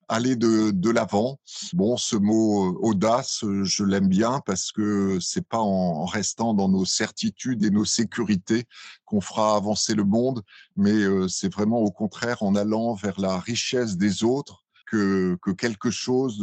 aller 0.09 0.37
de, 0.37 0.71
de 0.71 0.91
l'avant. 0.91 1.41
Bon, 1.73 1.97
ce 1.97 2.17
mot 2.17 2.67
euh, 2.67 2.79
audace, 2.81 3.45
je 3.63 3.85
l'aime 3.85 4.09
bien 4.09 4.41
parce 4.45 4.73
que 4.73 5.19
c'est 5.21 5.47
pas 5.47 5.61
en 5.61 6.05
restant 6.05 6.53
dans 6.53 6.69
nos 6.69 6.85
certitudes 6.85 7.65
et 7.65 7.71
nos 7.71 7.85
sécurités 7.85 8.65
qu'on 9.05 9.21
fera 9.21 9.57
avancer 9.57 9.95
le 9.95 10.05
monde, 10.05 10.43
mais 10.77 10.93
euh, 10.93 11.29
c'est 11.29 11.53
vraiment 11.53 11.79
au 11.79 11.91
contraire 11.91 12.43
en 12.43 12.55
allant 12.55 12.95
vers 12.95 13.21
la 13.21 13.39
richesse 13.39 13.97
des 13.97 14.25
autres 14.25 14.65
que, 14.87 15.39
que 15.43 15.51
quelque 15.51 15.91
chose 15.91 16.39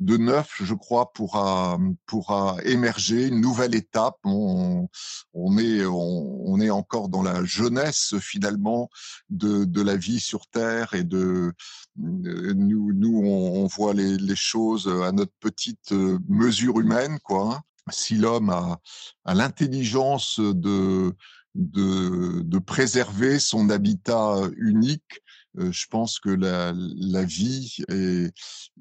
de, 0.00 0.16
neuf, 0.16 0.56
je 0.62 0.74
crois, 0.74 1.12
pourra, 1.12 1.78
pourra 2.06 2.56
émerger, 2.64 3.28
une 3.28 3.40
nouvelle 3.40 3.74
étape. 3.74 4.16
On, 4.24 4.88
on 5.34 5.58
est, 5.58 5.84
on, 5.84 6.58
est 6.60 6.70
encore 6.70 7.08
dans 7.08 7.22
la 7.22 7.44
jeunesse 7.44 8.14
finalement 8.18 8.90
de, 9.28 9.64
de 9.64 9.82
la 9.82 9.96
vie 9.96 10.20
sur 10.20 10.46
Terre 10.46 10.94
et 10.94 11.04
de 11.04 11.52
nous, 11.96 12.92
nous 12.92 13.22
on, 13.24 13.66
voit 13.66 13.94
les, 13.94 14.16
les, 14.16 14.36
choses 14.36 14.88
à 14.88 15.12
notre 15.12 15.32
petite 15.40 15.92
mesure 16.28 16.80
humaine, 16.80 17.18
quoi. 17.22 17.54
Hein. 17.54 17.62
Si 17.90 18.16
l'homme 18.16 18.50
a, 18.50 18.78
a 19.24 19.34
l'intelligence 19.34 20.38
de, 20.38 21.14
de, 21.54 22.42
de 22.42 22.58
préserver 22.58 23.38
son 23.38 23.70
habitat 23.70 24.36
unique, 24.56 25.02
euh, 25.12 25.29
je 25.56 25.86
pense 25.86 26.20
que 26.20 26.30
la, 26.30 26.72
la 26.74 27.24
vie 27.24 27.76
est, 27.88 28.32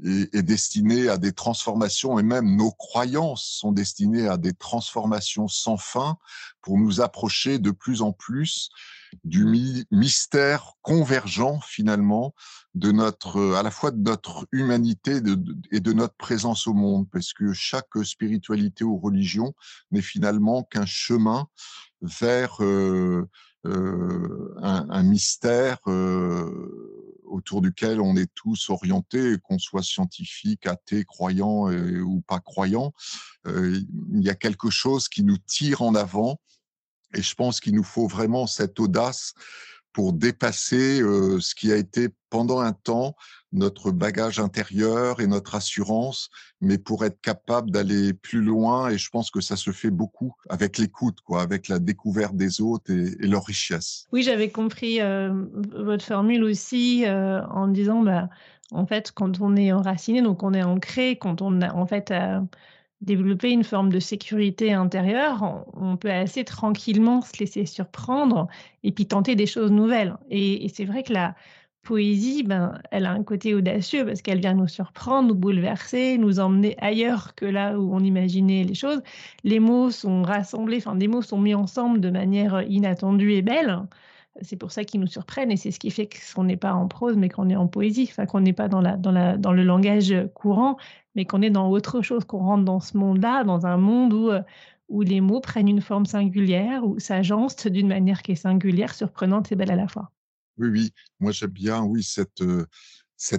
est, 0.06 0.36
est, 0.36 0.44
destinée 0.44 1.10
à 1.10 1.18
des 1.18 1.34
transformations 1.34 2.20
et 2.20 2.24
même 2.24 2.56
nos 2.56 2.72
croyances 2.72 3.58
sont 3.60 3.72
destinées 3.72 4.28
à 4.28 4.38
des 4.38 4.54
transformations 4.54 5.48
sans 5.48 5.78
fin 5.78 6.18
pour 6.62 6.78
nous 6.78 7.02
approcher 7.02 7.58
de 7.58 7.72
plus 7.72 8.02
en 8.02 8.12
plus 8.12 8.70
du 9.24 9.86
mystère 9.92 10.74
convergent 10.82 11.60
finalement 11.66 12.34
de 12.76 12.92
notre, 12.92 13.56
à 13.56 13.64
la 13.64 13.72
fois 13.72 13.92
de 13.92 14.02
notre 14.02 14.48
humanité 14.52 15.20
et 15.72 15.80
de 15.80 15.94
notre 15.94 16.16
présence 16.16 16.68
au 16.68 16.74
monde, 16.74 17.08
parce 17.12 17.34
que 17.34 17.54
chaque 17.54 17.90
spiritualité 18.04 18.84
ou 18.84 19.00
religion 19.00 19.54
n'est 19.92 20.02
finalement 20.02 20.64
qu'un 20.64 20.86
chemin 20.86 21.48
vers 22.02 22.64
euh, 22.64 23.28
un, 23.66 24.88
un, 24.90 25.04
mystère 25.04 25.80
euh, 25.88 27.22
autour 27.26 27.62
duquel 27.62 28.00
on 28.00 28.16
est 28.16 28.34
tous 28.34 28.70
orientés, 28.70 29.38
qu'on 29.44 29.60
soit 29.60 29.84
scientifique, 29.84 30.66
athée, 30.66 31.04
croyant 31.04 31.70
euh, 31.70 32.02
ou 32.02 32.22
pas 32.22 32.40
croyant. 32.40 32.94
il 33.46 33.86
y 34.22 34.30
a 34.30 34.36
quelque 34.36 34.70
chose 34.70 35.10
qui 35.10 35.24
nous 35.24 35.38
tire 35.38 35.82
en 35.82 35.96
avant 35.96 36.40
et 37.14 37.22
je 37.22 37.36
pense 37.36 37.60
qu'il 37.60 37.76
nous 37.76 37.84
faut 37.84 38.08
vraiment 38.08 38.48
cette 38.48 38.80
audace 38.80 39.34
pour 39.94 40.14
dépasser 40.14 41.02
euh, 41.02 41.40
ce 41.40 41.56
qui 41.56 41.72
a 41.72 41.76
été 41.76 42.10
pendant 42.30 42.60
un 42.60 42.74
temps 42.74 43.16
notre 43.52 43.92
bagage 43.92 44.40
intérieur 44.40 45.22
et 45.22 45.28
notre 45.28 45.56
assurance, 45.56 46.30
mais 46.62 46.78
pour 46.78 47.04
être 47.06 47.20
capable 47.22 47.72
d'aller 47.72 48.14
plus 48.14 48.42
loin. 48.42 48.90
Et 48.90 48.98
je 48.98 49.10
pense 49.10 49.32
que 49.32 49.42
ça 49.42 49.56
se 49.56 49.72
fait 49.72 49.90
beaucoup 49.90 50.34
avec 50.50 50.78
l'écoute, 50.78 51.22
quoi, 51.22 51.42
avec 51.42 51.68
la 51.68 51.80
découverte 51.80 52.36
des 52.36 52.62
autres 52.62 52.92
et, 52.92 53.16
et 53.20 53.28
leur 53.28 53.46
richesse. 53.46 54.06
Oui, 54.12 54.24
j'avais 54.24 54.50
compris 54.50 55.02
euh, 55.02 55.34
votre 55.74 56.06
formule 56.06 56.44
aussi 56.44 57.06
euh, 57.06 57.42
en 57.48 57.68
disant, 57.68 58.02
bah, 58.04 58.30
en 58.72 58.86
fait, 58.86 59.12
quand 59.12 59.42
on 59.42 59.56
est 59.56 59.72
enraciné, 59.72 60.22
donc 60.22 60.44
on 60.44 60.54
est 60.54 60.64
ancré, 60.64 61.18
quand 61.18 61.42
on 61.42 61.62
a 61.62 61.74
en 61.74 61.88
fait 61.88 62.14
développer 63.02 63.52
une 63.52 63.64
forme 63.64 63.92
de 63.92 64.00
sécurité 64.00 64.74
intérieure, 64.74 65.66
on 65.74 65.96
peut 65.96 66.12
assez 66.12 66.44
tranquillement 66.44 67.22
se 67.22 67.38
laisser 67.40 67.66
surprendre 67.66 68.48
et 68.84 68.92
puis 68.92 69.06
tenter 69.06 69.36
des 69.36 69.46
choses 69.46 69.72
nouvelles. 69.72 70.18
Et, 70.30 70.68
c'est 70.74 70.86
vrai 70.86 71.04
que 71.04 71.14
la 71.14 71.36
poésie, 71.82 72.44
ben, 72.44 72.80
elle 72.92 73.06
a 73.06 73.12
un 73.12 73.24
côté 73.24 73.54
audacieux 73.56 74.06
parce 74.06 74.22
qu'elle 74.22 74.40
vient 74.40 74.54
nous 74.54 74.68
surprendre, 74.68 75.30
nous 75.30 75.36
bouleverser, 75.36 76.18
nous 76.18 76.40
emmener 76.40 76.76
ailleurs 76.80 77.36
que 77.36 77.46
là 77.46 77.80
où 77.80 77.94
on 77.94 78.00
imaginait 78.00 78.64
les 78.64 78.74
choses. 78.76 79.02
Les 79.44 79.60
mots 79.60 79.90
sont 79.92 80.22
rassemblés, 80.24 80.78
enfin 80.78 80.96
des 80.96 81.08
mots 81.08 81.22
sont 81.22 81.40
mis 81.40 81.56
ensemble 81.56 82.02
de 82.02 82.10
manière 82.10 82.62
inattendue 82.64 83.34
et 83.34 83.42
belle. 83.42 83.80
C'est 84.42 84.56
pour 84.58 84.72
ça 84.72 84.84
qu'ils 84.84 85.02
nous 85.02 85.08
surprennent 85.08 85.52
et 85.52 85.58
c'est 85.58 85.72
ce 85.72 85.80
qui 85.80 85.92
fait 85.92 86.10
qu'on 86.34 86.44
n'est 86.46 86.58
pas 86.58 86.74
en 86.74 86.88
prose 86.88 87.18
mais 87.18 87.30
qu'on 87.30 87.50
est 87.50 87.56
en 87.56 87.68
poésie, 87.68 88.08
enfin 88.10 88.26
qu'on 88.26 88.42
n'est 88.42 88.54
pas 88.54 88.68
dans, 88.70 88.82
la, 88.82 88.96
dans, 88.96 89.12
la, 89.12 89.38
dans 89.38 89.52
le 89.52 89.64
langage 89.64 90.14
courant 90.34 90.78
mais 91.16 91.26
qu'on 91.26 91.42
est 91.42 91.50
dans 91.50 91.70
autre 91.70 92.02
chose, 92.02 92.24
qu'on 92.26 92.40
rentre 92.40 92.66
dans 92.66 92.80
ce 92.80 92.98
monde-là, 92.98 93.44
dans 93.44 93.66
un 93.66 93.78
monde 93.78 94.14
où, 94.14 94.30
euh, 94.30 94.42
où 94.90 95.02
les 95.02 95.22
mots 95.22 95.42
prennent 95.42 95.68
une 95.68 95.82
forme 95.82 96.06
singulière, 96.06 96.86
où 96.86 97.00
s'agencent 97.00 97.68
d'une 97.68 97.88
manière 97.88 98.22
qui 98.22 98.34
est 98.34 98.36
singulière, 98.36 98.94
surprenante 98.94 99.52
et 99.52 99.56
belle 99.56 99.72
à 99.72 99.76
la 99.76 99.88
fois. 99.88 100.12
Oui, 100.60 100.68
oui, 100.70 100.94
moi 101.22 101.32
j'aime 101.32 101.52
bien, 101.52 101.82
oui, 101.84 102.04
cette, 102.04 102.42
euh, 102.42 102.68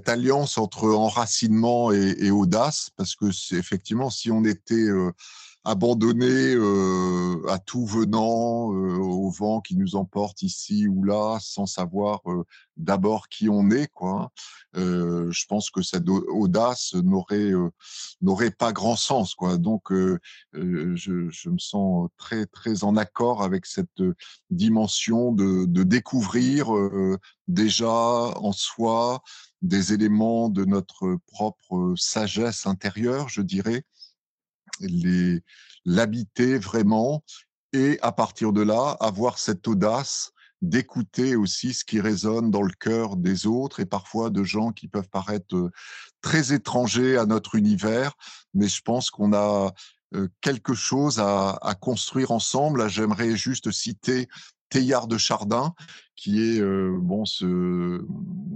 alliance 0.07 0.57
entre 0.57 0.89
enracinement 0.89 1.93
et, 1.93 2.31
audace, 2.31 2.91
parce 2.97 3.15
que 3.15 3.27
effectivement, 3.55 4.09
si 4.11 4.31
on 4.31 4.45
était 4.45 4.75
euh, 4.75 5.13
abandonné 5.65 6.55
euh, 6.55 7.45
à 7.49 7.59
tout 7.59 7.85
venant, 7.85 8.73
euh, 8.73 8.97
au 8.97 9.31
vent 9.31 9.61
qui 9.61 9.77
nous 9.77 9.95
emporte 9.95 10.43
ici 10.43 10.89
ou 10.89 11.05
là, 11.05 11.39
sans 11.41 11.67
savoir 11.67 12.21
euh, 12.31 12.45
d'abord 12.79 13.29
qui 13.29 13.49
on 13.51 13.71
est. 13.71 13.89
Quoi. 13.93 14.33
je 14.75 15.47
pense 15.49 15.71
que 15.71 15.83
cette 15.83 16.09
audace 16.09 16.95
n'aurait 16.95 17.53
n'aurait 18.23 18.51
pas 18.51 18.73
grand 18.73 18.97
sens. 18.97 19.35
Quoi. 19.35 19.59
Donc, 19.59 19.93
je, 19.93 20.17
je, 20.95 21.49
me 21.51 21.59
sens 21.59 22.09
très 22.17 22.47
très 22.47 22.83
en 22.85 22.97
accord 22.97 23.43
avec 23.43 23.67
cette 23.67 24.03
dimension 24.49 25.33
de, 25.33 25.67
de 25.67 25.83
découvrir 25.83 26.73
déjà 27.49 27.91
en 27.91 28.53
soi 28.53 29.23
des 29.61 29.93
éléments 29.93 30.49
de 30.49 30.65
notre 30.65 31.19
propre 31.27 31.95
sagesse 31.97 32.67
intérieure, 32.67 33.29
je 33.29 33.43
dirais, 33.43 33.85
l'habiter 35.85 36.59
vraiment 36.59 37.25
et 37.73 37.99
à 38.03 38.13
partir 38.13 38.53
de 38.53 38.63
là 38.63 38.97
avoir 39.01 39.39
cette 39.39 39.67
audace 39.69 40.33
d'écouter 40.63 41.37
aussi 41.37 41.73
ce 41.73 41.85
qui 41.85 42.01
résonne 42.01 42.51
dans 42.51 42.63
le 42.63 42.73
cœur 42.79 43.17
des 43.17 43.47
autres 43.47 43.81
et 43.81 43.87
parfois 43.87 44.31
de 44.31 44.45
gens 44.45 44.73
qui 44.73 44.89
peuvent 44.89 45.09
paraître 45.09 45.57
euh, 45.57 45.71
très 46.21 46.53
étrangers 46.53 47.17
à 47.17 47.25
notre 47.25 47.55
univers, 47.55 48.13
mais 48.53 48.69
je 48.69 48.83
pense 48.83 49.11
qu'on 49.11 49.33
a 49.33 49.73
euh, 50.15 50.29
quelque 50.43 50.75
chose 50.75 51.19
à, 51.19 51.59
construire 51.81 52.31
ensemble. 52.31 52.89
J'aimerais 52.91 53.37
juste 53.37 53.71
citer 53.71 54.29
Teilhard 54.69 55.07
de 55.07 55.17
Chardin, 55.17 55.75
qui 56.15 56.43
est 56.43 56.61
euh, 56.61 56.95
bon 57.01 57.25
ce, 57.25 58.05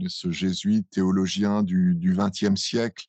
ce 0.07 0.31
jésuite 0.31 0.91
théologien 0.91 1.63
du 1.63 2.15
XXe 2.19 2.61
siècle 2.61 3.07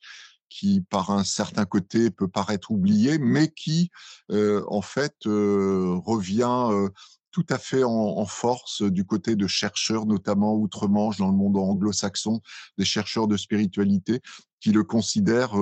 qui, 0.48 0.80
par 0.80 1.10
un 1.10 1.24
certain 1.24 1.64
côté, 1.64 2.10
peut 2.10 2.28
paraître 2.28 2.70
oublié, 2.70 3.18
mais 3.18 3.48
qui, 3.48 3.90
euh, 4.30 4.64
en 4.68 4.82
fait, 4.82 5.14
euh, 5.26 5.98
revient 6.04 6.68
euh, 6.70 6.88
tout 7.30 7.46
à 7.50 7.58
fait 7.58 7.84
en, 7.84 8.24
force 8.24 8.82
du 8.82 9.04
côté 9.04 9.36
de 9.36 9.46
chercheurs, 9.46 10.06
notamment 10.06 10.54
outre-Manche, 10.54 11.18
dans 11.18 11.28
le 11.28 11.36
monde 11.36 11.58
anglo-saxon, 11.58 12.40
des 12.78 12.86
chercheurs 12.86 13.28
de 13.28 13.36
spiritualité, 13.36 14.22
qui 14.60 14.72
le 14.72 14.84
considèrent 14.84 15.54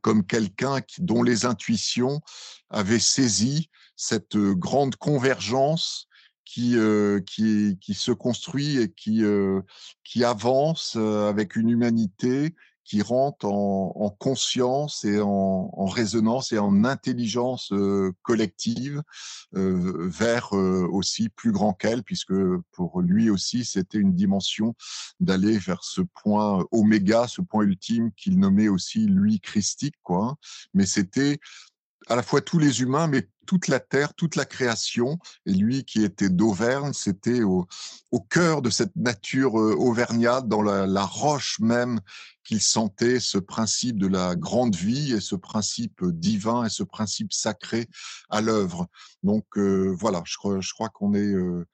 comme 0.00 0.24
quelqu'un 0.24 0.78
dont 0.98 1.24
les 1.24 1.44
intuitions 1.44 2.20
avaient 2.68 3.00
saisi 3.00 3.68
cette 3.96 4.36
grande 4.36 4.94
convergence 4.94 6.06
qui, 6.44 6.76
qui, 7.26 7.76
qui 7.80 7.94
se 7.94 8.12
construit 8.12 8.78
et 8.78 8.92
qui, 8.92 9.24
qui 10.04 10.22
avance 10.22 10.94
avec 10.94 11.56
une 11.56 11.70
humanité 11.70 12.54
qui 12.90 13.02
rentre 13.02 13.46
en, 13.46 14.10
conscience 14.18 15.04
et 15.04 15.20
en, 15.20 15.86
résonance 15.86 16.50
et 16.50 16.58
en 16.58 16.82
intelligence 16.84 17.70
euh, 17.70 18.12
collective 18.22 19.00
euh, 19.54 20.08
vers 20.08 20.56
euh, 20.56 20.88
aussi 20.90 21.28
plus 21.28 21.52
grand 21.52 21.72
qu'elle, 21.72 22.02
puisque 22.02 22.34
pour 22.72 23.00
lui 23.00 23.30
aussi, 23.30 23.64
c'était 23.64 23.98
une 23.98 24.16
dimension 24.16 24.74
d'aller 25.20 25.56
vers 25.56 25.84
ce 25.84 26.00
point 26.00 26.64
oméga, 26.72 27.28
ce 27.28 27.42
point 27.42 27.62
ultime 27.62 28.10
qu'il 28.16 28.40
nommait 28.40 28.66
aussi 28.66 29.06
lui 29.06 29.38
christique, 29.38 29.94
quoi. 30.02 30.36
Mais 30.74 30.84
c'était 30.84 31.38
à 32.08 32.16
la 32.16 32.24
fois 32.24 32.40
tous 32.40 32.58
les 32.58 32.82
humains, 32.82 33.06
mais 33.06 33.28
toute 33.46 33.66
la 33.66 33.80
terre, 33.80 34.14
toute 34.14 34.36
la 34.36 34.44
création. 34.44 35.18
Et 35.44 35.52
lui 35.52 35.84
qui 35.84 36.04
était 36.04 36.28
d'Auvergne, 36.28 36.92
c'était 36.92 37.42
au, 37.42 37.66
cœur 38.28 38.62
de 38.62 38.70
cette 38.70 38.94
nature 38.94 39.54
auvergnate, 39.54 40.46
dans 40.46 40.62
la, 40.62 41.04
roche 41.04 41.58
même, 41.58 42.00
qu'il 42.50 42.60
sentait 42.60 43.20
ce 43.20 43.38
principe 43.38 43.96
de 43.96 44.08
la 44.08 44.34
grande 44.34 44.74
vie 44.74 45.12
et 45.12 45.20
ce 45.20 45.36
principe 45.36 46.04
divin 46.04 46.64
et 46.64 46.68
ce 46.68 46.82
principe 46.82 47.32
sacré 47.32 47.86
à 48.28 48.40
l'œuvre. 48.40 48.88
Donc 49.22 49.44
euh, 49.56 49.94
voilà, 49.96 50.24
je 50.26 50.36
crois, 50.36 50.60
je 50.60 50.72
crois 50.74 50.88
qu'on 50.88 51.14
est... 51.14 51.32
Euh, 51.32 51.64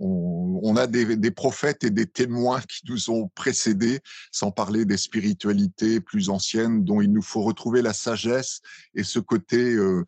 on, 0.00 0.74
a 0.76 0.88
des, 0.88 1.30
prophètes 1.30 1.84
et 1.84 1.90
des 1.90 2.06
témoins 2.06 2.60
qui 2.62 2.80
nous 2.88 3.10
ont 3.10 3.28
précédés, 3.36 4.00
sans 4.32 4.50
parler 4.50 4.84
des 4.84 4.96
spiritualités 4.96 6.00
plus 6.00 6.30
anciennes 6.30 6.82
dont 6.82 7.00
il 7.00 7.12
nous 7.12 7.22
faut 7.22 7.42
retrouver 7.42 7.80
la 7.80 7.92
sagesse 7.92 8.60
et 8.96 9.04
ce 9.04 9.20
côté 9.20 9.56
euh, 9.74 10.04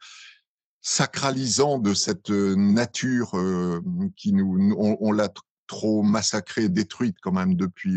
sacralisant 0.81 1.79
de 1.79 1.95
cette 1.95 2.33
euh, 2.33 2.57
nature 2.57 3.39
euh, 3.39 3.81
qui 4.17 4.33
nous, 4.33 4.75
on, 4.77 5.13
l'a 5.13 5.29
trop 5.67 6.03
massacrée, 6.03 6.69
détruite 6.69 7.17
quand 7.21 7.33
même 7.33 7.55
depuis 7.55 7.97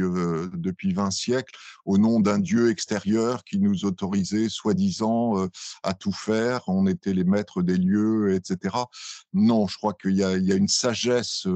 depuis 0.53 0.93
20 0.93 1.11
siècles 1.11 1.53
au 1.85 1.97
nom 1.97 2.19
d'un 2.19 2.39
dieu 2.39 2.69
extérieur 2.69 3.43
qui 3.43 3.59
nous 3.59 3.85
autorisait 3.85 4.49
soi-disant 4.49 5.47
à 5.83 5.93
tout 5.93 6.11
faire. 6.11 6.63
On 6.67 6.87
était 6.87 7.13
les 7.13 7.23
maîtres 7.23 7.61
des 7.61 7.77
lieux, 7.77 8.33
etc. 8.33 8.75
Non, 9.33 9.67
je 9.67 9.77
crois 9.77 9.93
qu'il 9.93 10.11
y 10.11 10.19
y 10.19 10.51
a 10.51 10.55
une 10.55 10.67
sagesse 10.67 11.47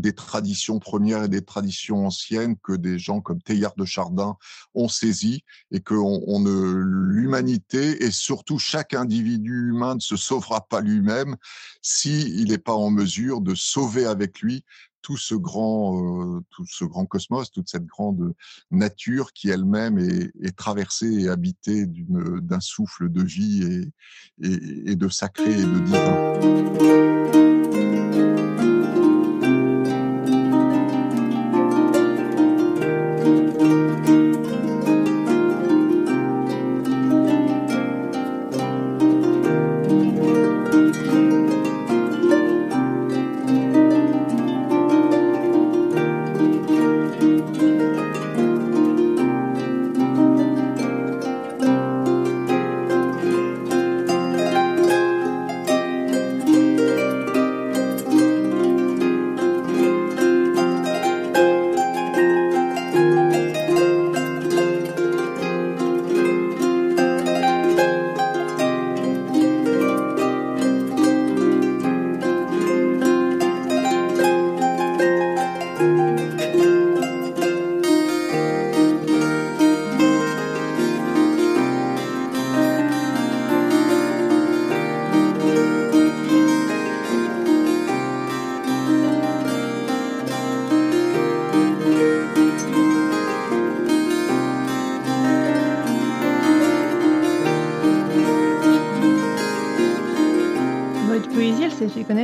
des 0.00 0.14
traditions 0.14 0.78
premières 0.78 1.24
et 1.24 1.28
des 1.28 1.44
traditions 1.44 2.06
anciennes 2.06 2.56
que 2.62 2.72
des 2.72 2.98
gens 2.98 3.20
comme 3.20 3.42
Teilhard 3.42 3.74
de 3.76 3.84
Chardin 3.84 4.36
ont 4.74 4.88
saisi 4.88 5.44
et 5.70 5.80
que 5.80 5.94
l'humanité 5.94 8.02
et 8.02 8.10
surtout 8.10 8.58
chaque 8.58 8.94
individu 8.94 9.68
humain 9.68 9.96
ne 9.96 10.00
se 10.00 10.16
sauvera 10.16 10.66
pas 10.66 10.80
lui-même 10.80 11.36
s'il 11.82 12.48
n'est 12.48 12.58
pas 12.58 12.74
en 12.74 12.90
mesure 12.90 13.40
de 13.40 13.54
sauver 13.54 14.06
avec 14.06 14.40
lui 14.40 14.64
tout 15.02 15.16
ce 15.16 15.34
grand, 15.34 16.36
euh, 16.36 16.40
tout 16.50 16.64
ce 16.66 16.84
grand 16.84 17.06
cosmos, 17.06 17.50
toute 17.50 17.68
cette 17.68 17.86
grande 17.86 18.34
nature 18.70 19.32
qui 19.32 19.50
elle-même 19.50 19.98
est, 19.98 20.56
traversée 20.56 21.24
et 21.24 21.28
habitée 21.28 21.86
d'un 21.86 22.60
souffle 22.60 23.10
de 23.10 23.22
vie 23.22 23.92
et 24.40 24.96
de 24.96 25.08
sacré 25.08 25.50
et 25.50 25.64
de 25.64 25.78
divin. 25.80 26.92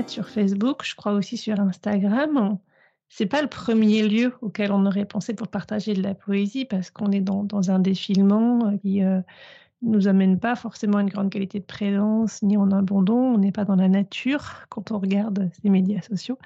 Sur 0.06 0.28
Facebook, 0.28 0.84
je 0.84 0.94
crois 0.94 1.12
aussi 1.12 1.36
sur 1.36 1.58
Instagram. 1.58 2.58
C'est 3.08 3.26
pas 3.26 3.42
le 3.42 3.48
premier 3.48 4.06
lieu 4.06 4.34
auquel 4.40 4.70
on 4.70 4.86
aurait 4.86 5.04
pensé 5.04 5.34
pour 5.34 5.48
partager 5.48 5.94
de 5.94 6.02
la 6.02 6.14
poésie 6.14 6.64
parce 6.64 6.90
qu'on 6.90 7.10
est 7.10 7.20
dans, 7.20 7.70
un 7.70 7.78
défilement 7.78 8.66
euh, 8.66 8.76
qui 8.78 9.02
euh, 9.02 9.20
nous 9.82 10.06
amène 10.06 10.38
pas 10.38 10.54
forcément 10.54 11.00
une 11.00 11.08
grande 11.08 11.30
qualité 11.30 11.58
de 11.58 11.64
présence 11.64 12.42
ni 12.42 12.56
en 12.56 12.70
abandon. 12.70 13.16
On 13.16 13.38
n'est 13.38 13.52
pas 13.52 13.64
dans 13.64 13.74
la 13.74 13.88
nature 13.88 14.66
quand 14.68 14.92
on 14.92 14.98
regarde 14.98 15.50
ces 15.60 15.70
médias 15.70 16.02
sociaux. 16.02 16.38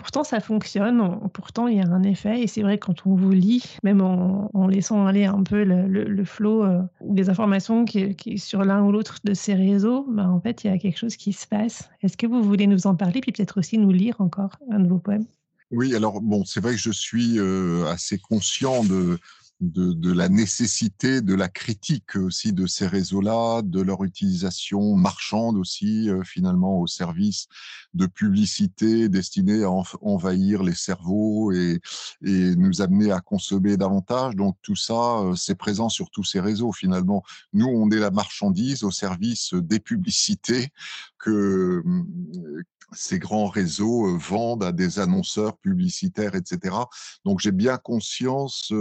Pourtant, 0.00 0.24
ça 0.24 0.40
fonctionne. 0.40 1.20
Pourtant, 1.34 1.68
il 1.68 1.76
y 1.76 1.80
a 1.80 1.86
un 1.86 2.02
effet. 2.02 2.40
Et 2.40 2.46
c'est 2.46 2.62
vrai, 2.62 2.78
quand 2.78 3.06
on 3.06 3.14
vous 3.14 3.32
lit, 3.32 3.62
même 3.82 4.00
en, 4.00 4.66
laissant 4.66 5.04
aller 5.04 5.26
un 5.26 5.42
peu 5.42 5.62
le, 5.62 6.24
flot 6.24 6.64
euh, 6.64 6.80
des 7.02 7.28
informations 7.28 7.84
qui, 7.84 8.38
sur 8.38 8.64
l'un 8.64 8.82
ou 8.82 8.92
l'autre 8.92 9.18
de 9.24 9.34
ces 9.34 9.52
réseaux, 9.52 10.06
bah, 10.08 10.26
en 10.26 10.40
fait, 10.40 10.64
il 10.64 10.68
y 10.68 10.70
a 10.70 10.78
quelque 10.78 10.96
chose 10.96 11.16
qui 11.16 11.34
se 11.34 11.46
passe. 11.46 11.90
Est-ce 12.02 12.16
que 12.16 12.26
vous 12.26 12.42
voulez 12.42 12.66
nous 12.66 12.86
en 12.86 12.94
parler, 12.94 13.20
puis 13.20 13.30
peut-être 13.30 13.58
aussi 13.58 13.76
nous 13.76 13.92
lire 13.92 14.16
encore 14.20 14.56
un 14.70 14.80
de 14.80 14.88
vos 14.88 14.98
poèmes? 14.98 15.26
Oui, 15.70 15.94
alors, 15.94 16.22
bon, 16.22 16.46
c'est 16.46 16.60
vrai 16.60 16.72
que 16.72 16.80
je 16.80 16.90
suis 16.90 17.38
euh, 17.38 17.84
assez 17.86 18.18
conscient 18.18 18.82
de, 18.82 19.18
de, 19.60 20.12
la 20.12 20.28
nécessité 20.28 21.20
de 21.20 21.34
la 21.34 21.48
critique 21.48 22.16
aussi 22.16 22.52
de 22.52 22.66
ces 22.66 22.86
réseaux-là, 22.86 23.62
de 23.62 23.80
leur 23.80 24.04
utilisation 24.04 24.96
marchande 24.96 25.56
aussi, 25.56 26.08
euh, 26.08 26.22
finalement, 26.24 26.80
au 26.80 26.86
service 26.86 27.46
de 27.92 28.06
publicité 28.06 29.08
destinée 29.08 29.62
à 29.64 29.70
envahir 30.00 30.62
les 30.62 30.74
cerveaux 30.74 31.52
et, 31.52 31.80
et 32.24 32.56
nous 32.56 32.80
amener 32.80 33.12
à 33.12 33.20
consommer 33.20 33.76
davantage. 33.76 34.34
Donc 34.34 34.56
tout 34.62 34.76
ça, 34.76 35.18
euh, 35.20 35.34
c'est 35.34 35.56
présent 35.56 35.88
sur 35.88 36.10
tous 36.10 36.24
ces 36.24 36.40
réseaux 36.40 36.72
finalement. 36.72 37.22
Nous, 37.52 37.66
on 37.66 37.90
est 37.90 37.98
la 37.98 38.10
marchandise 38.10 38.82
au 38.82 38.90
service 38.90 39.52
des 39.54 39.80
publicités 39.80 40.68
que 41.18 41.82
ces 42.92 43.18
grands 43.18 43.48
réseaux 43.48 44.08
euh, 44.08 44.16
vendent 44.18 44.64
à 44.64 44.72
des 44.72 44.98
annonceurs 44.98 45.56
publicitaires, 45.58 46.34
etc. 46.34 46.74
Donc 47.24 47.40
j'ai 47.40 47.52
bien 47.52 47.76
conscience 47.76 48.72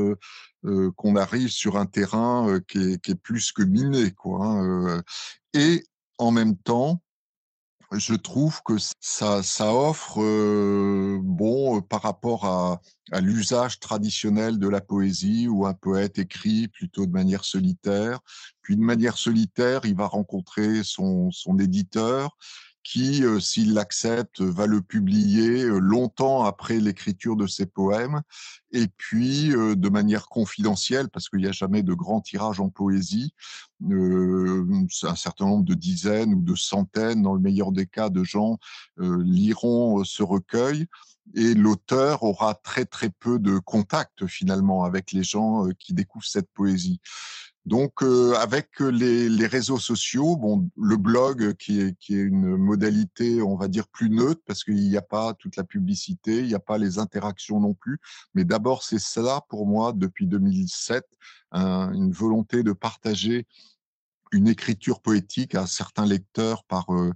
euh, 0.65 0.87
euh, 0.87 0.91
qu'on 0.95 1.15
arrive 1.15 1.49
sur 1.49 1.77
un 1.77 1.85
terrain 1.85 2.59
qui 2.67 2.93
est, 2.93 3.15
plus 3.15 3.51
que 3.51 3.63
miné, 3.63 4.11
quoi. 4.11 4.45
Hein, 4.45 5.03
et 5.53 5.83
en 6.17 6.31
même 6.31 6.55
temps, 6.57 7.01
je 7.91 8.13
trouve 8.13 8.61
que 8.63 8.75
ça, 8.99 9.41
ça 9.41 9.73
offre, 9.73 10.19
bon, 11.21 11.81
par 11.81 12.03
rapport 12.03 12.45
à, 12.45 12.81
à 13.11 13.19
l'usage 13.19 13.79
traditionnel 13.79 14.59
de 14.59 14.67
la 14.67 14.81
poésie, 14.81 15.47
où 15.47 15.65
un 15.65 15.73
poète 15.73 16.19
écrit 16.19 16.67
plutôt 16.67 17.05
de 17.07 17.11
manière 17.11 17.45
solitaire, 17.45 18.19
puis 18.61 18.75
de 18.75 18.81
manière 18.81 19.17
solitaire, 19.17 19.81
il 19.85 19.95
va 19.95 20.05
rencontrer 20.05 20.83
son, 20.83 21.31
son 21.31 21.57
éditeur, 21.57 22.37
qui, 22.89 23.23
euh, 23.23 23.39
s'il 23.39 23.73
l'accepte, 23.73 24.41
va 24.41 24.65
le 24.65 24.81
publier 24.81 25.61
euh, 25.61 25.77
longtemps 25.77 26.45
après 26.45 26.79
l'écriture 26.79 27.35
de 27.35 27.45
ses 27.45 27.67
poèmes, 27.67 28.21
et 28.71 28.87
puis 28.87 29.55
euh, 29.55 29.75
de 29.75 29.89
manière 29.89 30.27
confidentielle, 30.27 31.07
parce 31.09 31.29
qu'il 31.29 31.41
n'y 31.41 31.47
a 31.47 31.51
jamais 31.51 31.83
de 31.83 31.93
grand 31.93 32.19
tirage 32.19 32.59
en 32.59 32.69
poésie, 32.69 33.35
un 33.91 35.15
certain 35.15 35.45
nombre 35.45 35.65
de 35.65 35.75
dizaines 35.75 36.33
ou 36.33 36.41
de 36.41 36.55
centaines, 36.55 37.21
dans 37.21 37.35
le 37.35 37.39
meilleur 37.39 37.71
des 37.71 37.85
cas, 37.85 38.09
de 38.09 38.23
gens 38.23 38.57
liront 38.97 40.03
ce 40.03 40.21
recueil 40.23 40.87
et 41.35 41.53
l'auteur 41.53 42.23
aura 42.23 42.55
très 42.55 42.85
très 42.85 43.09
peu 43.09 43.39
de 43.39 43.57
contact 43.59 44.27
finalement 44.27 44.83
avec 44.83 45.13
les 45.13 45.23
gens 45.23 45.67
qui 45.79 45.93
découvrent 45.93 46.25
cette 46.25 46.49
poésie. 46.51 46.99
Donc, 47.69 48.01
euh, 48.01 48.33
avec 48.39 48.79
les, 48.79 49.29
les, 49.29 49.45
réseaux 49.45 49.77
sociaux, 49.77 50.35
bon, 50.35 50.67
le 50.75 50.97
blog 50.97 51.53
qui 51.53 51.79
est, 51.79 51.95
qui 51.99 52.15
est 52.15 52.23
une 52.23 52.57
modalité, 52.57 53.43
on 53.43 53.55
va 53.55 53.67
dire, 53.67 53.87
plus 53.89 54.09
neutre, 54.09 54.41
parce 54.47 54.63
qu'il 54.63 54.89
n'y 54.89 54.97
a 54.97 55.03
pas 55.03 55.35
toute 55.35 55.55
la 55.55 55.63
publicité, 55.63 56.39
il 56.39 56.47
n'y 56.47 56.55
a 56.55 56.59
pas 56.59 56.79
les 56.79 56.97
interactions 56.97 57.59
non 57.59 57.75
plus. 57.75 57.99
Mais 58.33 58.43
d'abord, 58.43 58.81
c'est 58.81 58.97
ça 58.97 59.45
pour 59.49 59.67
moi, 59.67 59.93
depuis 59.93 60.25
2007, 60.25 61.05
une 61.53 62.11
volonté 62.11 62.63
de 62.63 62.73
partager 62.73 63.45
une 64.31 64.47
écriture 64.47 64.99
poétique 65.01 65.53
à 65.55 65.67
certains 65.67 66.05
lecteurs 66.05 66.63
par 66.63 66.93
euh, 66.93 67.11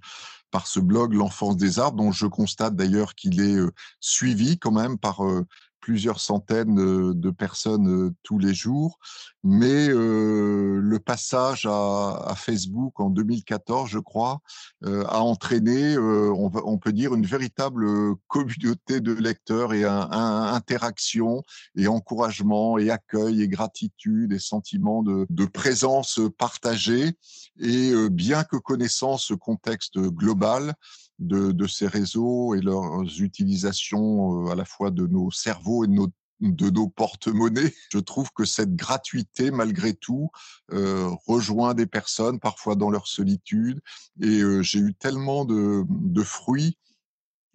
par 0.52 0.68
ce 0.68 0.80
blog 0.80 1.14
L'enfance 1.14 1.58
des 1.58 1.80
arbres, 1.80 1.98
dont 1.98 2.12
je 2.12 2.28
constate 2.28 2.76
d'ailleurs 2.76 3.16
qu'il 3.16 3.42
est 3.42 3.56
euh, 3.56 3.72
suivi 4.00 4.60
quand 4.60 4.72
même 4.72 5.00
par 5.00 5.26
euh, 5.26 5.46
plusieurs 5.84 6.22
centaines 6.22 7.14
de 7.14 7.30
personnes 7.30 8.14
tous 8.24 8.40
les 8.40 8.54
jours. 8.54 9.00
Mais 9.44 9.90
le 9.90 10.98
passage 11.00 11.68
à, 11.70 12.34
Facebook 12.38 13.02
en 13.02 13.10
2014, 13.10 13.90
je 13.90 14.00
crois, 14.00 14.40
a 14.86 15.20
entraîné, 15.20 15.98
on, 15.98 16.78
peut 16.78 16.94
dire, 16.94 17.14
une 17.14 17.26
véritable 17.26 18.16
communauté 18.30 19.02
de 19.02 19.12
lecteurs 19.12 19.74
et 19.74 19.84
interaction 19.84 21.44
et 21.76 21.88
encouragement 21.88 22.78
et 22.78 22.90
accueil 22.90 23.42
et 23.42 23.50
gratitude 23.50 24.32
et 24.32 24.40
sentiment 24.40 25.04
de, 25.04 25.28
de 25.30 25.46
présence 25.46 26.22
partagée. 26.38 27.18
Et 27.60 27.92
bien 28.10 28.46
que 28.46 28.56
connaissant 28.56 29.18
ce 29.18 29.34
contexte 29.34 30.00
global, 30.00 30.76
de, 31.20 31.68
ces 31.68 31.88
réseaux 31.88 32.56
et 32.56 32.62
leurs 32.62 33.22
utilisations 33.22 34.48
euh, 34.48 34.52
à 34.52 34.56
la 34.56 34.66
fois 34.66 34.92
de 34.92 35.08
nos 35.08 35.32
cerveaux 35.32 35.84
et 35.84 35.88
de 35.88 35.94
nos 35.94 36.10
de 36.40 36.70
nos 36.70 36.90
porte-monnaies. 36.90 37.74
Je 37.94 38.00
trouve 38.00 38.30
que 38.34 38.44
cette 38.44 38.76
gratuité, 38.76 39.50
malgré 39.50 39.94
tout, 39.94 40.30
euh, 40.74 41.10
rejoint 41.26 41.74
des 41.74 41.86
personnes, 41.86 42.40
parfois 42.40 42.76
dans 42.76 42.90
leur 42.90 43.08
solitude. 43.08 43.80
Et 44.22 44.42
euh, 44.42 44.62
j'ai 44.62 44.80
eu 44.80 44.94
tellement 44.94 45.46
de, 45.46 45.86
de, 45.88 46.24
fruits, 46.24 46.78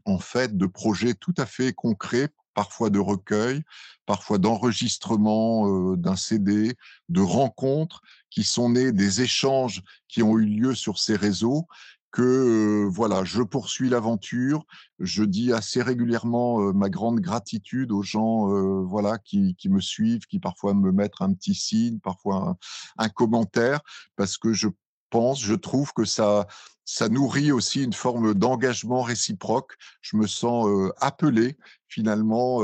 en 0.06 0.18
fait, 0.18 0.56
de 0.56 0.64
projets 0.64 1.12
tout 1.12 1.34
à 1.36 1.44
fait 1.44 1.74
concrets, 1.74 2.30
parfois 2.54 2.88
de 2.88 2.98
recueil, 2.98 3.62
parfois 4.06 4.38
d'enregistrement 4.38 5.94
d'un 5.96 6.16
CD, 6.16 6.74
de 7.10 7.20
rencontres 7.20 8.00
qui 8.30 8.42
sont 8.42 8.70
nées 8.70 8.92
des 8.92 9.20
échanges 9.20 9.82
qui 10.08 10.22
ont 10.22 10.38
eu 10.38 10.46
lieu 10.46 10.74
sur 10.74 10.98
ces 10.98 11.16
réseaux 11.16 11.66
que 12.10 12.88
voilà, 12.90 13.24
je 13.24 13.42
poursuis 13.42 13.88
l'aventure. 13.88 14.64
Je 14.98 15.24
dis 15.24 15.52
assez 15.52 15.82
régulièrement 15.82 16.72
ma 16.72 16.88
grande 16.88 17.20
gratitude 17.20 17.92
aux 17.92 18.02
gens 18.02 18.46
voilà 18.82 19.18
qui, 19.18 19.54
qui, 19.56 19.68
me 19.68 19.80
suivent, 19.80 20.26
qui 20.26 20.38
parfois 20.38 20.74
me 20.74 20.92
mettent 20.92 21.20
un 21.20 21.32
petit 21.32 21.54
signe, 21.54 21.98
parfois 22.00 22.56
un, 22.96 23.08
commentaire, 23.08 23.80
parce 24.16 24.38
que 24.38 24.52
je 24.52 24.68
pense, 25.10 25.42
je 25.42 25.54
trouve 25.54 25.92
que 25.92 26.04
ça 26.04 26.46
ça 26.84 27.10
nourrit 27.10 27.52
aussi 27.52 27.84
une 27.84 27.92
forme 27.92 28.32
d'engagement 28.32 29.02
réciproque. 29.02 29.74
Je 30.00 30.16
me 30.16 30.26
sens 30.26 30.66
appelé 31.00 31.58
finalement 31.86 32.62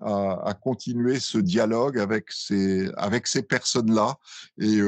à, 0.00 0.48
à, 0.48 0.54
continuer 0.54 1.18
ce 1.18 1.38
dialogue 1.38 1.98
avec 1.98 2.30
ces 2.30 2.88
avec 2.96 3.26
ces 3.26 3.42
personnes-là 3.42 4.18
et 4.58 4.80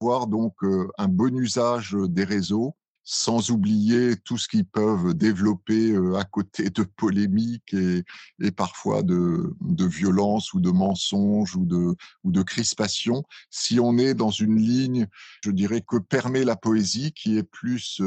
avoir 0.00 0.28
donc 0.28 0.54
un 0.96 1.08
bon 1.08 1.36
usage 1.36 1.96
des 2.08 2.24
réseaux 2.24 2.74
sans 3.10 3.50
oublier 3.50 4.16
tout 4.16 4.36
ce 4.36 4.48
qu'ils 4.48 4.66
peuvent 4.66 5.14
développer 5.14 5.96
à 6.14 6.24
côté 6.24 6.68
de 6.68 6.82
polémiques 6.82 7.74
et, 7.74 8.50
parfois 8.50 9.02
de, 9.02 9.56
de 9.62 9.86
violence 9.86 10.52
ou 10.52 10.60
de 10.60 10.70
mensonges 10.70 11.56
ou 11.56 11.64
de, 11.64 11.96
ou 12.24 12.30
de 12.30 12.42
crispation. 12.42 13.24
Si 13.48 13.80
on 13.80 13.96
est 13.96 14.12
dans 14.12 14.30
une 14.30 14.56
ligne, 14.56 15.06
je 15.42 15.50
dirais, 15.50 15.80
que 15.80 15.96
permet 15.96 16.44
la 16.44 16.54
poésie, 16.54 17.12
qui 17.12 17.38
est 17.38 17.44
plus 17.44 18.02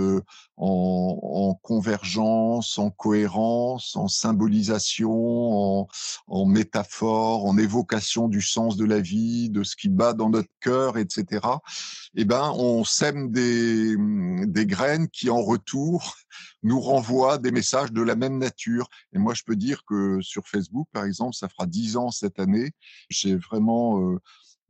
en, 0.57 1.19
en 1.23 1.55
convergence, 1.55 2.77
en 2.77 2.91
cohérence, 2.91 3.95
en 3.95 4.07
symbolisation, 4.07 5.79
en, 5.81 5.87
en 6.27 6.45
métaphore, 6.45 7.45
en 7.45 7.57
évocation 7.57 8.27
du 8.27 8.41
sens 8.41 8.77
de 8.77 8.85
la 8.85 8.99
vie, 8.99 9.49
de 9.49 9.63
ce 9.63 9.75
qui 9.75 9.89
bat 9.89 10.13
dans 10.13 10.29
notre 10.29 10.51
cœur, 10.59 10.99
etc. 10.99 11.47
Eh 12.13 12.25
ben, 12.25 12.53
on 12.55 12.83
sème 12.83 13.31
des, 13.31 13.95
des 14.45 14.65
graines 14.67 14.90
qui, 15.11 15.29
en 15.29 15.41
retour, 15.41 16.15
nous 16.63 16.79
renvoie 16.79 17.37
des 17.37 17.51
messages 17.51 17.91
de 17.91 18.01
la 18.01 18.15
même 18.15 18.37
nature. 18.37 18.87
Et 19.13 19.19
moi, 19.19 19.33
je 19.33 19.43
peux 19.43 19.55
dire 19.55 19.83
que 19.85 20.19
sur 20.21 20.47
Facebook, 20.47 20.87
par 20.91 21.05
exemple, 21.05 21.35
ça 21.35 21.49
fera 21.49 21.65
dix 21.65 21.97
ans 21.97 22.11
cette 22.11 22.39
année, 22.39 22.71
j'ai 23.09 23.35
vraiment 23.35 24.01
euh, 24.01 24.19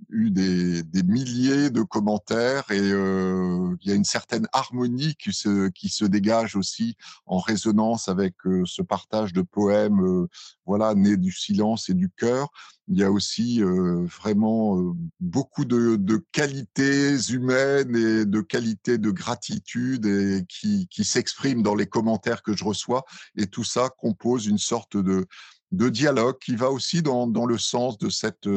eu 0.10 0.32
des, 0.32 0.84
milliers 1.04 1.70
de 1.70 1.82
commentaires 1.82 2.70
et 2.72 2.80
euh, 2.80 3.76
il 3.82 3.89
y 3.89 3.91
a 3.91 3.95
une 3.95 4.06
certaine 4.06 4.47
harmonie 4.54 5.16
qui 5.16 5.34
se, 5.34 5.70
qui 5.70 5.89
se 5.89 6.06
dégage 6.06 6.56
aussi 6.56 6.95
en 7.26 7.39
résonance 7.39 8.08
avec 8.08 8.36
euh, 8.45 8.64
ce 8.66 8.82
partage 8.82 9.34
de 9.34 9.41
poèmes, 9.41 10.28
voilà, 10.66 10.95
nés 10.95 11.18
du 11.18 11.32
silence 11.32 11.89
et 11.89 11.93
du 11.93 12.10
cœur 12.10 12.49
il 12.88 12.99
y 12.99 13.04
a 13.06 13.12
aussi 13.12 13.62
vraiment 13.62 14.93
beaucoup 15.22 15.64
de, 15.64 16.26
qualités 16.34 17.16
humaines 17.30 17.95
et 17.95 18.26
de 18.26 18.41
qualités 18.41 18.97
de 18.97 19.12
gratitude 19.12 20.06
et 20.06 20.43
qui, 20.49 20.88
qui 20.89 21.06
s'expriment 21.06 21.64
dans 21.64 21.76
les 21.76 21.88
commentaires 21.88 22.43
que 22.43 22.54
je 22.54 22.66
reçois. 22.66 23.06
Et 23.38 23.47
tout 23.47 23.64
ça 23.64 23.89
compose 23.97 24.45
une 24.45 24.58
sorte 24.58 24.97
de, 24.97 25.26
de 25.72 25.89
dialogue 25.89 26.38
qui 26.39 26.56
va 26.56 26.70
aussi 26.70 27.02
dans, 27.02 27.28
dans 27.28 27.45
le 27.45 27.58
sens 27.58 27.97
de 27.97 28.10
cette 28.10 28.47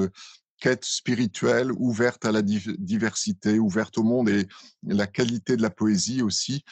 quête 0.60 0.84
spirituelle 0.84 1.72
ouverte 1.72 2.24
à 2.24 2.32
la 2.32 2.42
diversité, 2.42 3.58
ouverte 3.58 3.98
au 3.98 4.02
monde 4.02 4.28
et 4.28 4.46
la 4.82 5.06
qualité 5.06 5.56
de 5.56 5.62
la 5.62 5.70
poésie 5.70 6.22
aussi 6.22 6.64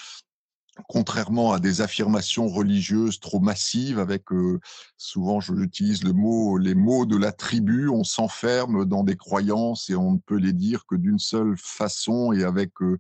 contrairement 0.89 1.53
à 1.53 1.61
des 1.61 1.81
affirmations 1.81 2.49
religieuses 2.49 3.21
trop 3.21 3.41
massives, 3.41 3.99
avec 3.99 4.33
euh, 4.33 4.59
souvent 4.97 5.41
j'utilise 5.41 6.03
le 6.03 6.13
mot, 6.13 6.57
les 6.57 6.75
mots 6.75 7.05
de 7.05 7.17
la 7.17 7.33
tribu, 7.33 7.89
on 7.89 8.05
s'enferme 8.05 8.87
dans 8.87 9.05
des 9.05 9.17
croyances 9.17 9.91
et 9.91 9.95
on 9.95 10.13
ne 10.13 10.19
peut 10.19 10.37
les 10.37 10.53
dire 10.53 10.85
que 10.87 10.97
d'une 10.97 11.19
seule 11.19 11.57
façon 11.59 12.33
et 12.33 12.45
avec 12.45 12.71
euh, 12.81 12.99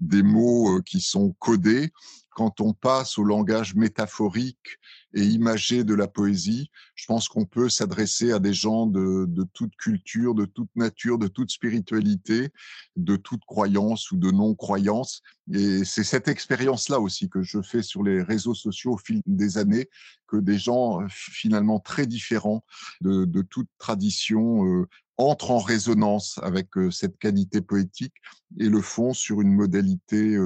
des 0.00 0.22
mots 0.22 0.78
euh, 0.78 0.82
qui 0.82 1.00
sont 1.00 1.34
codés. 1.38 1.92
Quand 2.34 2.60
on 2.60 2.72
passe 2.72 3.18
au 3.18 3.24
langage 3.24 3.74
métaphorique 3.74 4.78
et 5.14 5.22
imagé 5.22 5.84
de 5.84 5.94
la 5.94 6.08
poésie, 6.08 6.70
je 6.94 7.06
pense 7.06 7.28
qu'on 7.28 7.44
peut 7.44 7.68
s'adresser 7.68 8.32
à 8.32 8.38
des 8.38 8.54
gens 8.54 8.86
de, 8.86 9.26
toute 9.52 9.76
culture, 9.76 10.34
de 10.34 10.46
toute 10.46 10.70
nature, 10.74 11.18
de 11.18 11.28
toute 11.28 11.50
spiritualité, 11.50 12.50
de 12.96 13.16
toute 13.16 13.44
croyance 13.44 14.10
ou 14.10 14.16
de 14.16 14.30
non-croyance. 14.30 15.22
Et 15.52 15.84
c'est 15.84 16.04
cette 16.04 16.28
expérience-là 16.28 17.00
aussi 17.00 17.28
que 17.28 17.42
je 17.42 17.60
fais 17.60 17.82
sur 17.82 18.02
les 18.02 18.22
réseaux 18.22 18.54
sociaux 18.54 18.92
au 18.92 18.98
fil 18.98 19.20
des 19.26 19.58
années, 19.58 19.88
que 20.26 20.38
des 20.38 20.58
gens 20.58 21.00
finalement 21.08 21.80
très 21.80 22.06
différents 22.06 22.64
de, 23.02 23.42
toute 23.42 23.68
tradition 23.78 24.64
euh, 24.64 24.88
entrent 25.18 25.50
en 25.50 25.58
résonance 25.58 26.40
avec 26.42 26.68
cette 26.90 27.18
qualité 27.18 27.60
poétique 27.60 28.14
et 28.58 28.68
le 28.68 28.80
font 28.80 29.12
sur 29.12 29.42
une 29.42 29.52
modalité 29.52 30.36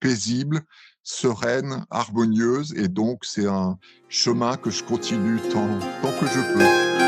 paisible, 0.00 0.64
sereine, 1.06 1.86
harmonieuse. 1.90 2.74
Et 2.76 2.88
donc, 2.88 3.24
c'est 3.24 3.46
un 3.46 3.78
chemin 4.08 4.56
que 4.56 4.70
je 4.70 4.82
continue 4.82 5.38
tant, 5.52 5.78
que 6.02 6.26
je 6.26 6.40
peux. 6.54 7.05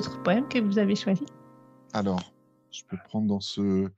Que 0.00 0.60
vous 0.60 0.78
avez 0.78 0.94
choisi? 0.94 1.24
Alors, 1.92 2.32
je 2.70 2.82
peux 2.88 2.98
prendre 3.08 3.26
dans 3.26 3.40
ce 3.40 3.88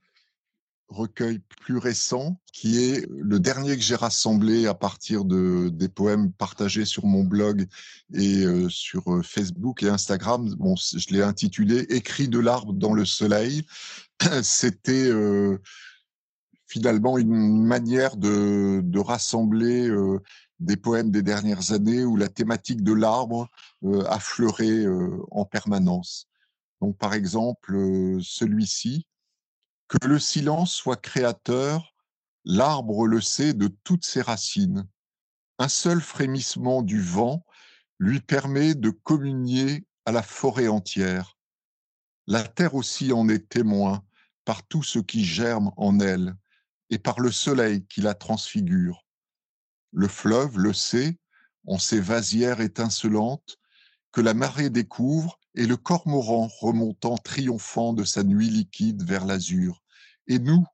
recueil 0.87 1.39
plus 1.61 1.77
récent, 1.77 2.39
qui 2.51 2.83
est 2.83 3.07
le 3.09 3.39
dernier 3.39 3.75
que 3.75 3.81
j'ai 3.81 3.95
rassemblé 3.95 4.67
à 4.67 4.73
partir 4.73 5.23
de, 5.23 5.69
des 5.69 5.87
poèmes 5.87 6.31
partagés 6.33 6.85
sur 6.85 7.05
mon 7.05 7.23
blog 7.23 7.67
et 8.13 8.43
euh, 8.43 8.67
sur 8.67 9.13
euh, 9.13 9.21
Facebook 9.21 9.83
et 9.83 9.89
Instagram. 9.89 10.53
Bon, 10.55 10.75
je 10.75 11.13
l'ai 11.13 11.21
intitulé 11.21 11.85
Écrit 11.89 12.27
de 12.27 12.39
l'arbre 12.39 12.73
dans 12.73 12.93
le 12.93 13.05
soleil. 13.05 13.63
C'était 14.43 15.09
euh, 15.09 15.59
finalement 16.67 17.17
une 17.17 17.63
manière 17.63 18.17
de, 18.17 18.81
de 18.83 18.99
rassembler 18.99 19.89
des 20.61 20.77
poèmes 20.77 21.11
des 21.11 21.23
dernières 21.23 21.71
années 21.71 22.05
où 22.05 22.15
la 22.15 22.29
thématique 22.29 22.83
de 22.83 22.93
l'arbre 22.93 23.49
affleurait 24.07 24.85
en 25.31 25.43
permanence. 25.43 26.27
Donc, 26.81 26.97
par 26.97 27.13
exemple, 27.13 27.73
celui-ci, 28.21 29.07
que 29.87 30.07
le 30.07 30.19
silence 30.19 30.73
soit 30.73 31.01
créateur, 31.01 31.93
l'arbre 32.45 33.07
le 33.07 33.21
sait 33.21 33.53
de 33.53 33.67
toutes 33.83 34.05
ses 34.05 34.21
racines. 34.21 34.87
Un 35.59 35.67
seul 35.67 35.99
frémissement 35.99 36.81
du 36.81 37.01
vent 37.01 37.43
lui 37.99 38.19
permet 38.19 38.73
de 38.73 38.89
communier 38.89 39.85
à 40.05 40.11
la 40.11 40.23
forêt 40.23 40.67
entière. 40.67 41.37
La 42.27 42.43
terre 42.43 42.75
aussi 42.75 43.11
en 43.13 43.27
est 43.29 43.49
témoin 43.49 44.03
par 44.45 44.63
tout 44.63 44.83
ce 44.83 44.99
qui 44.99 45.25
germe 45.25 45.71
en 45.75 45.99
elle 45.99 46.35
et 46.89 46.97
par 46.97 47.19
le 47.19 47.31
soleil 47.31 47.85
qui 47.87 48.01
la 48.01 48.13
transfigure. 48.13 49.05
Le 49.91 50.07
fleuve 50.07 50.57
le 50.57 50.73
sait, 50.73 51.19
en 51.67 51.77
ses 51.77 51.99
vasières 51.99 52.61
étincelantes, 52.61 53.57
que 54.11 54.21
la 54.21 54.33
marée 54.33 54.69
découvre 54.69 55.39
et 55.55 55.65
le 55.65 55.77
cormoran 55.77 56.47
remontant 56.47 57.17
triomphant 57.17 57.93
de 57.93 58.03
sa 58.03 58.23
nuit 58.23 58.49
liquide 58.49 59.03
vers 59.03 59.25
l'azur. 59.25 59.83
Et 60.27 60.39
nous, 60.39 60.65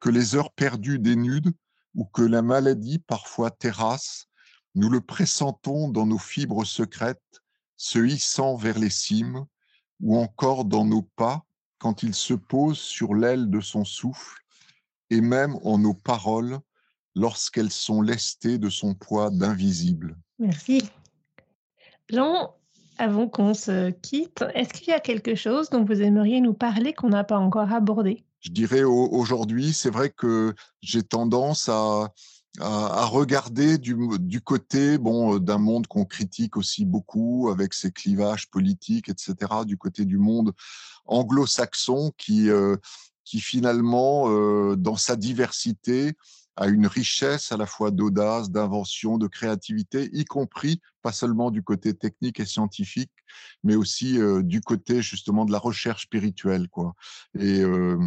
que 0.00 0.08
les 0.08 0.34
heures 0.34 0.52
perdues 0.52 0.98
dénudent 0.98 1.52
ou 1.94 2.04
que 2.04 2.22
la 2.22 2.42
maladie 2.42 2.98
parfois 2.98 3.50
terrasse, 3.50 4.26
nous 4.74 4.90
le 4.90 5.00
pressentons 5.00 5.88
dans 5.88 6.06
nos 6.06 6.18
fibres 6.18 6.64
secrètes, 6.64 7.42
se 7.76 7.98
hissant 7.98 8.56
vers 8.56 8.78
les 8.78 8.90
cimes, 8.90 9.46
ou 10.00 10.18
encore 10.18 10.64
dans 10.64 10.84
nos 10.84 11.02
pas 11.02 11.44
quand 11.78 12.02
il 12.02 12.14
se 12.14 12.34
pose 12.34 12.78
sur 12.78 13.14
l'aile 13.14 13.50
de 13.50 13.60
son 13.60 13.84
souffle, 13.84 14.42
et 15.10 15.20
même 15.20 15.56
en 15.62 15.78
nos 15.78 15.94
paroles 15.94 16.58
lorsqu'elles 17.16 17.72
sont 17.72 18.02
lestées 18.02 18.58
de 18.58 18.70
son 18.70 18.94
poids 18.94 19.30
d'invisible. 19.30 20.16
Merci. 20.38 20.84
Jean, 22.08 22.54
avant 22.98 23.26
qu'on 23.26 23.54
se 23.54 23.90
quitte, 23.90 24.44
est-ce 24.54 24.72
qu'il 24.72 24.88
y 24.88 24.92
a 24.92 25.00
quelque 25.00 25.34
chose 25.34 25.70
dont 25.70 25.84
vous 25.84 26.02
aimeriez 26.02 26.40
nous 26.40 26.54
parler 26.54 26.92
qu'on 26.92 27.08
n'a 27.08 27.24
pas 27.24 27.38
encore 27.38 27.72
abordé? 27.72 28.22
Je 28.40 28.50
dirais 28.50 28.84
aujourd'hui, 28.84 29.72
c'est 29.72 29.90
vrai 29.90 30.10
que 30.10 30.54
j'ai 30.82 31.02
tendance 31.02 31.68
à, 31.68 32.12
à, 32.60 33.04
regarder 33.06 33.78
du, 33.78 33.96
du, 34.20 34.40
côté 34.40 34.98
bon 34.98 35.38
d'un 35.38 35.58
monde 35.58 35.86
qu'on 35.88 36.04
critique 36.04 36.56
aussi 36.56 36.84
beaucoup 36.84 37.48
avec 37.50 37.74
ses 37.74 37.90
clivages 37.90 38.48
politiques, 38.50 39.08
etc. 39.08 39.34
Du 39.66 39.76
côté 39.78 40.04
du 40.04 40.18
monde 40.18 40.52
anglo-saxon 41.06 42.12
qui 42.16 42.50
euh, 42.50 42.76
qui 43.26 43.40
finalement, 43.40 44.30
euh, 44.30 44.76
dans 44.76 44.96
sa 44.96 45.16
diversité, 45.16 46.14
à 46.56 46.68
une 46.68 46.86
richesse 46.86 47.52
à 47.52 47.56
la 47.56 47.66
fois 47.66 47.90
d'audace, 47.90 48.50
d'invention, 48.50 49.18
de 49.18 49.26
créativité, 49.26 50.08
y 50.12 50.24
compris 50.24 50.80
pas 51.02 51.12
seulement 51.12 51.50
du 51.50 51.62
côté 51.62 51.94
technique 51.94 52.40
et 52.40 52.46
scientifique, 52.46 53.12
mais 53.62 53.76
aussi 53.76 54.18
euh, 54.18 54.42
du 54.42 54.60
côté 54.60 55.02
justement 55.02 55.44
de 55.44 55.52
la 55.52 55.58
recherche 55.58 56.04
spirituelle, 56.04 56.68
quoi. 56.68 56.94
Et 57.38 57.60
euh, 57.60 57.98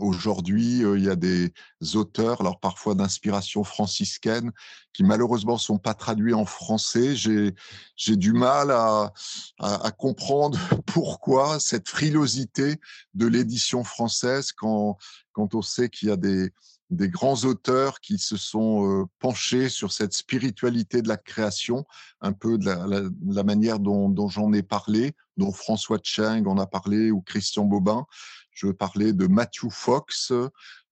Aujourd'hui, 0.00 0.82
euh, 0.82 0.96
il 0.96 1.04
y 1.04 1.10
a 1.10 1.16
des 1.16 1.52
auteurs, 1.94 2.40
alors 2.40 2.58
parfois 2.58 2.94
d'inspiration 2.94 3.64
franciscaine, 3.64 4.50
qui 4.94 5.04
malheureusement 5.04 5.58
sont 5.58 5.78
pas 5.78 5.92
traduits 5.92 6.32
en 6.32 6.46
français. 6.46 7.14
J'ai 7.14 7.54
j'ai 7.96 8.16
du 8.16 8.32
mal 8.32 8.70
à, 8.70 9.12
à, 9.58 9.86
à, 9.86 9.90
comprendre 9.90 10.58
pourquoi 10.86 11.60
cette 11.60 11.88
frilosité 11.88 12.80
de 13.12 13.26
l'édition 13.26 13.84
française 13.84 14.52
quand 14.52 14.96
quand 15.32 15.54
on 15.54 15.62
sait 15.62 15.90
qu'il 15.90 16.08
y 16.08 16.12
a 16.12 16.16
des 16.16 16.50
des 16.90 17.08
grands 17.08 17.44
auteurs 17.44 18.00
qui 18.00 18.18
se 18.18 18.36
sont 18.36 19.08
penchés 19.18 19.68
sur 19.68 19.92
cette 19.92 20.12
spiritualité 20.12 21.02
de 21.02 21.08
la 21.08 21.16
création, 21.16 21.86
un 22.20 22.32
peu 22.32 22.58
de 22.58 22.66
la, 22.66 23.42
manière 23.44 23.78
dont, 23.78 24.28
j'en 24.28 24.52
ai 24.52 24.62
parlé, 24.62 25.12
dont 25.36 25.52
François 25.52 25.98
Cheng 26.02 26.46
en 26.46 26.58
a 26.58 26.66
parlé 26.66 27.10
ou 27.10 27.20
Christian 27.20 27.64
Bobin. 27.64 28.06
Je 28.52 28.68
parler 28.68 29.12
de 29.12 29.26
Matthew 29.26 29.70
Fox, 29.70 30.32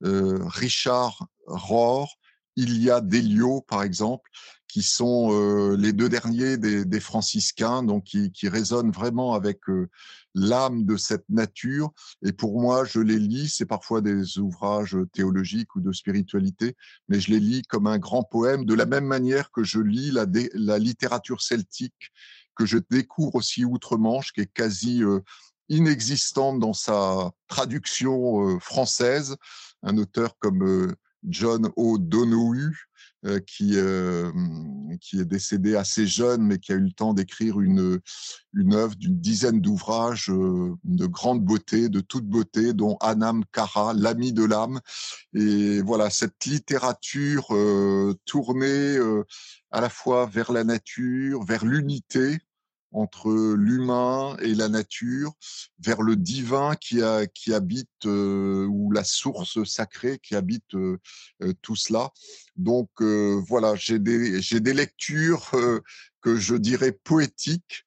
Richard 0.00 1.26
Rohr, 1.46 2.16
Ilya 2.56 3.00
Delio, 3.00 3.60
par 3.62 3.82
exemple, 3.82 4.30
qui 4.68 4.82
sont 4.82 5.32
euh, 5.32 5.76
les 5.76 5.92
deux 5.94 6.10
derniers 6.10 6.58
des, 6.58 7.00
franciscains, 7.00 7.82
donc 7.82 8.04
qui, 8.04 8.30
qui, 8.30 8.48
résonnent 8.48 8.90
vraiment 8.90 9.32
avec 9.32 9.60
euh, 9.68 9.88
l'âme 10.34 10.84
de 10.84 10.96
cette 10.96 11.24
nature. 11.30 11.90
Et 12.22 12.32
pour 12.32 12.60
moi, 12.60 12.84
je 12.84 13.00
les 13.00 13.18
lis, 13.18 13.48
c'est 13.48 13.66
parfois 13.66 14.02
des 14.02 14.38
ouvrages 14.38 14.96
théologiques 15.12 15.74
ou 15.74 15.80
de 15.80 15.90
spiritualité, 15.92 16.76
mais 17.08 17.18
je 17.18 17.30
les 17.30 17.40
lis 17.40 17.62
comme 17.62 17.86
un 17.86 17.98
grand 17.98 18.22
poème, 18.22 18.66
de 18.66 18.74
la 18.74 18.84
même 18.84 19.06
manière 19.06 19.50
que 19.50 19.64
je 19.64 19.80
lis 19.80 20.10
la, 20.10 20.26
la 20.52 20.78
littérature 20.78 21.40
celtique, 21.40 22.12
que 22.54 22.66
je 22.66 22.78
découvre 22.90 23.36
aussi 23.36 23.64
outre-Manche, 23.64 24.32
qui 24.32 24.42
est 24.42 24.52
quasi 24.52 25.02
euh, 25.02 25.20
inexistante 25.70 26.60
dans 26.60 26.74
sa 26.74 27.30
traduction 27.46 28.58
française. 28.58 29.36
Un 29.82 29.96
auteur 29.96 30.38
comme 30.38 30.94
John 31.24 31.70
O'Donoghue, 31.76 32.88
euh, 33.26 33.40
qui, 33.40 33.72
euh, 33.74 34.30
qui 35.00 35.18
est 35.18 35.24
décédé 35.24 35.74
assez 35.74 36.06
jeune, 36.06 36.40
mais 36.40 36.58
qui 36.58 36.70
a 36.70 36.76
eu 36.76 36.82
le 36.82 36.92
temps 36.92 37.14
d'écrire 37.14 37.60
une, 37.60 37.98
une 38.54 38.74
œuvre 38.74 38.94
d'une 38.94 39.18
dizaine 39.18 39.60
d'ouvrages 39.60 40.30
euh, 40.30 40.76
de 40.84 41.06
grande 41.06 41.44
beauté, 41.44 41.88
de 41.88 41.98
toute 41.98 42.26
beauté, 42.26 42.72
dont 42.74 42.96
Anam 43.00 43.44
Kara, 43.52 43.92
l'ami 43.92 44.32
de 44.32 44.44
l'âme. 44.44 44.80
Et 45.34 45.82
voilà, 45.82 46.10
cette 46.10 46.44
littérature 46.44 47.48
tournée 48.24 48.98
à 49.72 49.80
la 49.80 49.88
fois 49.88 50.26
vers 50.26 50.52
la 50.52 50.62
nature, 50.62 51.42
vers 51.42 51.64
l'unité, 51.64 52.38
entre 52.92 53.30
l'humain 53.54 54.27
la 54.54 54.68
nature, 54.68 55.32
vers 55.80 56.02
le 56.02 56.16
divin 56.16 56.74
qui, 56.76 57.02
habite, 57.52 57.88
euh, 58.06 58.66
ou 58.66 58.90
la 58.90 59.04
source 59.04 59.64
sacrée 59.64 60.18
qui 60.18 60.34
habite 60.34 60.74
euh, 60.74 60.98
euh, 61.42 61.52
tout 61.62 61.76
cela. 61.76 62.10
Donc 62.56 62.90
voilà, 63.00 63.74
j'ai 63.76 63.98
des, 63.98 64.74
lectures 64.74 65.50
que 66.20 66.36
je 66.36 66.56
dirais 66.56 66.92
poétiques, 66.92 67.84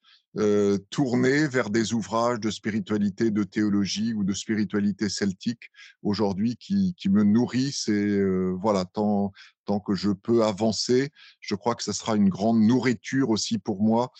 tournées 0.89 1.45
vers 1.45 1.69
des 1.69 1.91
ouvrages 1.91 2.39
de 2.39 2.49
spiritualité, 2.49 3.31
de 3.31 3.43
théologie 3.43 4.13
ou 4.13 4.23
de 4.23 4.33
spiritualité 4.33 5.09
celtique 5.09 5.69
aujourd'hui 6.03 6.55
qui, 6.55 6.95
me 7.09 7.23
nourrissent 7.23 7.89
et 7.89 8.23
voilà, 8.61 8.85
tant, 8.85 9.33
tant 9.65 9.81
que 9.81 9.93
je 9.93 10.11
peux 10.11 10.45
avancer, 10.45 11.11
je 11.41 11.55
crois 11.55 11.75
que 11.75 11.83
ce 11.83 11.91
sera 11.91 12.15
une 12.15 12.29
grande 12.29 12.61
nourriture 12.61 13.29
aussi 13.29 13.57
pour 13.57 13.83
moi 13.83 14.13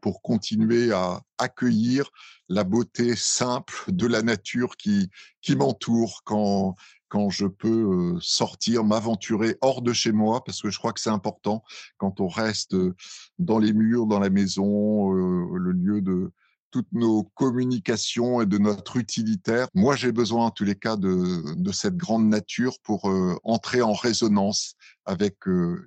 pour 0.00 0.22
continuer 0.22 0.92
à 0.92 1.20
accueillir 1.38 2.10
la 2.48 2.64
beauté 2.64 3.16
simple 3.16 3.74
de 3.88 4.06
la 4.06 4.22
nature 4.22 4.76
qui, 4.76 5.10
qui 5.40 5.56
m'entoure 5.56 6.22
quand, 6.24 6.74
quand 7.08 7.30
je 7.30 7.46
peux 7.46 8.16
sortir, 8.20 8.84
m'aventurer 8.84 9.56
hors 9.60 9.82
de 9.82 9.92
chez 9.92 10.12
moi, 10.12 10.44
parce 10.44 10.62
que 10.62 10.70
je 10.70 10.78
crois 10.78 10.92
que 10.92 11.00
c'est 11.00 11.10
important 11.10 11.62
quand 11.98 12.20
on 12.20 12.28
reste 12.28 12.76
dans 13.38 13.58
les 13.58 13.72
murs, 13.72 14.06
dans 14.06 14.20
la 14.20 14.30
maison, 14.30 15.10
le 15.12 15.72
lieu 15.72 16.00
de 16.00 16.32
toutes 16.70 16.92
nos 16.92 17.24
communications 17.34 18.40
et 18.40 18.46
de 18.46 18.58
notre 18.58 18.96
utilitaire. 18.96 19.66
Moi, 19.74 19.96
j'ai 19.96 20.12
besoin 20.12 20.46
en 20.46 20.50
tous 20.50 20.64
les 20.64 20.76
cas 20.76 20.96
de, 20.96 21.54
de 21.56 21.72
cette 21.72 21.96
grande 21.96 22.28
nature 22.28 22.78
pour 22.84 23.10
entrer 23.42 23.82
en 23.82 23.92
résonance 23.92 24.74
avec 25.04 25.36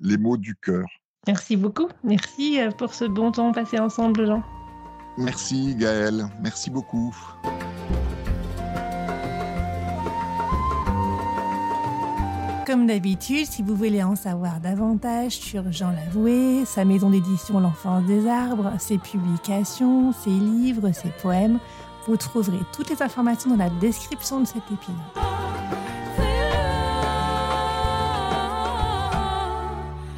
les 0.01 0.17
mots 0.17 0.37
du 0.37 0.55
cœur. 0.57 0.85
Merci 1.27 1.55
beaucoup. 1.55 1.87
Merci 2.03 2.59
euh, 2.59 2.71
pour 2.71 2.93
ce 2.93 3.05
bon 3.05 3.31
temps 3.31 3.51
passé 3.51 3.79
ensemble, 3.79 4.25
Jean. 4.25 4.43
Merci, 5.17 5.75
Gaël. 5.75 6.27
Merci 6.41 6.69
beaucoup. 6.69 7.15
Comme 12.65 12.87
d'habitude, 12.87 13.45
si 13.45 13.61
vous 13.61 13.75
voulez 13.75 14.01
en 14.01 14.15
savoir 14.15 14.59
davantage 14.59 15.33
sur 15.33 15.71
Jean 15.71 15.91
Lavoué, 15.91 16.63
sa 16.65 16.85
maison 16.85 17.09
d'édition 17.09 17.59
L'Enfance 17.59 18.05
des 18.05 18.27
Arbres, 18.27 18.71
ses 18.79 18.97
publications, 18.97 20.11
ses 20.13 20.31
livres, 20.31 20.91
ses 20.91 21.09
poèmes, 21.21 21.59
vous 22.07 22.17
trouverez 22.17 22.59
toutes 22.75 22.89
les 22.89 23.01
informations 23.01 23.51
dans 23.51 23.57
la 23.57 23.69
description 23.69 24.39
de 24.39 24.45
cet 24.45 24.63
épisode. 24.71 24.95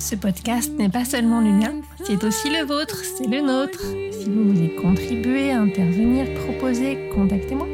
Ce 0.06 0.14
podcast 0.14 0.72
n'est 0.78 0.90
pas 0.90 1.04
seulement 1.04 1.42
le 1.42 1.50
mien, 1.50 1.82
c'est 2.04 2.24
aussi 2.24 2.52
le 2.52 2.64
vôtre, 2.64 3.04
c'est 3.04 3.26
le 3.26 3.42
nôtre. 3.42 3.82
Si 4.12 4.30
vous 4.30 4.54
voulez 4.54 4.76
contribuer, 4.76 5.52
intervenir, 5.52 6.28
proposer, 6.44 7.10
contactez-moi. 7.16 7.66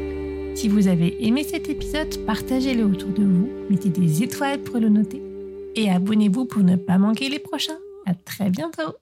Si 0.54 0.66
vous 0.66 0.88
avez 0.88 1.26
aimé 1.26 1.44
cet 1.44 1.68
épisode, 1.68 2.24
partagez-le 2.24 2.86
autour 2.86 3.10
de 3.10 3.22
vous, 3.22 3.50
mettez 3.68 3.90
des 3.90 4.22
étoiles 4.22 4.62
pour 4.62 4.78
le 4.78 4.88
noter 4.88 5.20
et 5.76 5.90
abonnez-vous 5.90 6.46
pour 6.46 6.62
ne 6.62 6.76
pas 6.76 6.96
manquer 6.96 7.28
les 7.28 7.38
prochains. 7.38 7.78
À 8.06 8.14
très 8.14 8.48
bientôt! 8.48 9.01